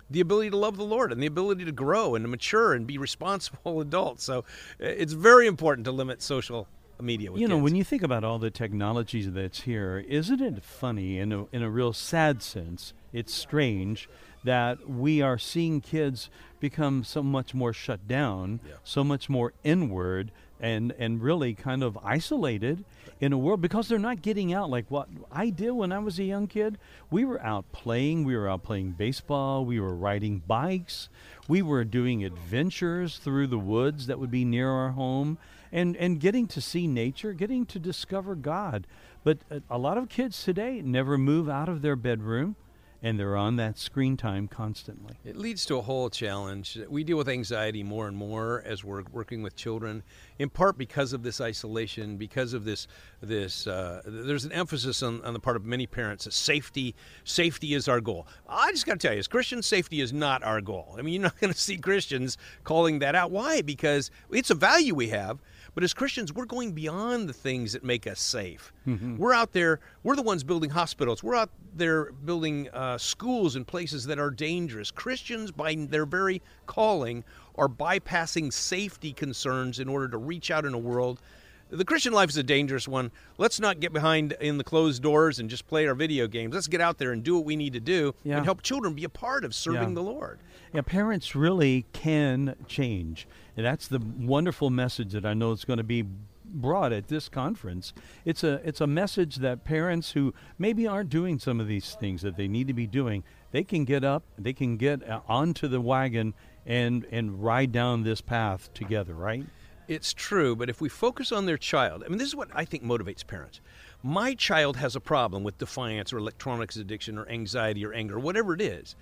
the 0.07 0.19
ability 0.19 0.51
to 0.51 0.57
love 0.57 0.77
the 0.77 0.85
Lord 0.85 1.11
and 1.11 1.19
the 1.19 1.25
ability 1.25 1.65
to 1.65 1.71
grow 1.71 2.13
and 2.13 2.23
to 2.23 2.29
mature 2.29 2.75
and 2.75 2.85
be 2.85 2.99
responsible 2.99 3.81
adults. 3.81 4.23
So 4.23 4.45
it's 4.79 5.13
very 5.13 5.47
important 5.47 5.85
to 5.85 5.91
limit 5.91 6.21
social 6.21 6.67
media 7.01 7.29
you 7.33 7.47
know 7.47 7.55
kids. 7.55 7.63
when 7.63 7.75
you 7.75 7.83
think 7.83 8.03
about 8.03 8.23
all 8.23 8.39
the 8.39 8.51
technologies 8.51 9.31
that's 9.31 9.61
here 9.61 10.03
isn't 10.07 10.41
it 10.41 10.63
funny 10.63 11.19
in 11.19 11.31
a, 11.31 11.45
in 11.51 11.61
a 11.61 11.69
real 11.69 11.93
sad 11.93 12.41
sense 12.41 12.93
it's 13.11 13.33
strange 13.33 14.07
that 14.43 14.89
we 14.89 15.21
are 15.21 15.37
seeing 15.37 15.81
kids 15.81 16.29
become 16.59 17.03
so 17.03 17.21
much 17.21 17.53
more 17.53 17.73
shut 17.73 18.07
down 18.07 18.59
yeah. 18.65 18.75
so 18.83 19.03
much 19.03 19.29
more 19.29 19.53
inward 19.63 20.31
and 20.59 20.93
and 20.97 21.21
really 21.21 21.53
kind 21.53 21.83
of 21.83 21.97
isolated 22.03 22.83
in 23.19 23.33
a 23.33 23.37
world 23.37 23.61
because 23.61 23.87
they're 23.87 23.99
not 23.99 24.21
getting 24.21 24.53
out 24.53 24.69
like 24.69 24.89
what 24.89 25.07
I 25.31 25.49
did 25.49 25.71
when 25.71 25.91
I 25.91 25.99
was 25.99 26.19
a 26.19 26.23
young 26.23 26.47
kid. 26.47 26.77
We 27.09 27.25
were 27.25 27.41
out 27.41 27.71
playing, 27.71 28.23
we 28.23 28.35
were 28.35 28.49
out 28.49 28.63
playing 28.63 28.91
baseball, 28.91 29.65
we 29.65 29.79
were 29.79 29.95
riding 29.95 30.41
bikes, 30.45 31.09
we 31.47 31.61
were 31.61 31.83
doing 31.83 32.23
adventures 32.23 33.17
through 33.17 33.47
the 33.47 33.59
woods 33.59 34.07
that 34.07 34.19
would 34.19 34.31
be 34.31 34.45
near 34.45 34.69
our 34.69 34.91
home 34.91 35.37
and 35.75 35.97
and 35.97 36.19
getting 36.19 36.47
to 36.47 36.61
see 36.61 36.87
nature, 36.87 37.33
getting 37.33 37.65
to 37.67 37.77
discover 37.79 38.33
God. 38.33 38.87
But 39.23 39.39
uh, 39.51 39.59
a 39.69 39.77
lot 39.77 39.97
of 39.97 40.07
kids 40.07 40.43
today 40.43 40.81
never 40.81 41.17
move 41.17 41.49
out 41.49 41.67
of 41.67 41.81
their 41.81 41.97
bedroom 41.97 42.55
and 43.03 43.19
they're 43.19 43.35
on 43.35 43.57
that 43.57 43.77
screen 43.77 44.17
time 44.17 44.47
constantly. 44.47 45.15
It 45.23 45.35
leads 45.35 45.65
to 45.65 45.75
a 45.75 45.81
whole 45.81 46.09
challenge. 46.09 46.79
We 46.89 47.03
deal 47.03 47.17
with 47.17 47.29
anxiety 47.29 47.83
more 47.83 48.07
and 48.07 48.17
more 48.17 48.63
as 48.65 48.83
we're 48.83 49.03
working 49.11 49.43
with 49.43 49.55
children, 49.55 50.01
in 50.39 50.49
part 50.49 50.77
because 50.77 51.13
of 51.13 51.23
this 51.23 51.41
isolation, 51.41 52.17
because 52.17 52.53
of 52.53 52.65
this 52.65 52.87
this. 53.21 53.67
Uh, 53.67 54.01
there's 54.05 54.45
an 54.45 54.51
emphasis 54.51 55.01
on, 55.03 55.21
on 55.23 55.33
the 55.33 55.39
part 55.39 55.55
of 55.55 55.65
many 55.65 55.87
parents 55.87 56.25
that 56.25 56.33
safety 56.33 56.95
safety 57.23 57.73
is 57.73 57.87
our 57.87 58.01
goal. 58.01 58.27
I 58.47 58.71
just 58.71 58.85
got 58.85 58.93
to 58.93 59.07
tell 59.07 59.13
you, 59.13 59.19
as 59.19 59.27
Christians, 59.27 59.65
safety 59.65 60.01
is 60.01 60.13
not 60.13 60.43
our 60.43 60.61
goal. 60.61 60.95
I 60.97 61.01
mean, 61.01 61.13
you're 61.15 61.23
not 61.23 61.39
going 61.39 61.53
to 61.53 61.59
see 61.59 61.77
Christians 61.77 62.37
calling 62.63 62.99
that 62.99 63.15
out. 63.15 63.31
Why? 63.31 63.61
Because 63.61 64.11
it's 64.31 64.49
a 64.49 64.55
value 64.55 64.95
we 64.95 65.09
have 65.09 65.39
but 65.75 65.83
as 65.83 65.93
Christians, 65.93 66.33
we're 66.33 66.45
going 66.45 66.71
beyond 66.71 67.27
the 67.27 67.33
things 67.33 67.73
that 67.73 67.83
make 67.83 68.07
us 68.07 68.21
safe. 68.21 68.71
Mm-hmm. 68.87 69.17
We're 69.17 69.33
out 69.33 69.51
there, 69.51 69.81
we're 70.03 70.15
the 70.15 70.21
ones 70.21 70.41
building 70.41 70.69
hospitals. 70.69 71.21
We're 71.21 71.35
out 71.35 71.49
there 71.75 72.13
building 72.13 72.69
uh, 72.71 72.97
schools 72.97 73.57
and 73.57 73.67
places 73.67 74.05
that 74.05 74.17
are 74.17 74.31
dangerous. 74.31 74.89
Christians, 74.89 75.51
by 75.51 75.75
their 75.75 76.05
very 76.05 76.41
calling, 76.65 77.25
are 77.57 77.69
bypassing 77.69 78.51
safety 78.51 79.13
concerns 79.13 79.79
in 79.79 79.87
order 79.87 80.07
to 80.07 80.17
reach 80.17 80.51
out 80.51 80.65
in 80.65 80.73
a 80.73 80.79
world 80.79 81.21
the 81.69 81.85
Christian 81.85 82.13
life 82.13 82.29
is 82.29 82.37
a 82.37 82.43
dangerous 82.43 82.87
one. 82.87 83.11
Let's 83.37 83.59
not 83.59 83.79
get 83.79 83.91
behind 83.91 84.33
in 84.39 84.57
the 84.57 84.63
closed 84.63 85.01
doors 85.01 85.39
and 85.39 85.49
just 85.49 85.67
play 85.67 85.87
our 85.87 85.95
video 85.95 86.27
games. 86.27 86.53
Let's 86.53 86.67
get 86.67 86.81
out 86.81 86.97
there 86.97 87.11
and 87.11 87.23
do 87.23 87.35
what 87.35 87.45
we 87.45 87.55
need 87.55 87.73
to 87.73 87.79
do 87.79 88.13
yeah. 88.23 88.37
and 88.37 88.45
help 88.45 88.61
children 88.61 88.93
be 88.93 89.03
a 89.03 89.09
part 89.09 89.43
of 89.43 89.55
serving 89.55 89.89
yeah. 89.89 89.95
the 89.95 90.01
Lord. 90.01 90.39
Yeah, 90.73 90.81
parents 90.81 91.35
really 91.35 91.85
can 91.91 92.55
change. 92.67 93.27
And 93.57 93.65
that's 93.65 93.87
the 93.87 93.99
wonderful 93.99 94.69
message 94.69 95.11
that 95.13 95.25
I 95.25 95.33
know 95.33 95.51
is 95.51 95.65
going 95.65 95.77
to 95.77 95.83
be 95.83 96.05
brought 96.45 96.93
at 96.93 97.07
this 97.07 97.29
conference. 97.29 97.93
It's 98.23 98.43
a 98.43 98.61
it's 98.63 98.79
a 98.79 98.87
message 98.87 99.37
that 99.37 99.63
parents 99.63 100.11
who 100.11 100.33
maybe 100.57 100.85
aren't 100.85 101.09
doing 101.09 101.39
some 101.39 101.59
of 101.59 101.67
these 101.67 101.95
things 101.95 102.21
that 102.21 102.37
they 102.37 102.47
need 102.47 102.67
to 102.67 102.73
be 102.73 102.87
doing, 102.87 103.23
they 103.51 103.63
can 103.63 103.85
get 103.85 104.03
up, 104.03 104.23
they 104.37 104.53
can 104.53 104.77
get 104.77 105.07
uh, 105.09 105.21
onto 105.27 105.67
the 105.67 105.81
wagon 105.81 106.33
and 106.65 107.05
and 107.11 107.43
ride 107.43 107.71
down 107.71 108.03
this 108.03 108.21
path 108.21 108.73
together, 108.73 109.13
right? 109.13 109.45
It's 109.87 110.13
true, 110.13 110.55
but 110.55 110.69
if 110.69 110.81
we 110.81 110.89
focus 110.89 111.31
on 111.31 111.45
their 111.45 111.57
child, 111.57 112.03
I 112.03 112.09
mean, 112.09 112.17
this 112.17 112.27
is 112.27 112.35
what 112.35 112.49
I 112.55 112.65
think 112.65 112.83
motivates 112.83 113.25
parents. 113.25 113.61
My 114.01 114.33
child 114.33 114.77
has 114.77 114.95
a 114.95 114.99
problem 114.99 115.43
with 115.43 115.59
defiance 115.59 116.11
or 116.11 116.17
electronics 116.17 116.75
addiction 116.75 117.19
or 117.19 117.29
anxiety 117.29 117.85
or 117.85 117.93
anger, 117.93 118.17
whatever 118.19 118.53
it 118.53 118.61
is. 118.61 118.95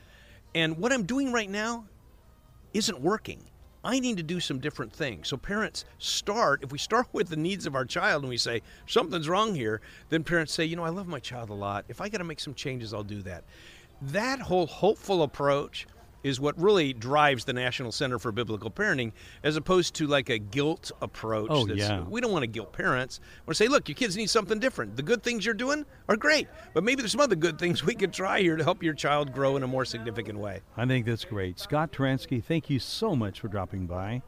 And 0.54 0.78
what 0.78 0.92
I'm 0.92 1.04
doing 1.04 1.32
right 1.32 1.50
now 1.50 1.86
isn't 2.74 3.00
working. 3.00 3.44
I 3.86 4.00
need 4.00 4.18
to 4.18 4.24
do 4.24 4.40
some 4.40 4.60
different 4.60 4.94
things. 4.94 5.28
So 5.28 5.36
parents 5.36 5.84
start, 6.00 6.64
if 6.64 6.72
we 6.72 6.78
start 6.78 7.08
with 7.14 7.30
the 7.30 7.36
needs 7.38 7.66
of 7.66 7.76
our 7.76 7.86
child 7.86 8.24
and 8.24 8.30
we 8.30 8.38
say, 8.38 8.62
something's 8.86 9.30
wrong 9.30 9.56
here, 9.56 9.82
then 10.10 10.24
parents 10.24 10.54
say, 10.54 10.66
you 10.66 10.76
know, 10.76 10.84
I 10.84 10.90
love 10.90 11.08
my 11.08 11.20
child 11.20 11.50
a 11.50 11.54
lot. 11.54 11.86
If 11.88 12.02
I 12.02 12.10
got 12.10 12.20
to 12.20 12.24
make 12.24 12.40
some 12.40 12.54
changes, 12.54 12.94
I'll 12.94 13.04
do 13.04 13.22
that. 13.24 13.44
That 14.02 14.40
whole 14.40 14.68
hopeful 14.68 15.24
approach 15.24 15.88
is 16.24 16.40
what 16.40 16.60
really 16.60 16.94
drives 16.94 17.46
the 17.46 17.54
National 17.54 17.92
Center 17.92 18.18
for 18.18 18.32
Biblical 18.32 18.72
Parenting, 18.72 19.12
as 19.44 19.56
opposed 19.58 19.94
to 19.96 20.08
like 20.08 20.30
a 20.30 20.40
guilt 20.40 20.92
approach. 21.02 21.50
Oh, 21.52 21.68
yeah. 21.68 22.04
We 22.04 22.22
don't 22.22 22.32
want 22.32 22.44
to 22.44 22.48
guilt 22.48 22.74
parents. 22.74 23.20
We 23.20 23.50
want 23.50 23.58
to 23.58 23.64
say, 23.64 23.68
look, 23.68 23.88
your 23.88 23.96
kids 23.96 24.16
need 24.16 24.30
something 24.30 24.60
different. 24.60 24.96
The 24.96 25.04
good 25.04 25.22
things 25.24 25.46
you're 25.46 25.54
doing 25.54 25.86
are 26.10 26.16
great, 26.18 26.48
but 26.74 26.84
maybe 26.84 27.02
there's 27.02 27.12
some 27.12 27.22
other 27.22 27.36
good 27.36 27.60
things 27.60 27.84
we 27.84 27.96
could 27.96 28.14
try 28.14 28.40
here 28.40 28.56
to 28.56 28.64
help 28.64 28.82
your 28.82 28.94
child 28.94 29.34
grow 29.34 29.58
in 29.58 29.64
a 29.64 29.68
more 29.68 29.86
significant 29.86 30.40
way. 30.40 30.62
I 30.78 30.86
think 30.86 31.06
that's 31.06 31.26
great. 31.26 31.60
Scott 31.60 31.92
Turansky, 31.92 32.44
thank 32.44 32.70
you 32.70 32.80
so 32.80 33.16
much 33.16 33.40
for 33.40 33.48
dropping 33.48 33.88
by. 33.88 34.22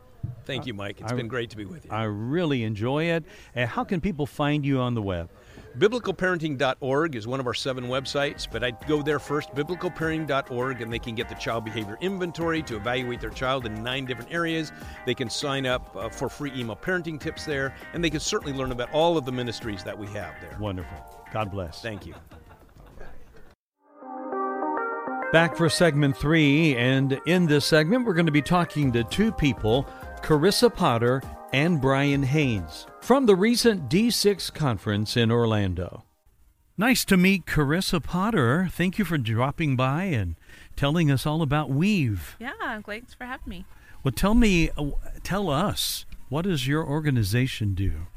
Thank 0.46 0.66
you, 0.66 0.74
Mike. 0.74 1.02
It's 1.02 1.12
I- 1.12 1.16
been 1.16 1.28
great 1.28 1.50
to 1.52 1.58
be 1.58 1.66
with 1.66 1.86
you. 1.86 1.92
I 1.92 2.04
really 2.04 2.64
enjoy 2.64 3.06
it. 3.06 3.24
And 3.54 3.70
how 3.70 3.84
can 3.84 4.02
people 4.02 4.26
find 4.26 4.66
you 4.66 4.80
on 4.80 4.96
the 4.96 5.02
web? 5.02 5.30
Biblicalparenting.org 5.78 7.16
is 7.16 7.28
one 7.28 7.42
of 7.42 7.48
our 7.48 7.54
seven 7.54 7.86
websites, 7.88 8.48
but 8.50 8.64
I'd 8.64 8.88
go 8.88 9.02
there 9.02 9.20
first, 9.20 9.54
biblicalparenting.org, 9.54 10.82
and 10.82 10.92
they 10.92 11.00
can 11.00 11.16
get 11.16 11.28
the 11.28 11.36
child 11.36 11.66
behavior 11.66 11.98
inventory 12.00 12.64
to 12.64 12.78
evaluate 12.78 13.20
their 13.20 13.30
child 13.30 13.66
in 13.66 13.84
nine 13.84 14.06
different 14.06 14.32
areas. 14.32 14.72
They 15.06 15.14
can 15.14 15.30
sign 15.30 15.66
up 15.66 15.94
uh, 15.94 16.08
for 16.08 16.30
free 16.30 16.54
email 16.56 16.78
parenting 16.78 17.20
tips 17.20 17.44
there, 17.44 17.76
and 17.94 18.02
they 18.02 18.10
can 18.10 18.22
certainly 18.22 18.58
learn 18.58 18.72
about 18.72 18.90
all 18.94 19.18
of 19.18 19.26
the 19.26 19.34
ministries 19.34 19.84
that 19.84 19.98
we 19.98 20.08
have 20.08 20.34
there. 20.40 20.56
Wonderful. 20.62 20.98
God 21.34 21.52
bless. 21.52 21.82
Thank 21.82 22.06
you. 22.06 22.16
Back 25.34 25.58
for 25.58 25.68
segment 25.68 26.16
three, 26.16 26.78
and 26.78 27.20
in 27.26 27.48
this 27.48 27.66
segment, 27.66 28.06
we're 28.06 28.14
going 28.14 28.28
to 28.28 28.32
be 28.32 28.42
talking 28.42 28.94
to 28.94 29.04
two 29.04 29.34
people 29.34 29.86
Carissa 30.22 30.74
Potter 30.74 31.22
and 31.56 31.80
Brian 31.80 32.24
Haynes 32.24 32.86
from 33.00 33.28
the 33.28 33.36
recent 33.36 33.90
D6 33.90 34.54
conference 34.54 35.16
in 35.16 35.32
Orlando. 35.32 36.04
Nice 36.78 37.06
to 37.06 37.16
meet 37.16 37.46
Carissa 37.46 38.04
Potter. 38.04 38.68
Thank 38.70 39.00
you 39.00 39.06
for 39.06 39.18
dropping 39.18 39.78
by 39.78 40.04
and 40.04 40.36
telling 40.76 41.10
us 41.10 41.26
all 41.26 41.42
about 41.42 41.70
Weave. 41.70 42.36
Yeah, 42.42 42.82
thanks 42.86 43.14
for 43.14 43.24
having 43.24 43.48
me. 43.48 43.66
Well, 44.04 44.12
tell 44.12 44.34
me, 44.34 44.70
uh, 44.78 44.92
tell 45.24 45.50
us, 45.50 46.06
what 46.28 46.42
does 46.42 46.68
your 46.68 46.86
organization 46.86 47.74
do? 47.74 48.08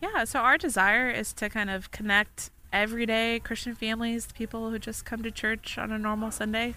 Yeah, 0.00 0.22
so 0.22 0.38
our 0.38 0.56
desire 0.56 1.10
is 1.10 1.32
to 1.32 1.48
kind 1.48 1.68
of 1.68 1.90
connect 1.90 2.52
everyday 2.72 3.40
Christian 3.40 3.74
families, 3.74 4.28
people 4.34 4.70
who 4.70 4.78
just 4.78 5.04
come 5.04 5.24
to 5.24 5.32
church 5.32 5.78
on 5.78 5.90
a 5.90 5.98
normal 5.98 6.30
Sunday, 6.30 6.76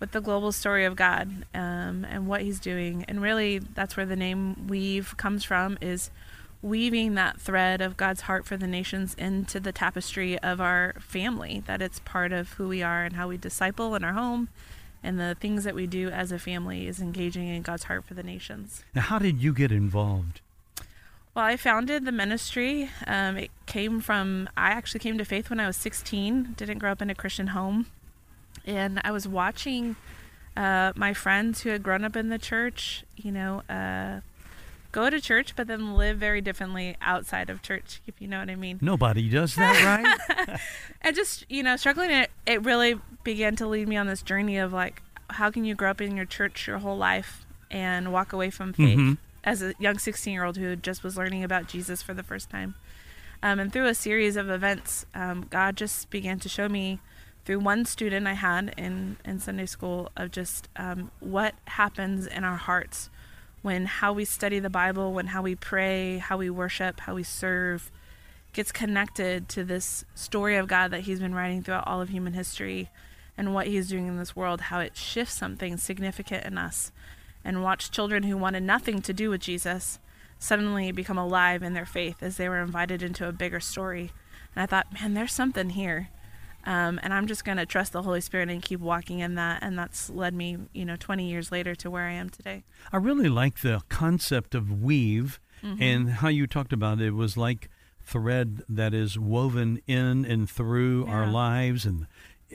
with 0.00 0.12
the 0.12 0.20
global 0.20 0.52
story 0.52 0.84
of 0.84 0.96
God 0.96 1.44
um, 1.54 2.06
and 2.08 2.26
what 2.26 2.42
He's 2.42 2.60
doing. 2.60 3.04
And 3.08 3.20
really, 3.20 3.58
that's 3.58 3.96
where 3.96 4.06
the 4.06 4.16
name 4.16 4.66
Weave 4.68 5.16
comes 5.16 5.44
from, 5.44 5.78
is 5.80 6.10
weaving 6.62 7.14
that 7.14 7.40
thread 7.40 7.80
of 7.80 7.96
God's 7.96 8.22
heart 8.22 8.44
for 8.44 8.56
the 8.56 8.66
nations 8.66 9.14
into 9.14 9.60
the 9.60 9.72
tapestry 9.72 10.38
of 10.40 10.60
our 10.60 10.94
family, 10.98 11.62
that 11.66 11.80
it's 11.80 12.00
part 12.00 12.32
of 12.32 12.54
who 12.54 12.68
we 12.68 12.82
are 12.82 13.04
and 13.04 13.16
how 13.16 13.28
we 13.28 13.36
disciple 13.36 13.94
in 13.94 14.04
our 14.04 14.12
home. 14.12 14.48
And 15.02 15.20
the 15.20 15.36
things 15.38 15.62
that 15.62 15.76
we 15.76 15.86
do 15.86 16.08
as 16.08 16.32
a 16.32 16.38
family 16.38 16.88
is 16.88 17.00
engaging 17.00 17.46
in 17.46 17.62
God's 17.62 17.84
heart 17.84 18.04
for 18.04 18.14
the 18.14 18.24
nations. 18.24 18.82
Now, 18.94 19.02
how 19.02 19.18
did 19.20 19.40
you 19.40 19.52
get 19.52 19.70
involved? 19.70 20.40
Well, 21.34 21.44
I 21.44 21.56
founded 21.56 22.04
the 22.04 22.10
ministry. 22.10 22.90
Um, 23.06 23.36
it 23.36 23.50
came 23.66 24.00
from, 24.00 24.48
I 24.56 24.70
actually 24.70 24.98
came 24.98 25.16
to 25.18 25.24
faith 25.24 25.50
when 25.50 25.60
I 25.60 25.68
was 25.68 25.76
16, 25.76 26.54
didn't 26.56 26.78
grow 26.78 26.90
up 26.90 27.00
in 27.00 27.10
a 27.10 27.14
Christian 27.14 27.48
home. 27.48 27.86
And 28.68 29.00
I 29.02 29.10
was 29.10 29.26
watching 29.26 29.96
uh, 30.56 30.92
my 30.94 31.14
friends 31.14 31.62
who 31.62 31.70
had 31.70 31.82
grown 31.82 32.04
up 32.04 32.14
in 32.16 32.28
the 32.28 32.38
church, 32.38 33.02
you 33.16 33.32
know, 33.32 33.62
uh, 33.68 34.20
go 34.92 35.08
to 35.08 35.20
church, 35.20 35.54
but 35.56 35.66
then 35.66 35.94
live 35.94 36.18
very 36.18 36.40
differently 36.40 36.96
outside 37.00 37.48
of 37.50 37.62
church, 37.62 38.00
if 38.06 38.20
you 38.20 38.28
know 38.28 38.40
what 38.40 38.50
I 38.50 38.56
mean. 38.56 38.78
Nobody 38.82 39.28
does 39.28 39.54
that, 39.54 39.84
right? 40.38 40.60
And 41.02 41.14
just, 41.16 41.44
you 41.48 41.62
know, 41.62 41.76
struggling, 41.76 42.10
it, 42.10 42.30
it 42.44 42.62
really 42.64 43.00
began 43.24 43.56
to 43.56 43.66
lead 43.66 43.88
me 43.88 43.96
on 43.96 44.06
this 44.06 44.20
journey 44.20 44.58
of 44.58 44.72
like, 44.72 45.00
how 45.30 45.50
can 45.50 45.64
you 45.64 45.74
grow 45.74 45.90
up 45.90 46.00
in 46.00 46.16
your 46.16 46.26
church 46.26 46.66
your 46.66 46.78
whole 46.78 46.96
life 46.96 47.46
and 47.70 48.12
walk 48.12 48.32
away 48.32 48.50
from 48.50 48.72
faith 48.72 48.98
Mhm. 48.98 49.18
as 49.44 49.62
a 49.62 49.74
young 49.78 49.98
16 49.98 50.32
year 50.32 50.44
old 50.44 50.56
who 50.58 50.74
just 50.76 51.02
was 51.04 51.16
learning 51.16 51.44
about 51.44 51.68
Jesus 51.68 52.02
for 52.02 52.12
the 52.14 52.22
first 52.22 52.50
time? 52.50 52.74
Um, 53.42 53.60
and 53.60 53.72
through 53.72 53.86
a 53.86 53.94
series 53.94 54.36
of 54.36 54.50
events, 54.50 55.06
um, 55.14 55.46
God 55.48 55.76
just 55.76 56.10
began 56.10 56.38
to 56.40 56.48
show 56.48 56.68
me 56.68 56.98
through 57.48 57.60
one 57.60 57.86
student 57.86 58.26
I 58.26 58.34
had 58.34 58.74
in, 58.76 59.16
in 59.24 59.40
Sunday 59.40 59.64
school 59.64 60.10
of 60.18 60.30
just 60.30 60.68
um, 60.76 61.10
what 61.18 61.54
happens 61.64 62.26
in 62.26 62.44
our 62.44 62.58
hearts 62.58 63.08
when 63.62 63.86
how 63.86 64.12
we 64.12 64.26
study 64.26 64.58
the 64.58 64.68
Bible, 64.68 65.14
when 65.14 65.28
how 65.28 65.40
we 65.40 65.54
pray, 65.54 66.18
how 66.18 66.36
we 66.36 66.50
worship, 66.50 67.00
how 67.00 67.14
we 67.14 67.22
serve 67.22 67.90
gets 68.52 68.70
connected 68.70 69.48
to 69.48 69.64
this 69.64 70.04
story 70.14 70.56
of 70.56 70.68
God 70.68 70.90
that 70.90 71.00
He's 71.00 71.20
been 71.20 71.34
writing 71.34 71.62
throughout 71.62 71.86
all 71.86 72.02
of 72.02 72.10
human 72.10 72.34
history 72.34 72.90
and 73.38 73.54
what 73.54 73.66
He's 73.66 73.88
doing 73.88 74.08
in 74.08 74.18
this 74.18 74.36
world, 74.36 74.60
how 74.60 74.80
it 74.80 74.94
shifts 74.94 75.36
something 75.36 75.78
significant 75.78 76.44
in 76.44 76.58
us. 76.58 76.92
And 77.46 77.62
watch 77.62 77.90
children 77.90 78.24
who 78.24 78.36
wanted 78.36 78.62
nothing 78.62 79.00
to 79.00 79.14
do 79.14 79.30
with 79.30 79.40
Jesus 79.40 79.98
suddenly 80.38 80.92
become 80.92 81.16
alive 81.16 81.62
in 81.62 81.72
their 81.72 81.86
faith 81.86 82.22
as 82.22 82.36
they 82.36 82.46
were 82.46 82.60
invited 82.60 83.02
into 83.02 83.26
a 83.26 83.32
bigger 83.32 83.58
story. 83.58 84.12
And 84.54 84.62
I 84.62 84.66
thought, 84.66 84.92
man, 84.92 85.14
there's 85.14 85.32
something 85.32 85.70
here. 85.70 86.10
Um, 86.64 86.98
and 87.02 87.14
I'm 87.14 87.26
just 87.26 87.44
going 87.44 87.56
to 87.58 87.64
trust 87.66 87.92
the 87.92 88.02
Holy 88.02 88.20
Spirit 88.20 88.50
and 88.50 88.60
keep 88.62 88.80
walking 88.80 89.20
in 89.20 89.36
that. 89.36 89.62
And 89.62 89.78
that's 89.78 90.10
led 90.10 90.34
me, 90.34 90.58
you 90.72 90.84
know, 90.84 90.96
20 90.96 91.28
years 91.28 91.50
later 91.52 91.74
to 91.76 91.90
where 91.90 92.04
I 92.04 92.12
am 92.12 92.28
today. 92.28 92.64
I 92.92 92.96
really 92.98 93.28
like 93.28 93.60
the 93.60 93.82
concept 93.88 94.54
of 94.54 94.82
weave 94.82 95.40
and 95.62 96.10
how 96.10 96.28
you 96.28 96.46
talked 96.46 96.72
about 96.72 97.00
it 97.00 97.12
was 97.12 97.36
like 97.36 97.68
thread 98.02 98.62
that 98.68 98.94
is 98.94 99.18
woven 99.18 99.82
in 99.86 100.24
and 100.24 100.48
through 100.48 101.04
our 101.06 101.26
lives 101.26 101.84
and 101.84 102.06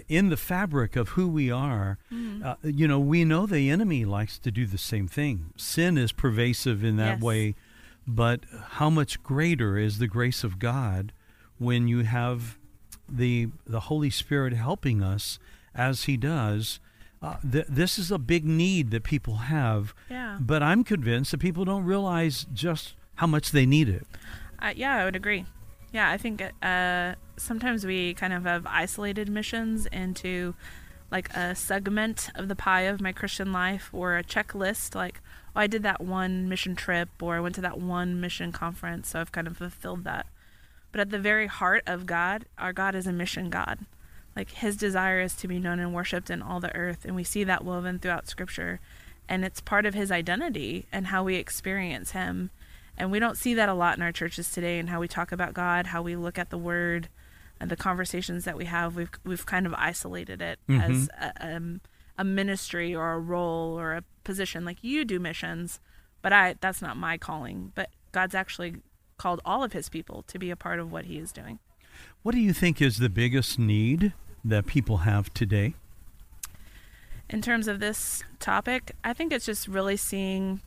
in 0.07 0.29
the 0.29 0.37
fabric 0.37 0.95
of 0.95 1.09
who 1.09 1.27
we 1.27 1.51
are. 1.51 1.97
Uh, 2.43 2.55
you 2.63 2.87
know, 2.87 2.99
we 2.99 3.25
know 3.25 3.45
the 3.45 3.69
enemy 3.69 4.05
likes 4.05 4.39
to 4.39 4.51
do 4.51 4.65
the 4.65 4.77
same 4.77 5.07
thing. 5.07 5.47
Sin 5.57 5.97
is 5.97 6.11
pervasive 6.11 6.83
in 6.83 6.95
that 6.97 7.15
Yes. 7.15 7.21
way, 7.21 7.55
but 8.07 8.41
how 8.79 8.89
much 8.89 9.21
greater 9.21 9.77
is 9.77 9.97
the 9.99 10.07
grace 10.07 10.43
of 10.43 10.57
God 10.57 11.11
when 11.57 11.87
you 11.87 11.99
have 12.03 12.57
the 13.09 13.49
the 13.65 13.81
Holy 13.81 14.09
Spirit 14.09 14.53
helping 14.53 15.01
us 15.03 15.39
as 15.75 16.03
He 16.03 16.17
does. 16.17 16.79
Uh, 17.21 17.37
th- 17.49 17.65
this 17.69 17.97
is 17.97 18.11
a 18.11 18.17
big 18.17 18.43
need 18.43 18.91
that 18.91 19.03
people 19.03 19.35
have, 19.37 19.93
Yeah. 20.09 20.37
but 20.41 20.61
I'm 20.61 20.83
convinced 20.83 21.31
that 21.31 21.37
people 21.39 21.63
don't 21.63 21.85
realize 21.85 22.45
just 22.53 22.95
how 23.15 23.27
much 23.27 23.51
they 23.51 23.65
need 23.65 23.87
it. 23.87 24.05
Uh, 24.59 24.73
yeah, 24.75 24.95
I 24.97 25.05
would 25.05 25.15
agree. 25.15 25.45
Yeah, 25.93 26.09
I 26.09 26.17
think 26.17 26.41
uh, 26.61 27.15
sometimes 27.37 27.85
we 27.85 28.13
kind 28.15 28.33
of 28.33 28.43
have 28.43 28.65
isolated 28.67 29.29
missions 29.29 29.85
into 29.85 30.53
like 31.11 31.29
a 31.33 31.55
segment 31.55 32.29
of 32.35 32.47
the 32.49 32.55
pie 32.55 32.81
of 32.81 32.99
my 32.99 33.11
Christian 33.13 33.53
life 33.53 33.89
or 33.93 34.17
a 34.17 34.23
checklist. 34.23 34.93
Like, 34.95 35.21
oh, 35.55 35.59
I 35.61 35.67
did 35.67 35.83
that 35.83 36.01
one 36.01 36.49
mission 36.49 36.75
trip 36.75 37.07
or 37.21 37.35
I 37.35 37.39
went 37.39 37.55
to 37.55 37.61
that 37.61 37.79
one 37.79 38.19
mission 38.19 38.51
conference, 38.51 39.09
so 39.09 39.21
I've 39.21 39.31
kind 39.31 39.47
of 39.47 39.55
fulfilled 39.57 40.03
that. 40.05 40.25
But 40.93 41.01
at 41.01 41.09
the 41.09 41.19
very 41.19 41.47
heart 41.47 41.83
of 41.85 42.05
God, 42.05 42.45
our 42.57 42.71
God 42.71 42.95
is 42.95 43.07
a 43.07 43.11
mission 43.11 43.49
God. 43.49 43.79
Like, 44.35 44.51
his 44.51 44.77
desire 44.77 45.19
is 45.19 45.35
to 45.35 45.47
be 45.47 45.59
known 45.59 45.79
and 45.79 45.93
worshiped 45.93 46.29
in 46.29 46.41
all 46.41 46.61
the 46.61 46.73
earth. 46.75 47.03
And 47.03 47.15
we 47.15 47.25
see 47.25 47.43
that 47.43 47.65
woven 47.65 47.99
throughout 47.99 48.29
scripture. 48.29 48.79
And 49.27 49.43
it's 49.43 49.59
part 49.59 49.85
of 49.85 49.93
his 49.93 50.11
identity 50.11 50.85
and 50.91 51.07
how 51.07 51.23
we 51.23 51.35
experience 51.35 52.11
him. 52.11 52.51
And 52.97 53.11
we 53.11 53.19
don't 53.19 53.37
see 53.37 53.53
that 53.55 53.69
a 53.69 53.73
lot 53.73 53.97
in 53.97 54.03
our 54.03 54.11
churches 54.11 54.51
today 54.51 54.79
and 54.79 54.89
how 54.89 54.99
we 54.99 55.07
talk 55.07 55.31
about 55.31 55.53
God, 55.53 55.87
how 55.87 56.01
we 56.01 56.15
look 56.15 56.37
at 56.37 56.51
the 56.51 56.57
word 56.57 57.09
and 57.59 57.71
the 57.71 57.75
conversations 57.75 58.45
that 58.45 58.57
we 58.57 58.65
have. 58.65 58.95
We've 58.95 59.09
we've 59.23 59.45
kind 59.45 59.65
of 59.65 59.73
isolated 59.73 60.41
it 60.41 60.59
as 60.69 61.09
a, 61.19 61.55
um, 61.55 61.81
a 62.17 62.23
ministry 62.23 62.93
or 62.93 63.13
a 63.13 63.19
role 63.19 63.79
or 63.79 63.93
a 63.93 64.03
position 64.23 64.63
like 64.63 64.83
you 64.83 65.05
do 65.05 65.19
missions, 65.19 65.79
but 66.21 66.33
I 66.33 66.55
that's 66.59 66.81
not 66.81 66.97
my 66.97 67.17
calling, 67.17 67.71
but 67.73 67.89
God's 68.11 68.35
actually 68.35 68.75
called 69.23 69.41
all 69.43 69.63
of 69.63 69.73
his 69.73 69.89
people 69.89 70.23
to 70.27 70.37
be 70.37 70.51
a 70.51 70.55
part 70.55 70.79
of 70.79 70.91
what 70.91 71.05
he 71.05 71.17
is 71.17 71.31
doing. 71.31 71.59
What 72.21 72.35
do 72.35 72.41
you 72.41 72.53
think 72.53 72.81
is 72.81 72.97
the 72.97 73.09
biggest 73.09 73.57
need 73.57 74.13
that 74.43 74.67
people 74.67 74.97
have 74.97 75.33
today? 75.33 75.73
in 77.33 77.41
terms 77.41 77.67
of 77.67 77.79
this 77.79 78.23
topic, 78.39 78.91
I 79.03 79.13
think 79.13 79.33
it's 79.33 79.45
just 79.45 79.67
really 79.67 79.97
seeing. 79.97 80.61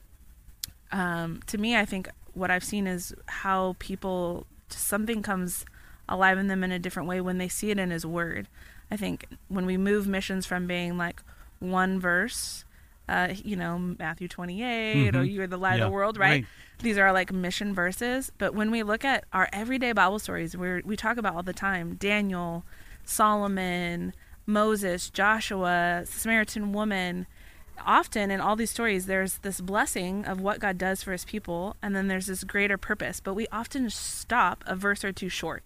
Um, 0.92 1.40
to 1.46 1.58
me, 1.58 1.76
I 1.76 1.84
think 1.84 2.08
what 2.34 2.50
I've 2.50 2.64
seen 2.64 2.86
is 2.86 3.14
how 3.26 3.76
people 3.78 4.46
something 4.68 5.22
comes 5.22 5.64
alive 6.08 6.38
in 6.38 6.48
them 6.48 6.64
in 6.64 6.72
a 6.72 6.78
different 6.78 7.08
way 7.08 7.20
when 7.20 7.38
they 7.38 7.48
see 7.48 7.70
it 7.70 7.78
in 7.78 7.90
His 7.90 8.04
Word. 8.04 8.48
I 8.90 8.96
think 8.96 9.26
when 9.48 9.64
we 9.64 9.76
move 9.76 10.08
missions 10.08 10.44
from 10.44 10.66
being 10.66 10.96
like 10.96 11.22
one 11.60 12.00
verse, 12.00 12.64
uh, 13.08 13.28
you 13.44 13.56
know, 13.56 13.78
Matthew 13.78 14.28
28 14.28 14.64
mm-hmm. 14.96 15.16
or 15.16 15.22
you're 15.22 15.46
the 15.46 15.56
light 15.56 15.78
yeah, 15.78 15.84
of 15.84 15.90
the 15.90 15.94
world, 15.94 16.16
right? 16.18 16.28
right? 16.28 16.46
These 16.80 16.98
are 16.98 17.12
like 17.12 17.32
mission 17.32 17.74
verses. 17.74 18.30
But 18.38 18.54
when 18.54 18.70
we 18.70 18.82
look 18.82 19.04
at 19.04 19.24
our 19.32 19.48
everyday 19.52 19.92
Bible 19.92 20.18
stories, 20.18 20.56
where 20.56 20.82
we 20.84 20.96
talk 20.96 21.16
about 21.16 21.34
all 21.34 21.42
the 21.42 21.52
time 21.52 21.94
Daniel, 21.94 22.64
Solomon, 23.04 24.12
Moses, 24.44 25.10
Joshua, 25.10 26.02
Samaritan 26.04 26.72
woman, 26.72 27.26
often 27.84 28.30
in 28.30 28.40
all 28.40 28.56
these 28.56 28.70
stories, 28.70 29.06
there's 29.06 29.38
this 29.38 29.60
blessing 29.60 30.24
of 30.24 30.40
what 30.40 30.60
God 30.60 30.78
does 30.78 31.02
for 31.02 31.12
his 31.12 31.24
people, 31.24 31.76
and 31.82 31.94
then 31.94 32.08
there's 32.08 32.26
this 32.26 32.44
greater 32.44 32.78
purpose. 32.78 33.20
But 33.20 33.34
we 33.34 33.46
often 33.52 33.90
stop 33.90 34.64
a 34.66 34.74
verse 34.74 35.04
or 35.04 35.12
two 35.12 35.28
short. 35.28 35.62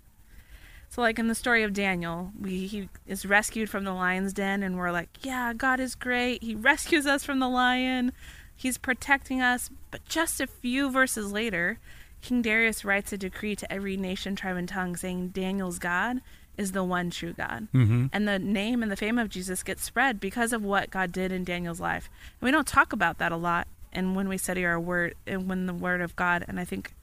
So, 0.90 1.02
like 1.02 1.20
in 1.20 1.28
the 1.28 1.36
story 1.36 1.62
of 1.62 1.72
Daniel, 1.72 2.32
we, 2.38 2.66
he 2.66 2.88
is 3.06 3.24
rescued 3.24 3.70
from 3.70 3.84
the 3.84 3.92
lion's 3.92 4.32
den, 4.32 4.64
and 4.64 4.76
we're 4.76 4.90
like, 4.90 5.08
yeah, 5.22 5.52
God 5.52 5.78
is 5.78 5.94
great. 5.94 6.42
He 6.42 6.54
rescues 6.56 7.06
us 7.06 7.22
from 7.24 7.38
the 7.38 7.48
lion, 7.48 8.12
He's 8.56 8.76
protecting 8.76 9.40
us. 9.40 9.70
But 9.90 10.04
just 10.04 10.40
a 10.40 10.46
few 10.48 10.90
verses 10.90 11.32
later, 11.32 11.78
King 12.22 12.42
Darius 12.42 12.84
writes 12.84 13.12
a 13.12 13.18
decree 13.18 13.54
to 13.56 13.72
every 13.72 13.96
nation, 13.96 14.34
tribe, 14.34 14.56
and 14.56 14.68
tongue 14.68 14.96
saying, 14.96 15.28
Daniel's 15.28 15.78
God 15.78 16.20
is 16.56 16.72
the 16.72 16.84
one 16.84 17.10
true 17.10 17.32
God. 17.32 17.68
Mm-hmm. 17.72 18.06
And 18.12 18.28
the 18.28 18.38
name 18.38 18.82
and 18.82 18.90
the 18.90 18.96
fame 18.96 19.18
of 19.18 19.30
Jesus 19.30 19.62
gets 19.62 19.84
spread 19.84 20.20
because 20.20 20.52
of 20.52 20.62
what 20.62 20.90
God 20.90 21.12
did 21.12 21.32
in 21.32 21.44
Daniel's 21.44 21.80
life. 21.80 22.10
And 22.40 22.46
we 22.46 22.50
don't 22.50 22.66
talk 22.66 22.92
about 22.92 23.18
that 23.18 23.32
a 23.32 23.36
lot. 23.36 23.66
And 23.92 24.14
when 24.14 24.28
we 24.28 24.36
study 24.36 24.64
our 24.64 24.78
word, 24.78 25.14
and 25.26 25.48
when 25.48 25.66
the 25.66 25.72
word 25.72 26.00
of 26.00 26.16
God, 26.16 26.44
and 26.46 26.60
I 26.60 26.64
think 26.64 26.94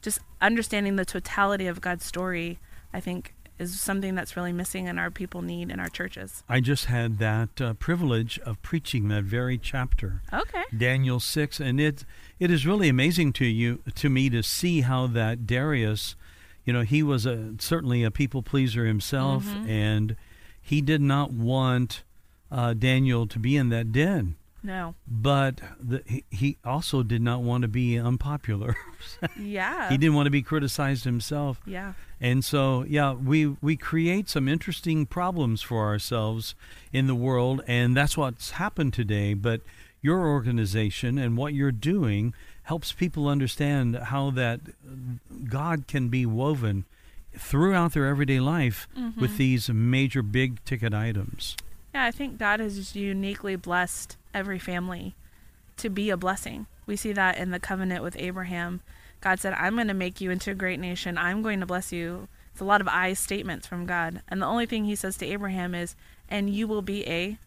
just 0.00 0.20
understanding 0.40 0.96
the 0.96 1.04
totality 1.04 1.66
of 1.66 1.80
God's 1.80 2.04
story 2.04 2.58
I 2.92 3.00
think 3.00 3.34
is 3.58 3.80
something 3.80 4.14
that's 4.14 4.36
really 4.36 4.52
missing 4.52 4.88
and 4.88 4.98
our 4.98 5.10
people 5.10 5.42
need 5.42 5.70
in 5.70 5.78
our 5.78 5.88
churches. 5.88 6.42
I 6.48 6.60
just 6.60 6.86
had 6.86 7.18
that 7.18 7.60
uh, 7.60 7.74
privilege 7.74 8.38
of 8.40 8.60
preaching 8.62 9.08
that 9.08 9.24
very 9.24 9.58
chapter. 9.58 10.22
Okay. 10.32 10.64
Daniel 10.76 11.20
6 11.20 11.60
and 11.60 11.80
it 11.80 12.04
it 12.40 12.50
is 12.50 12.66
really 12.66 12.88
amazing 12.88 13.32
to 13.34 13.44
you 13.44 13.82
to 13.94 14.10
me 14.10 14.28
to 14.30 14.42
see 14.42 14.80
how 14.80 15.06
that 15.08 15.46
Darius, 15.46 16.16
you 16.64 16.72
know, 16.72 16.82
he 16.82 17.02
was 17.02 17.24
a 17.24 17.54
certainly 17.58 18.02
a 18.02 18.10
people 18.10 18.42
pleaser 18.42 18.84
himself 18.84 19.44
mm-hmm. 19.44 19.68
and 19.68 20.16
he 20.60 20.80
did 20.80 21.00
not 21.00 21.32
want 21.32 22.02
uh, 22.50 22.74
Daniel 22.74 23.26
to 23.26 23.38
be 23.38 23.56
in 23.56 23.68
that 23.70 23.92
den. 23.92 24.36
No. 24.62 24.94
But 25.08 25.60
the, 25.80 26.02
he, 26.06 26.24
he 26.30 26.56
also 26.64 27.02
did 27.02 27.20
not 27.20 27.42
want 27.42 27.62
to 27.62 27.68
be 27.68 27.98
unpopular. 27.98 28.76
yeah. 29.40 29.88
He 29.90 29.98
didn't 29.98 30.14
want 30.14 30.26
to 30.26 30.30
be 30.30 30.42
criticized 30.42 31.04
himself. 31.04 31.60
Yeah. 31.66 31.94
And 32.22 32.44
so, 32.44 32.84
yeah, 32.88 33.14
we 33.14 33.46
we 33.60 33.76
create 33.76 34.28
some 34.28 34.46
interesting 34.46 35.06
problems 35.06 35.60
for 35.60 35.80
ourselves 35.80 36.54
in 36.92 37.08
the 37.08 37.16
world, 37.16 37.62
and 37.66 37.96
that's 37.96 38.16
what's 38.16 38.52
happened 38.52 38.94
today. 38.94 39.34
But 39.34 39.60
your 40.00 40.28
organization 40.28 41.18
and 41.18 41.36
what 41.36 41.52
you're 41.52 41.72
doing 41.72 42.32
helps 42.62 42.92
people 42.92 43.26
understand 43.26 43.96
how 43.96 44.30
that 44.30 44.60
God 45.48 45.88
can 45.88 46.08
be 46.08 46.24
woven 46.24 46.84
throughout 47.36 47.92
their 47.92 48.06
everyday 48.06 48.38
life 48.38 48.86
mm-hmm. 48.96 49.20
with 49.20 49.36
these 49.36 49.68
major 49.68 50.22
big 50.22 50.64
ticket 50.64 50.94
items. 50.94 51.56
Yeah, 51.92 52.04
I 52.04 52.12
think 52.12 52.38
God 52.38 52.60
has 52.60 52.94
uniquely 52.94 53.56
blessed 53.56 54.16
every 54.32 54.60
family 54.60 55.16
to 55.78 55.90
be 55.90 56.08
a 56.10 56.16
blessing. 56.16 56.66
We 56.86 56.94
see 56.94 57.12
that 57.14 57.36
in 57.36 57.50
the 57.50 57.58
covenant 57.58 58.04
with 58.04 58.16
Abraham. 58.16 58.80
God 59.22 59.40
said, 59.40 59.54
I'm 59.54 59.74
going 59.74 59.88
to 59.88 59.94
make 59.94 60.20
you 60.20 60.30
into 60.30 60.50
a 60.50 60.54
great 60.54 60.80
nation. 60.80 61.16
I'm 61.16 61.42
going 61.42 61.60
to 61.60 61.66
bless 61.66 61.92
you. 61.92 62.28
It's 62.52 62.60
a 62.60 62.64
lot 62.64 62.80
of 62.80 62.88
I 62.88 63.14
statements 63.14 63.66
from 63.66 63.86
God. 63.86 64.20
And 64.28 64.42
the 64.42 64.46
only 64.46 64.66
thing 64.66 64.84
he 64.84 64.94
says 64.94 65.16
to 65.18 65.26
Abraham 65.26 65.74
is, 65.74 65.94
and 66.28 66.50
you 66.50 66.66
will 66.66 66.82
be 66.82 67.06
a 67.08 67.38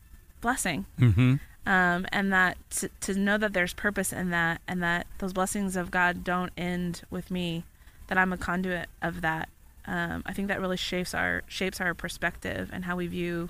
blessing. 0.41 0.85
Mm-hmm. 0.99 1.35
Um, 1.67 2.05
and 2.11 2.31
that 2.31 2.57
to, 2.71 2.89
to 3.01 3.15
know 3.15 3.37
that 3.37 3.53
there's 3.53 3.73
purpose 3.73 4.13
in 4.13 4.29
that 4.29 4.61
and 4.67 4.83
that 4.83 5.07
those 5.17 5.33
blessings 5.33 5.75
of 5.75 5.91
God 5.91 6.23
don't 6.23 6.51
end 6.57 7.01
with 7.09 7.31
me, 7.31 7.65
that 8.07 8.17
I'm 8.17 8.31
a 8.31 8.37
conduit 8.37 8.87
of 9.01 9.21
that. 9.21 9.49
Um, 9.87 10.23
I 10.25 10.33
think 10.33 10.47
that 10.47 10.61
really 10.61 10.77
shapes 10.77 11.13
our 11.13 11.43
shapes 11.47 11.81
our 11.81 11.93
perspective 11.93 12.69
and 12.71 12.85
how 12.85 12.95
we 12.95 13.07
view, 13.07 13.49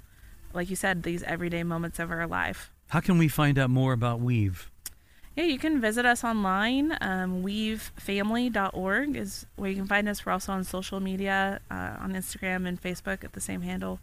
like 0.53 0.69
you 0.69 0.75
said, 0.75 1.03
these 1.03 1.23
everyday 1.23 1.63
moments 1.63 1.99
of 1.99 2.09
our 2.11 2.27
life. 2.27 2.71
How 2.87 3.01
can 3.01 3.17
we 3.17 3.27
find 3.27 3.57
out 3.59 3.69
more 3.69 3.93
about 3.93 4.19
Weave? 4.19 4.71
Yeah, 5.35 5.43
you 5.43 5.59
can 5.59 5.81
visit 5.81 6.05
us 6.05 6.23
online. 6.23 6.97
Um, 7.01 7.43
weavefamily.org 7.43 9.17
is 9.17 9.45
where 9.57 9.69
you 9.69 9.75
can 9.75 9.87
find 9.87 10.07
us. 10.07 10.25
We're 10.25 10.31
also 10.31 10.53
on 10.53 10.63
social 10.63 11.01
media 11.01 11.59
uh, 11.69 11.97
on 11.99 12.13
Instagram 12.13 12.65
and 12.65 12.81
Facebook 12.81 13.23
at 13.23 13.33
the 13.33 13.41
same 13.41 13.61
handle. 13.61 13.99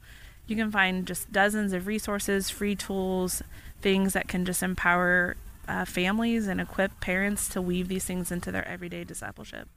You 0.46 0.56
can 0.56 0.70
find 0.70 1.06
just 1.06 1.32
dozens 1.32 1.72
of 1.72 1.86
resources, 1.86 2.50
free 2.50 2.76
tools, 2.76 3.42
things 3.80 4.12
that 4.12 4.28
can 4.28 4.44
just 4.44 4.62
empower 4.62 5.36
uh, 5.66 5.86
families 5.86 6.48
and 6.48 6.60
equip 6.60 7.00
parents 7.00 7.48
to 7.50 7.62
weave 7.62 7.88
these 7.88 8.04
things 8.04 8.30
into 8.30 8.52
their 8.52 8.66
everyday 8.68 9.04
discipleship. 9.04 9.68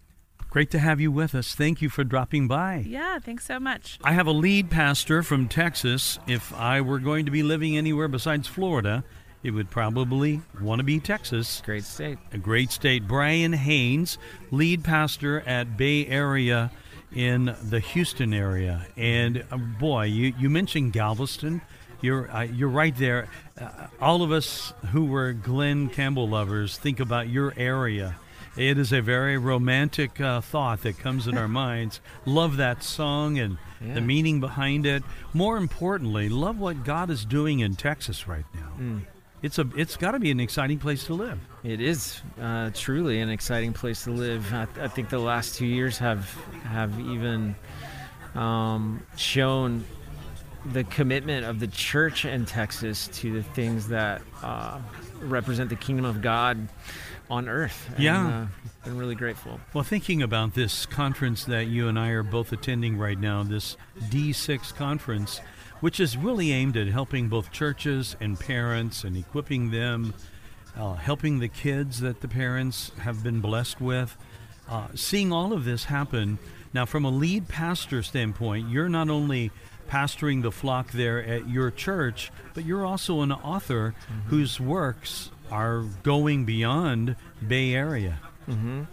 Great 0.49 0.71
to 0.71 0.79
have 0.79 1.01
you 1.01 1.11
with 1.11 1.35
us. 1.35 1.53
Thank 1.53 1.81
you 1.81 1.89
for 1.89 2.03
dropping 2.03 2.47
by. 2.47 2.83
Yeah, 2.87 3.19
thanks 3.19 3.45
so 3.45 3.59
much. 3.59 3.99
I 4.03 4.13
have 4.13 4.27
a 4.27 4.31
lead 4.31 4.69
pastor 4.69 5.21
from 5.21 5.47
Texas. 5.47 6.17
If 6.27 6.53
I 6.53 6.81
were 6.81 6.99
going 6.99 7.25
to 7.25 7.31
be 7.31 7.43
living 7.43 7.77
anywhere 7.77 8.07
besides 8.07 8.47
Florida, 8.47 9.03
it 9.45 9.51
would 9.51 9.69
probably 9.69 10.41
want 10.59 10.79
to 10.79 10.83
be 10.83 10.99
Texas. 10.99 11.61
Great 11.63 11.83
state. 11.83 12.17
A 12.33 12.37
great 12.39 12.71
state. 12.71 13.07
Brian 13.07 13.53
Haynes, 13.53 14.17
lead 14.49 14.83
pastor 14.83 15.41
at 15.41 15.77
Bay 15.77 16.07
Area 16.07 16.71
in 17.13 17.55
the 17.61 17.79
Houston 17.79 18.33
area. 18.33 18.87
And 18.97 19.45
uh, 19.51 19.57
boy, 19.57 20.05
you, 20.05 20.33
you 20.39 20.49
mentioned 20.49 20.93
Galveston. 20.93 21.61
You're, 22.01 22.29
uh, 22.31 22.41
you're 22.41 22.69
right 22.69 22.95
there. 22.97 23.27
Uh, 23.55 23.69
all 24.01 24.23
of 24.23 24.31
us 24.31 24.73
who 24.91 25.05
were 25.05 25.31
Glen 25.33 25.89
Campbell 25.89 26.27
lovers 26.27 26.79
think 26.79 26.99
about 26.99 27.29
your 27.29 27.53
area. 27.55 28.15
It 28.57 28.79
is 28.79 28.91
a 28.91 29.01
very 29.01 29.37
romantic 29.37 30.19
uh, 30.19 30.41
thought 30.41 30.81
that 30.81 30.97
comes 30.97 31.27
in 31.27 31.37
our 31.37 31.47
minds. 31.47 32.01
Love 32.25 32.57
that 32.57 32.81
song 32.81 33.37
and 33.37 33.59
yeah. 33.79 33.93
the 33.93 34.01
meaning 34.01 34.39
behind 34.39 34.87
it. 34.87 35.03
More 35.33 35.57
importantly, 35.57 36.29
love 36.29 36.57
what 36.57 36.83
God 36.83 37.11
is 37.11 37.25
doing 37.25 37.59
in 37.59 37.75
Texas 37.75 38.27
right 38.27 38.45
now. 38.55 38.71
Mm 38.79 39.01
it's 39.45 39.59
a 39.59 39.69
it's 39.75 39.95
got 39.95 40.11
to 40.11 40.19
be 40.19 40.31
an 40.31 40.39
exciting 40.39 40.79
place 40.79 41.03
to 41.05 41.13
live. 41.13 41.37
It 41.63 41.79
is 41.79 42.19
uh, 42.41 42.71
truly 42.73 43.21
an 43.21 43.29
exciting 43.29 43.73
place 43.73 44.03
to 44.05 44.11
live. 44.11 44.51
I, 44.51 44.65
I, 44.81 44.87
think 44.87 45.09
the 45.09 45.19
last 45.19 45.55
two 45.55 45.67
years 45.67 45.99
have 45.99 46.27
have 46.63 46.99
even 46.99 47.55
um, 48.33 49.05
shown 49.17 49.85
the 50.73 50.83
commitment 50.85 51.45
of 51.45 51.59
the 51.59 51.67
church 51.67 52.25
in 52.25 52.47
Texas 52.47 53.07
to 53.19 53.33
the 53.33 53.43
things 53.43 53.87
that 53.89 54.23
uh, 54.41 54.79
represent 55.21 55.69
the 55.69 55.75
kingdom 55.75 56.05
of 56.05 56.23
God 56.23 56.67
on 57.29 57.47
earth. 57.47 57.87
And, 57.93 58.03
yeah, 58.03 58.27
uh, 58.27 58.47
been 58.83 58.97
really 58.97 59.13
grateful. 59.13 59.59
Well, 59.75 59.83
thinking 59.83 60.23
about 60.23 60.55
this 60.55 60.87
conference 60.87 61.45
that 61.45 61.67
you 61.67 61.87
and 61.87 61.99
I 61.99 62.09
are 62.09 62.23
both 62.23 62.51
attending 62.51 62.97
right 62.97 63.19
now, 63.19 63.43
this 63.43 63.77
D6 64.09 64.75
conference 64.75 65.39
which 65.79 65.99
is 65.99 66.17
really 66.17 66.51
aimed 66.51 66.77
at 66.77 66.87
helping 66.87 67.27
both 67.29 67.51
churches 67.51 68.15
and 68.19 68.39
parents 68.39 69.03
and 69.03 69.17
equipping 69.17 69.71
them, 69.71 70.13
uh, 70.77 70.93
helping 70.93 71.39
the 71.39 71.47
kids 71.47 71.99
that 72.01 72.21
the 72.21 72.27
parents 72.27 72.91
have 72.99 73.23
been 73.23 73.41
blessed 73.41 73.79
with. 73.81 74.15
Uh, 74.67 74.87
seeing 74.95 75.31
all 75.31 75.53
of 75.53 75.63
this 75.63 75.85
happen. 75.85 76.39
Now, 76.73 76.85
from 76.85 77.05
a 77.05 77.09
lead 77.09 77.47
pastor 77.47 78.03
standpoint, 78.03 78.69
you're 78.69 78.89
not 78.89 79.09
only 79.09 79.51
pastoring 79.87 80.41
the 80.41 80.51
flock 80.51 80.91
there 80.91 81.23
at 81.23 81.47
your 81.47 81.71
church, 81.71 82.31
but 82.53 82.65
you're 82.65 82.85
also 82.85 83.21
an 83.21 83.31
author 83.31 83.93
mm-hmm. 84.09 84.29
whose 84.29 84.59
works 84.59 85.29
are 85.51 85.83
going 86.03 86.45
beyond 86.45 87.15
Bay 87.47 87.73
Area. 87.73 88.19
Mm-hmm. 88.47 88.83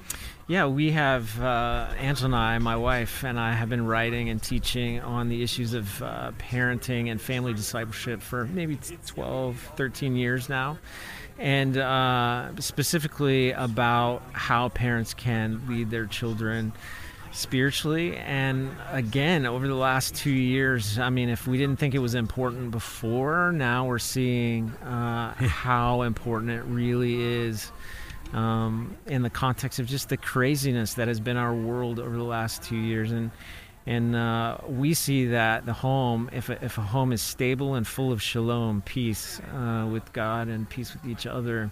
Yeah, 0.49 0.67
we 0.67 0.91
have, 0.91 1.41
uh, 1.41 1.87
Angela 1.99 2.27
and 2.27 2.35
I, 2.35 2.59
my 2.59 2.75
wife 2.75 3.23
and 3.23 3.39
I, 3.39 3.53
have 3.53 3.69
been 3.69 3.87
writing 3.87 4.29
and 4.29 4.43
teaching 4.43 5.01
on 5.01 5.29
the 5.29 5.41
issues 5.41 5.73
of 5.73 6.03
uh, 6.03 6.33
parenting 6.37 7.13
and 7.13 7.21
family 7.21 7.55
discipleship 7.55 8.21
for 8.21 8.47
maybe 8.47 8.77
12, 9.07 9.73
13 9.77 10.17
years 10.17 10.49
now. 10.49 10.79
And 11.39 11.77
uh, 11.77 12.51
specifically 12.59 13.53
about 13.53 14.23
how 14.33 14.69
parents 14.69 15.15
can 15.15 15.63
lead 15.69 15.91
their 15.91 16.07
children 16.07 16.73
spiritually. 17.31 18.17
And 18.17 18.73
again, 18.91 19.47
over 19.47 19.69
the 19.69 19.77
last 19.77 20.17
two 20.17 20.31
years, 20.31 20.99
I 20.99 21.11
mean, 21.11 21.29
if 21.29 21.47
we 21.47 21.57
didn't 21.57 21.79
think 21.79 21.95
it 21.95 22.01
was 22.01 22.17
important 22.17 22.73
before, 22.73 23.53
now 23.53 23.87
we're 23.87 24.01
seeing 24.01 24.71
uh, 24.71 25.35
how 25.35 26.03
important 26.03 26.51
it 26.51 26.65
really 26.65 27.23
is 27.23 27.71
um, 28.33 28.97
in 29.07 29.23
the 29.23 29.31
context 29.31 29.79
of 29.79 29.87
just 29.87 30.09
the 30.09 30.17
craziness 30.17 30.95
that 30.95 31.09
has 31.09 31.21
been 31.21 31.37
our 31.37 31.55
world 31.55 31.99
over 31.99 32.17
the 32.17 32.23
last 32.23 32.63
two 32.63 32.77
years. 32.77 33.13
And 33.13 33.31
and 33.85 34.15
uh, 34.15 34.59
we 34.69 34.95
see 34.95 35.27
that 35.27 35.67
the 35.67 35.73
home, 35.73 36.31
if 36.33 36.49
a, 36.49 36.65
if 36.65 36.79
a 36.79 36.83
home 36.83 37.13
is 37.13 37.21
stable 37.21 37.75
and 37.75 37.87
full 37.87 38.13
of 38.13 38.23
shalom, 38.23 38.83
peace 38.83 39.41
uh, 39.41 39.89
with 39.91 40.13
God 40.13 40.47
and 40.49 40.69
peace 40.69 40.95
with 40.95 41.05
each 41.07 41.27
other, 41.27 41.71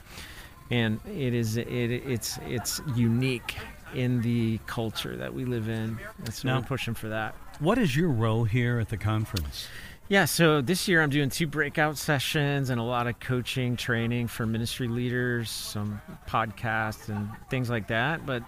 and 0.71 1.01
it 1.07 1.35
is 1.35 1.57
it 1.57 1.67
it's 1.67 2.39
it's 2.47 2.81
unique 2.97 3.55
in 3.95 4.23
the 4.23 4.59
culture 4.67 5.17
that 5.17 5.33
we 5.33 5.45
live 5.45 5.69
in. 5.69 5.99
That's 6.21 6.45
now, 6.45 6.59
we're 6.59 6.67
pushing 6.67 6.95
for 6.95 7.09
that. 7.09 7.35
What 7.61 7.79
is 7.79 7.95
your 7.95 8.09
role 8.09 8.45
here 8.45 8.79
at 8.79 8.89
the 8.89 8.97
conference? 8.97 9.69
Yeah, 10.11 10.25
so 10.25 10.61
this 10.61 10.89
year 10.89 11.03
I'm 11.03 11.11
doing 11.11 11.31
two 11.31 11.47
breakout 11.47 11.97
sessions 11.97 12.71
and 12.71 12.81
a 12.81 12.83
lot 12.83 13.07
of 13.07 13.21
coaching, 13.21 13.77
training 13.77 14.27
for 14.27 14.45
ministry 14.45 14.89
leaders, 14.89 15.49
some 15.49 16.01
podcasts 16.27 17.09
and 17.09 17.29
things 17.49 17.71
like 17.71 17.87
that. 17.87 18.27
But 18.27 18.43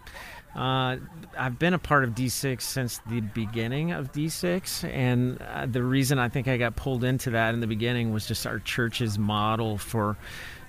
uh, 0.57 0.97
I've 1.39 1.61
been 1.61 1.73
a 1.73 1.79
part 1.79 2.03
of 2.03 2.17
D6 2.17 2.61
since 2.63 2.99
the 3.09 3.21
beginning 3.21 3.93
of 3.93 4.11
D6, 4.11 4.93
and 4.93 5.41
uh, 5.41 5.67
the 5.67 5.85
reason 5.85 6.19
I 6.19 6.29
think 6.29 6.49
I 6.49 6.57
got 6.57 6.75
pulled 6.75 7.05
into 7.05 7.31
that 7.31 7.55
in 7.55 7.61
the 7.61 7.69
beginning 7.69 8.13
was 8.13 8.27
just 8.27 8.45
our 8.45 8.59
church's 8.59 9.17
model 9.17 9.79
for 9.79 10.17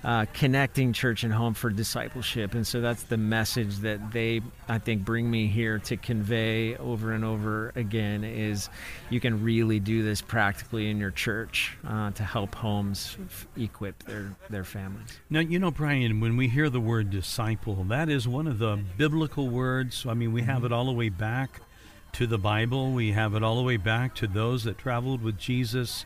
uh, 0.04 0.26
connecting 0.34 0.92
church 0.92 1.24
and 1.24 1.32
home 1.32 1.54
for 1.54 1.70
discipleship. 1.70 2.54
And 2.54 2.66
so 2.66 2.80
that's 2.80 3.04
the 3.04 3.16
message 3.16 3.78
that 3.78 4.12
they, 4.12 4.42
I 4.68 4.78
think, 4.78 5.04
bring 5.04 5.30
me 5.30 5.46
here 5.46 5.78
to 5.80 5.96
convey 5.96 6.76
over 6.76 7.12
and 7.12 7.24
over 7.24 7.72
again 7.74 8.22
is 8.22 8.68
you 9.08 9.18
can 9.18 9.42
really 9.42 9.80
do 9.80 10.02
this 10.02 10.20
practically 10.20 10.90
in 10.90 10.98
your 10.98 11.10
church 11.10 11.76
uh, 11.88 12.10
to 12.12 12.22
help 12.22 12.54
homes 12.54 13.16
f- 13.24 13.46
equip 13.56 14.02
their, 14.02 14.36
their 14.50 14.64
families. 14.64 15.18
Now, 15.30 15.40
you 15.40 15.58
know, 15.58 15.70
Brian, 15.70 16.20
when 16.20 16.36
we 16.36 16.48
hear 16.48 16.68
the 16.68 16.80
word 16.80 17.10
disciple, 17.10 17.82
that 17.84 18.10
is 18.10 18.28
one 18.28 18.46
of 18.46 18.58
the 18.58 18.78
biblical 18.98 19.48
words. 19.48 20.04
I 20.06 20.12
mean, 20.12 20.32
we 20.34 20.42
have 20.42 20.58
mm-hmm. 20.58 20.66
it 20.66 20.72
all 20.72 20.84
the 20.84 20.92
way 20.92 21.08
back 21.08 21.62
to 22.12 22.26
the 22.26 22.38
Bible. 22.38 22.92
We 22.92 23.12
have 23.12 23.34
it 23.34 23.42
all 23.42 23.56
the 23.56 23.62
way 23.62 23.78
back 23.78 24.14
to 24.16 24.26
those 24.26 24.64
that 24.64 24.76
traveled 24.76 25.22
with 25.22 25.38
Jesus 25.38 26.04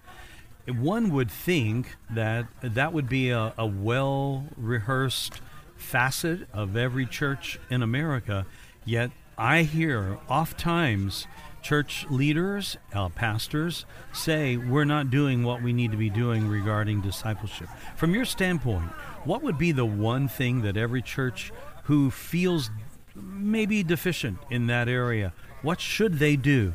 one 0.70 1.10
would 1.10 1.30
think 1.30 1.96
that 2.10 2.46
that 2.60 2.92
would 2.92 3.08
be 3.08 3.30
a, 3.30 3.54
a 3.56 3.66
well 3.66 4.46
rehearsed 4.56 5.40
facet 5.76 6.48
of 6.52 6.76
every 6.76 7.06
church 7.06 7.58
in 7.70 7.82
America. 7.82 8.46
Yet 8.84 9.10
I 9.36 9.62
hear 9.62 10.18
oft 10.28 10.58
times 10.58 11.26
church 11.62 12.06
leaders, 12.10 12.76
uh, 12.94 13.08
pastors 13.08 13.84
say 14.12 14.56
we're 14.56 14.84
not 14.84 15.10
doing 15.10 15.42
what 15.42 15.62
we 15.62 15.72
need 15.72 15.90
to 15.90 15.96
be 15.96 16.10
doing 16.10 16.48
regarding 16.48 17.00
discipleship. 17.00 17.68
From 17.96 18.14
your 18.14 18.24
standpoint, 18.24 18.90
what 19.24 19.42
would 19.42 19.58
be 19.58 19.72
the 19.72 19.84
one 19.84 20.28
thing 20.28 20.62
that 20.62 20.76
every 20.76 21.02
church 21.02 21.52
who 21.84 22.10
feels 22.10 22.70
maybe 23.14 23.82
deficient 23.82 24.38
in 24.50 24.66
that 24.68 24.88
area, 24.88 25.32
what 25.62 25.80
should 25.80 26.18
they 26.18 26.36
do 26.36 26.74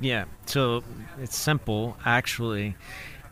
yeah, 0.00 0.24
so 0.46 0.82
it's 1.20 1.36
simple, 1.36 1.96
actually. 2.04 2.76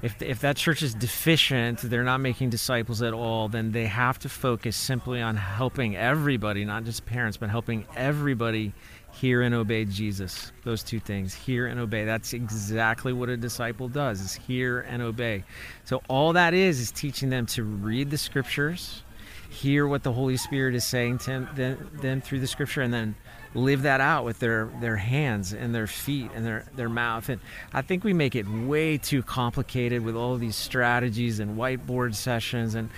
If, 0.02 0.20
if 0.20 0.40
that 0.40 0.56
church 0.56 0.82
is 0.82 0.94
deficient, 0.94 1.80
they're 1.80 2.04
not 2.04 2.18
making 2.18 2.50
disciples 2.50 3.00
at 3.00 3.14
all, 3.14 3.48
then 3.48 3.72
they 3.72 3.86
have 3.86 4.18
to 4.20 4.28
focus 4.28 4.76
simply 4.76 5.22
on 5.22 5.36
helping 5.36 5.96
everybody, 5.96 6.64
not 6.64 6.84
just 6.84 7.06
parents, 7.06 7.38
but 7.38 7.48
helping 7.48 7.86
everybody 7.96 8.74
hear 9.12 9.42
and 9.42 9.54
obey 9.54 9.84
Jesus. 9.84 10.52
Those 10.64 10.82
two 10.82 11.00
things, 11.00 11.32
hear 11.34 11.66
and 11.66 11.80
obey. 11.80 12.04
That's 12.04 12.32
exactly 12.32 13.12
what 13.12 13.28
a 13.28 13.36
disciple 13.36 13.88
does, 13.88 14.20
is 14.20 14.34
hear 14.34 14.80
and 14.80 15.00
obey. 15.00 15.44
So 15.84 16.02
all 16.08 16.34
that 16.34 16.52
is 16.52 16.80
is 16.80 16.90
teaching 16.90 17.30
them 17.30 17.46
to 17.46 17.62
read 17.62 18.10
the 18.10 18.18
scriptures, 18.18 19.02
hear 19.48 19.86
what 19.86 20.02
the 20.02 20.12
Holy 20.12 20.36
Spirit 20.36 20.74
is 20.74 20.84
saying 20.84 21.18
to 21.18 21.48
them, 21.54 21.90
them 22.02 22.20
through 22.20 22.40
the 22.40 22.46
scripture, 22.46 22.82
and 22.82 22.92
then 22.92 23.14
live 23.54 23.82
that 23.82 24.00
out 24.00 24.24
with 24.24 24.38
their 24.40 24.68
their 24.80 24.96
hands 24.96 25.52
and 25.52 25.74
their 25.74 25.86
feet 25.86 26.30
and 26.34 26.44
their 26.44 26.64
their 26.74 26.88
mouth. 26.88 27.28
And 27.28 27.40
i 27.72 27.82
think 27.82 28.04
we 28.04 28.12
make 28.12 28.34
it 28.34 28.48
way 28.48 28.98
too 28.98 29.22
complicated 29.22 30.04
with 30.04 30.16
all 30.16 30.36
these 30.36 30.56
strategies 30.56 31.40
and 31.40 31.56
whiteboard 31.56 32.14
sessions. 32.14 32.74
And 32.74 32.90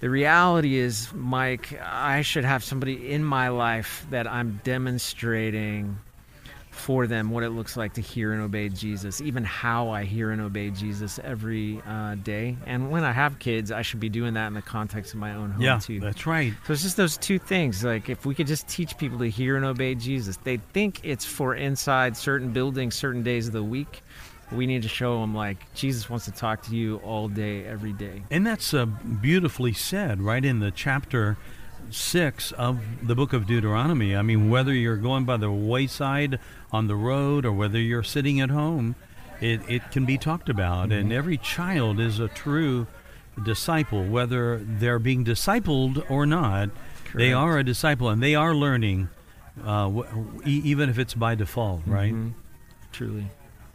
the 0.00 0.08
reality 0.08 0.76
is 0.76 1.12
mike 1.12 1.76
i 1.82 2.22
should 2.22 2.44
have 2.44 2.62
somebody 2.62 3.10
in 3.10 3.24
my 3.24 3.48
life 3.48 4.06
that 4.10 4.28
i'm 4.28 4.60
demonstrating 4.62 5.98
for 6.78 7.06
them 7.06 7.30
what 7.30 7.42
it 7.42 7.50
looks 7.50 7.76
like 7.76 7.94
to 7.94 8.00
hear 8.00 8.32
and 8.32 8.42
obey 8.42 8.68
Jesus, 8.68 9.20
even 9.20 9.44
how 9.44 9.90
I 9.90 10.04
hear 10.04 10.30
and 10.30 10.40
obey 10.40 10.70
Jesus 10.70 11.18
every 11.22 11.82
uh, 11.86 12.14
day. 12.16 12.56
And 12.66 12.90
when 12.90 13.04
I 13.04 13.12
have 13.12 13.38
kids, 13.38 13.70
I 13.72 13.82
should 13.82 14.00
be 14.00 14.08
doing 14.08 14.34
that 14.34 14.46
in 14.46 14.54
the 14.54 14.62
context 14.62 15.14
of 15.14 15.20
my 15.20 15.34
own 15.34 15.50
home 15.50 15.62
yeah, 15.62 15.78
too. 15.78 16.00
That's 16.00 16.26
right. 16.26 16.52
So 16.66 16.72
it's 16.72 16.82
just 16.82 16.96
those 16.96 17.16
two 17.16 17.38
things. 17.38 17.84
Like 17.84 18.08
if 18.08 18.24
we 18.24 18.34
could 18.34 18.46
just 18.46 18.68
teach 18.68 18.96
people 18.96 19.18
to 19.18 19.28
hear 19.28 19.56
and 19.56 19.64
obey 19.64 19.94
Jesus, 19.94 20.38
they 20.44 20.58
think 20.72 21.00
it's 21.02 21.24
for 21.24 21.54
inside 21.54 22.16
certain 22.16 22.52
buildings, 22.52 22.94
certain 22.94 23.22
days 23.22 23.46
of 23.46 23.52
the 23.52 23.64
week. 23.64 24.02
We 24.50 24.66
need 24.66 24.82
to 24.82 24.88
show 24.88 25.20
them 25.20 25.34
like 25.34 25.72
Jesus 25.74 26.08
wants 26.08 26.24
to 26.24 26.32
talk 26.32 26.62
to 26.62 26.76
you 26.76 26.96
all 26.98 27.28
day, 27.28 27.66
every 27.66 27.92
day. 27.92 28.22
And 28.30 28.46
that's 28.46 28.72
uh, 28.72 28.86
beautifully 28.86 29.74
said, 29.74 30.22
right 30.22 30.42
in 30.42 30.60
the 30.60 30.70
chapter 30.70 31.36
6 31.90 32.52
of 32.52 32.80
the 33.06 33.14
book 33.14 33.32
of 33.32 33.46
Deuteronomy. 33.46 34.14
I 34.16 34.22
mean, 34.22 34.50
whether 34.50 34.72
you're 34.72 34.96
going 34.96 35.24
by 35.24 35.36
the 35.36 35.50
wayside 35.50 36.38
on 36.72 36.86
the 36.86 36.96
road 36.96 37.44
or 37.44 37.52
whether 37.52 37.78
you're 37.78 38.02
sitting 38.02 38.40
at 38.40 38.50
home, 38.50 38.94
it, 39.40 39.60
it 39.68 39.90
can 39.90 40.04
be 40.04 40.18
talked 40.18 40.48
about. 40.48 40.88
Mm-hmm. 40.88 40.98
And 40.98 41.12
every 41.12 41.38
child 41.38 42.00
is 42.00 42.18
a 42.18 42.28
true 42.28 42.86
disciple, 43.42 44.04
whether 44.04 44.58
they're 44.58 44.98
being 44.98 45.24
discipled 45.24 46.04
or 46.10 46.26
not. 46.26 46.70
Correct. 47.04 47.18
They 47.18 47.32
are 47.32 47.58
a 47.58 47.64
disciple 47.64 48.08
and 48.08 48.22
they 48.22 48.34
are 48.34 48.54
learning, 48.54 49.08
uh, 49.64 49.88
w- 49.88 50.42
even 50.44 50.90
if 50.90 50.98
it's 50.98 51.14
by 51.14 51.34
default, 51.34 51.82
right? 51.86 52.12
Mm-hmm. 52.12 52.38
Truly. 52.92 53.26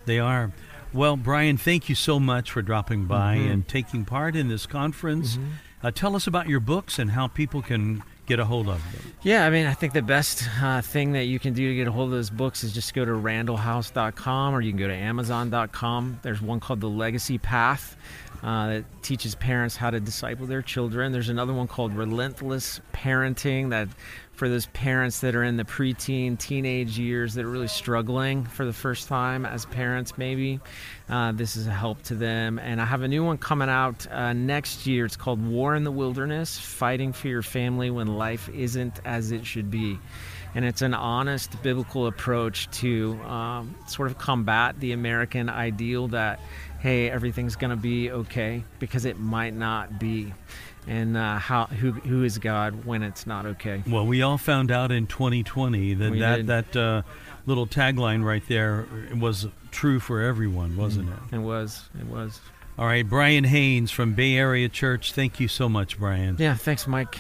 They 0.06 0.20
are. 0.20 0.52
Well, 0.92 1.18
Brian, 1.18 1.58
thank 1.58 1.90
you 1.90 1.96
so 1.96 2.20
much 2.20 2.52
for 2.52 2.62
dropping 2.62 3.06
by 3.06 3.38
mm-hmm. 3.38 3.52
and 3.52 3.68
taking 3.68 4.06
part 4.06 4.36
in 4.36 4.50
this 4.50 4.66
conference. 4.66 5.38
Mm-hmm. 5.38 5.52
Uh, 5.82 5.92
tell 5.92 6.16
us 6.16 6.28
about 6.28 6.48
your 6.48 6.60
books 6.60 7.00
and 7.00 7.12
how 7.12 7.28
people 7.28 7.62
can 7.62 8.04
get 8.26 8.40
a 8.40 8.46
hold 8.46 8.68
of 8.68 8.82
them. 8.92 9.14
Yeah, 9.22 9.46
I 9.46 9.50
mean, 9.50 9.66
I 9.66 9.74
think 9.74 9.94
the 9.94 10.02
best 10.02 10.48
uh, 10.62 10.82
thing 10.82 11.14
that 11.14 11.26
you 11.26 11.40
can 11.40 11.54
do 11.54 11.68
to 11.70 11.76
get 11.76 11.88
a 11.88 11.92
hold 11.92 12.08
of 12.08 12.12
those 12.12 12.30
books 12.30 12.64
is 12.64 12.74
just 12.74 12.94
go 12.94 13.04
to 13.04 13.12
randallhouse.com 13.12 14.56
or 14.56 14.62
you 14.62 14.72
can 14.72 14.80
go 14.80 14.88
to 14.88 14.94
amazon.com. 14.94 16.20
There's 16.22 16.42
one 16.42 16.60
called 16.60 16.82
The 16.82 16.90
Legacy 16.90 17.38
Path 17.38 17.98
uh, 18.42 18.68
that 18.68 18.86
teaches 19.02 19.36
parents 19.36 19.78
how 19.78 19.90
to 19.90 20.00
disciple 20.00 20.46
their 20.46 20.62
children. 20.62 21.12
There's 21.12 21.30
another 21.30 21.54
one 21.54 21.68
called 21.68 21.94
Relentless 21.96 22.82
Parenting 22.94 23.70
that 23.70 23.88
for 24.34 24.50
those 24.50 24.66
parents 24.68 25.20
that 25.20 25.36
are 25.36 25.44
in 25.44 25.58
the 25.58 25.64
preteen, 25.64 26.38
teenage 26.38 26.98
years 26.98 27.36
that 27.36 27.46
are 27.46 27.50
really 27.50 27.68
struggling 27.68 28.46
for 28.46 28.66
the 28.66 28.74
first 28.74 29.08
time 29.08 29.46
as 29.46 29.66
parents, 29.68 30.18
maybe. 30.18 30.60
Uh, 31.08 31.32
this 31.32 31.56
is 31.56 31.68
a 31.68 31.72
help 31.72 32.02
to 32.04 32.16
them. 32.16 32.58
And 32.58 32.82
I 32.82 32.86
have 32.86 33.04
a 33.04 33.08
new 33.08 33.24
one 33.24 33.38
coming 33.38 33.70
out 33.70 34.08
uh, 34.12 34.34
next 34.34 34.88
year. 34.88 35.06
It's 35.06 35.16
called 35.16 35.46
War 35.46 35.76
in 35.76 35.84
the 35.84 35.92
Wilderness 35.92 36.58
Fighting 36.58 37.14
for 37.14 37.28
Your 37.28 37.44
Family 37.44 37.92
When 37.92 38.08
Life 38.08 38.50
Isn't 38.50 39.00
As 39.06 39.32
It 39.32 39.46
Should 39.46 39.70
Be. 39.70 40.00
And 40.56 40.66
it's 40.66 40.82
an 40.82 40.94
honest 40.94 41.62
biblical 41.64 42.08
approach 42.08 42.70
to 42.80 43.20
um, 43.24 43.76
sort 43.88 44.08
of 44.10 44.18
combat 44.18 44.80
the 44.80 44.92
American 44.92 45.50
ideal 45.50 46.08
that, 46.10 46.40
hey, 46.80 47.10
everything's 47.10 47.56
going 47.56 47.72
to 47.72 47.76
be 47.76 48.12
okay, 48.12 48.64
because 48.80 49.06
it 49.06 49.20
might 49.20 49.56
not 49.56 50.00
be 50.00 50.34
and 50.88 51.18
uh, 51.18 51.38
how 51.38 51.66
who 51.66 51.92
who 51.92 52.24
is 52.24 52.38
God 52.38 52.86
when 52.86 53.04
it's 53.04 53.26
not 53.26 53.46
okay. 53.46 53.84
Well, 53.88 54.06
we 54.06 54.22
all 54.22 54.38
found 54.38 54.72
out 54.72 54.92
in 54.92 55.08
2020 55.08 55.94
that 55.96 56.12
we 56.12 56.20
that 56.20 56.36
did. 56.38 56.48
that 56.48 56.76
uh, 56.76 57.02
little 57.46 57.68
tagline 57.68 58.24
right 58.24 58.44
there 58.48 58.88
was 59.20 59.48
true 59.72 60.00
for 60.00 60.22
everyone, 60.22 60.78
wasn't 60.78 61.10
mm. 61.10 61.34
it? 61.34 61.36
It 61.36 61.40
was. 61.40 61.90
It 62.00 62.08
was. 62.08 62.40
All 62.78 62.86
right, 62.86 63.08
Brian 63.08 63.44
Haynes 63.44 63.92
from 63.92 64.14
Bay 64.14 64.36
Area 64.36 64.68
Church. 64.68 65.14
Thank 65.14 65.40
you 65.40 65.48
so 65.48 65.70
much, 65.70 66.00
Brian. 66.00 66.38
Yeah, 66.40 66.56
thanks, 66.56 66.88
Mike. 66.88 67.20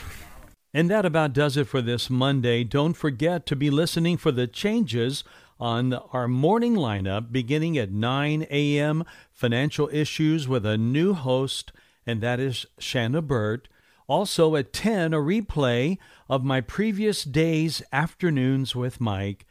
And 0.73 0.89
that 0.89 1.05
about 1.05 1.33
does 1.33 1.55
it 1.57 1.67
for 1.67 1.81
this 1.81 2.09
Monday. 2.09 2.63
Don't 2.63 2.93
forget 2.93 3.45
to 3.45 3.55
be 3.55 3.69
listening 3.69 4.17
for 4.17 4.31
the 4.31 4.47
changes 4.47 5.23
on 5.59 5.93
our 6.11 6.27
morning 6.27 6.73
lineup 6.73 7.31
beginning 7.31 7.77
at 7.77 7.91
9 7.91 8.47
a.m. 8.49 9.05
Financial 9.31 9.87
Issues 9.93 10.47
with 10.47 10.65
a 10.65 10.77
new 10.77 11.13
host 11.13 11.71
and 12.05 12.21
that 12.21 12.39
is 12.39 12.65
Shanna 12.79 13.21
Burt. 13.21 13.67
Also 14.07 14.55
at 14.55 14.73
10, 14.73 15.13
a 15.13 15.17
replay 15.17 15.97
of 16.29 16.43
my 16.43 16.61
previous 16.61 17.23
day's 17.23 17.81
afternoons 17.91 18.75
with 18.75 18.99
Mike. 18.99 19.45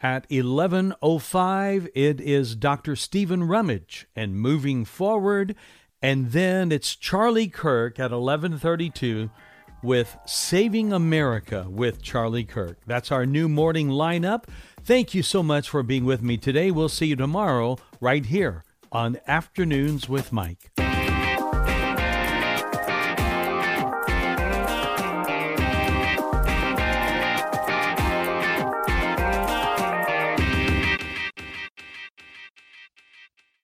At 0.00 0.28
11:05, 0.28 1.88
it 1.94 2.20
is 2.20 2.54
Dr. 2.54 2.96
Stephen 2.96 3.44
Rummage 3.44 4.06
and 4.14 4.36
moving 4.36 4.84
forward, 4.84 5.56
and 6.02 6.32
then 6.32 6.70
it's 6.70 6.94
Charlie 6.94 7.48
Kirk 7.48 7.98
at 7.98 8.12
11:32 8.12 9.30
with 9.82 10.16
Saving 10.26 10.92
America 10.92 11.66
with 11.68 12.02
Charlie 12.02 12.44
Kirk. 12.44 12.78
That's 12.86 13.10
our 13.10 13.26
new 13.26 13.48
morning 13.48 13.88
lineup. 13.88 14.44
Thank 14.82 15.14
you 15.14 15.22
so 15.22 15.42
much 15.42 15.68
for 15.68 15.82
being 15.82 16.04
with 16.04 16.22
me 16.22 16.36
today. 16.36 16.70
We'll 16.70 16.88
see 16.88 17.06
you 17.06 17.16
tomorrow 17.16 17.78
right 18.00 18.24
here 18.24 18.64
on 18.92 19.18
Afternoons 19.26 20.08
with 20.08 20.32
Mike. 20.32 20.70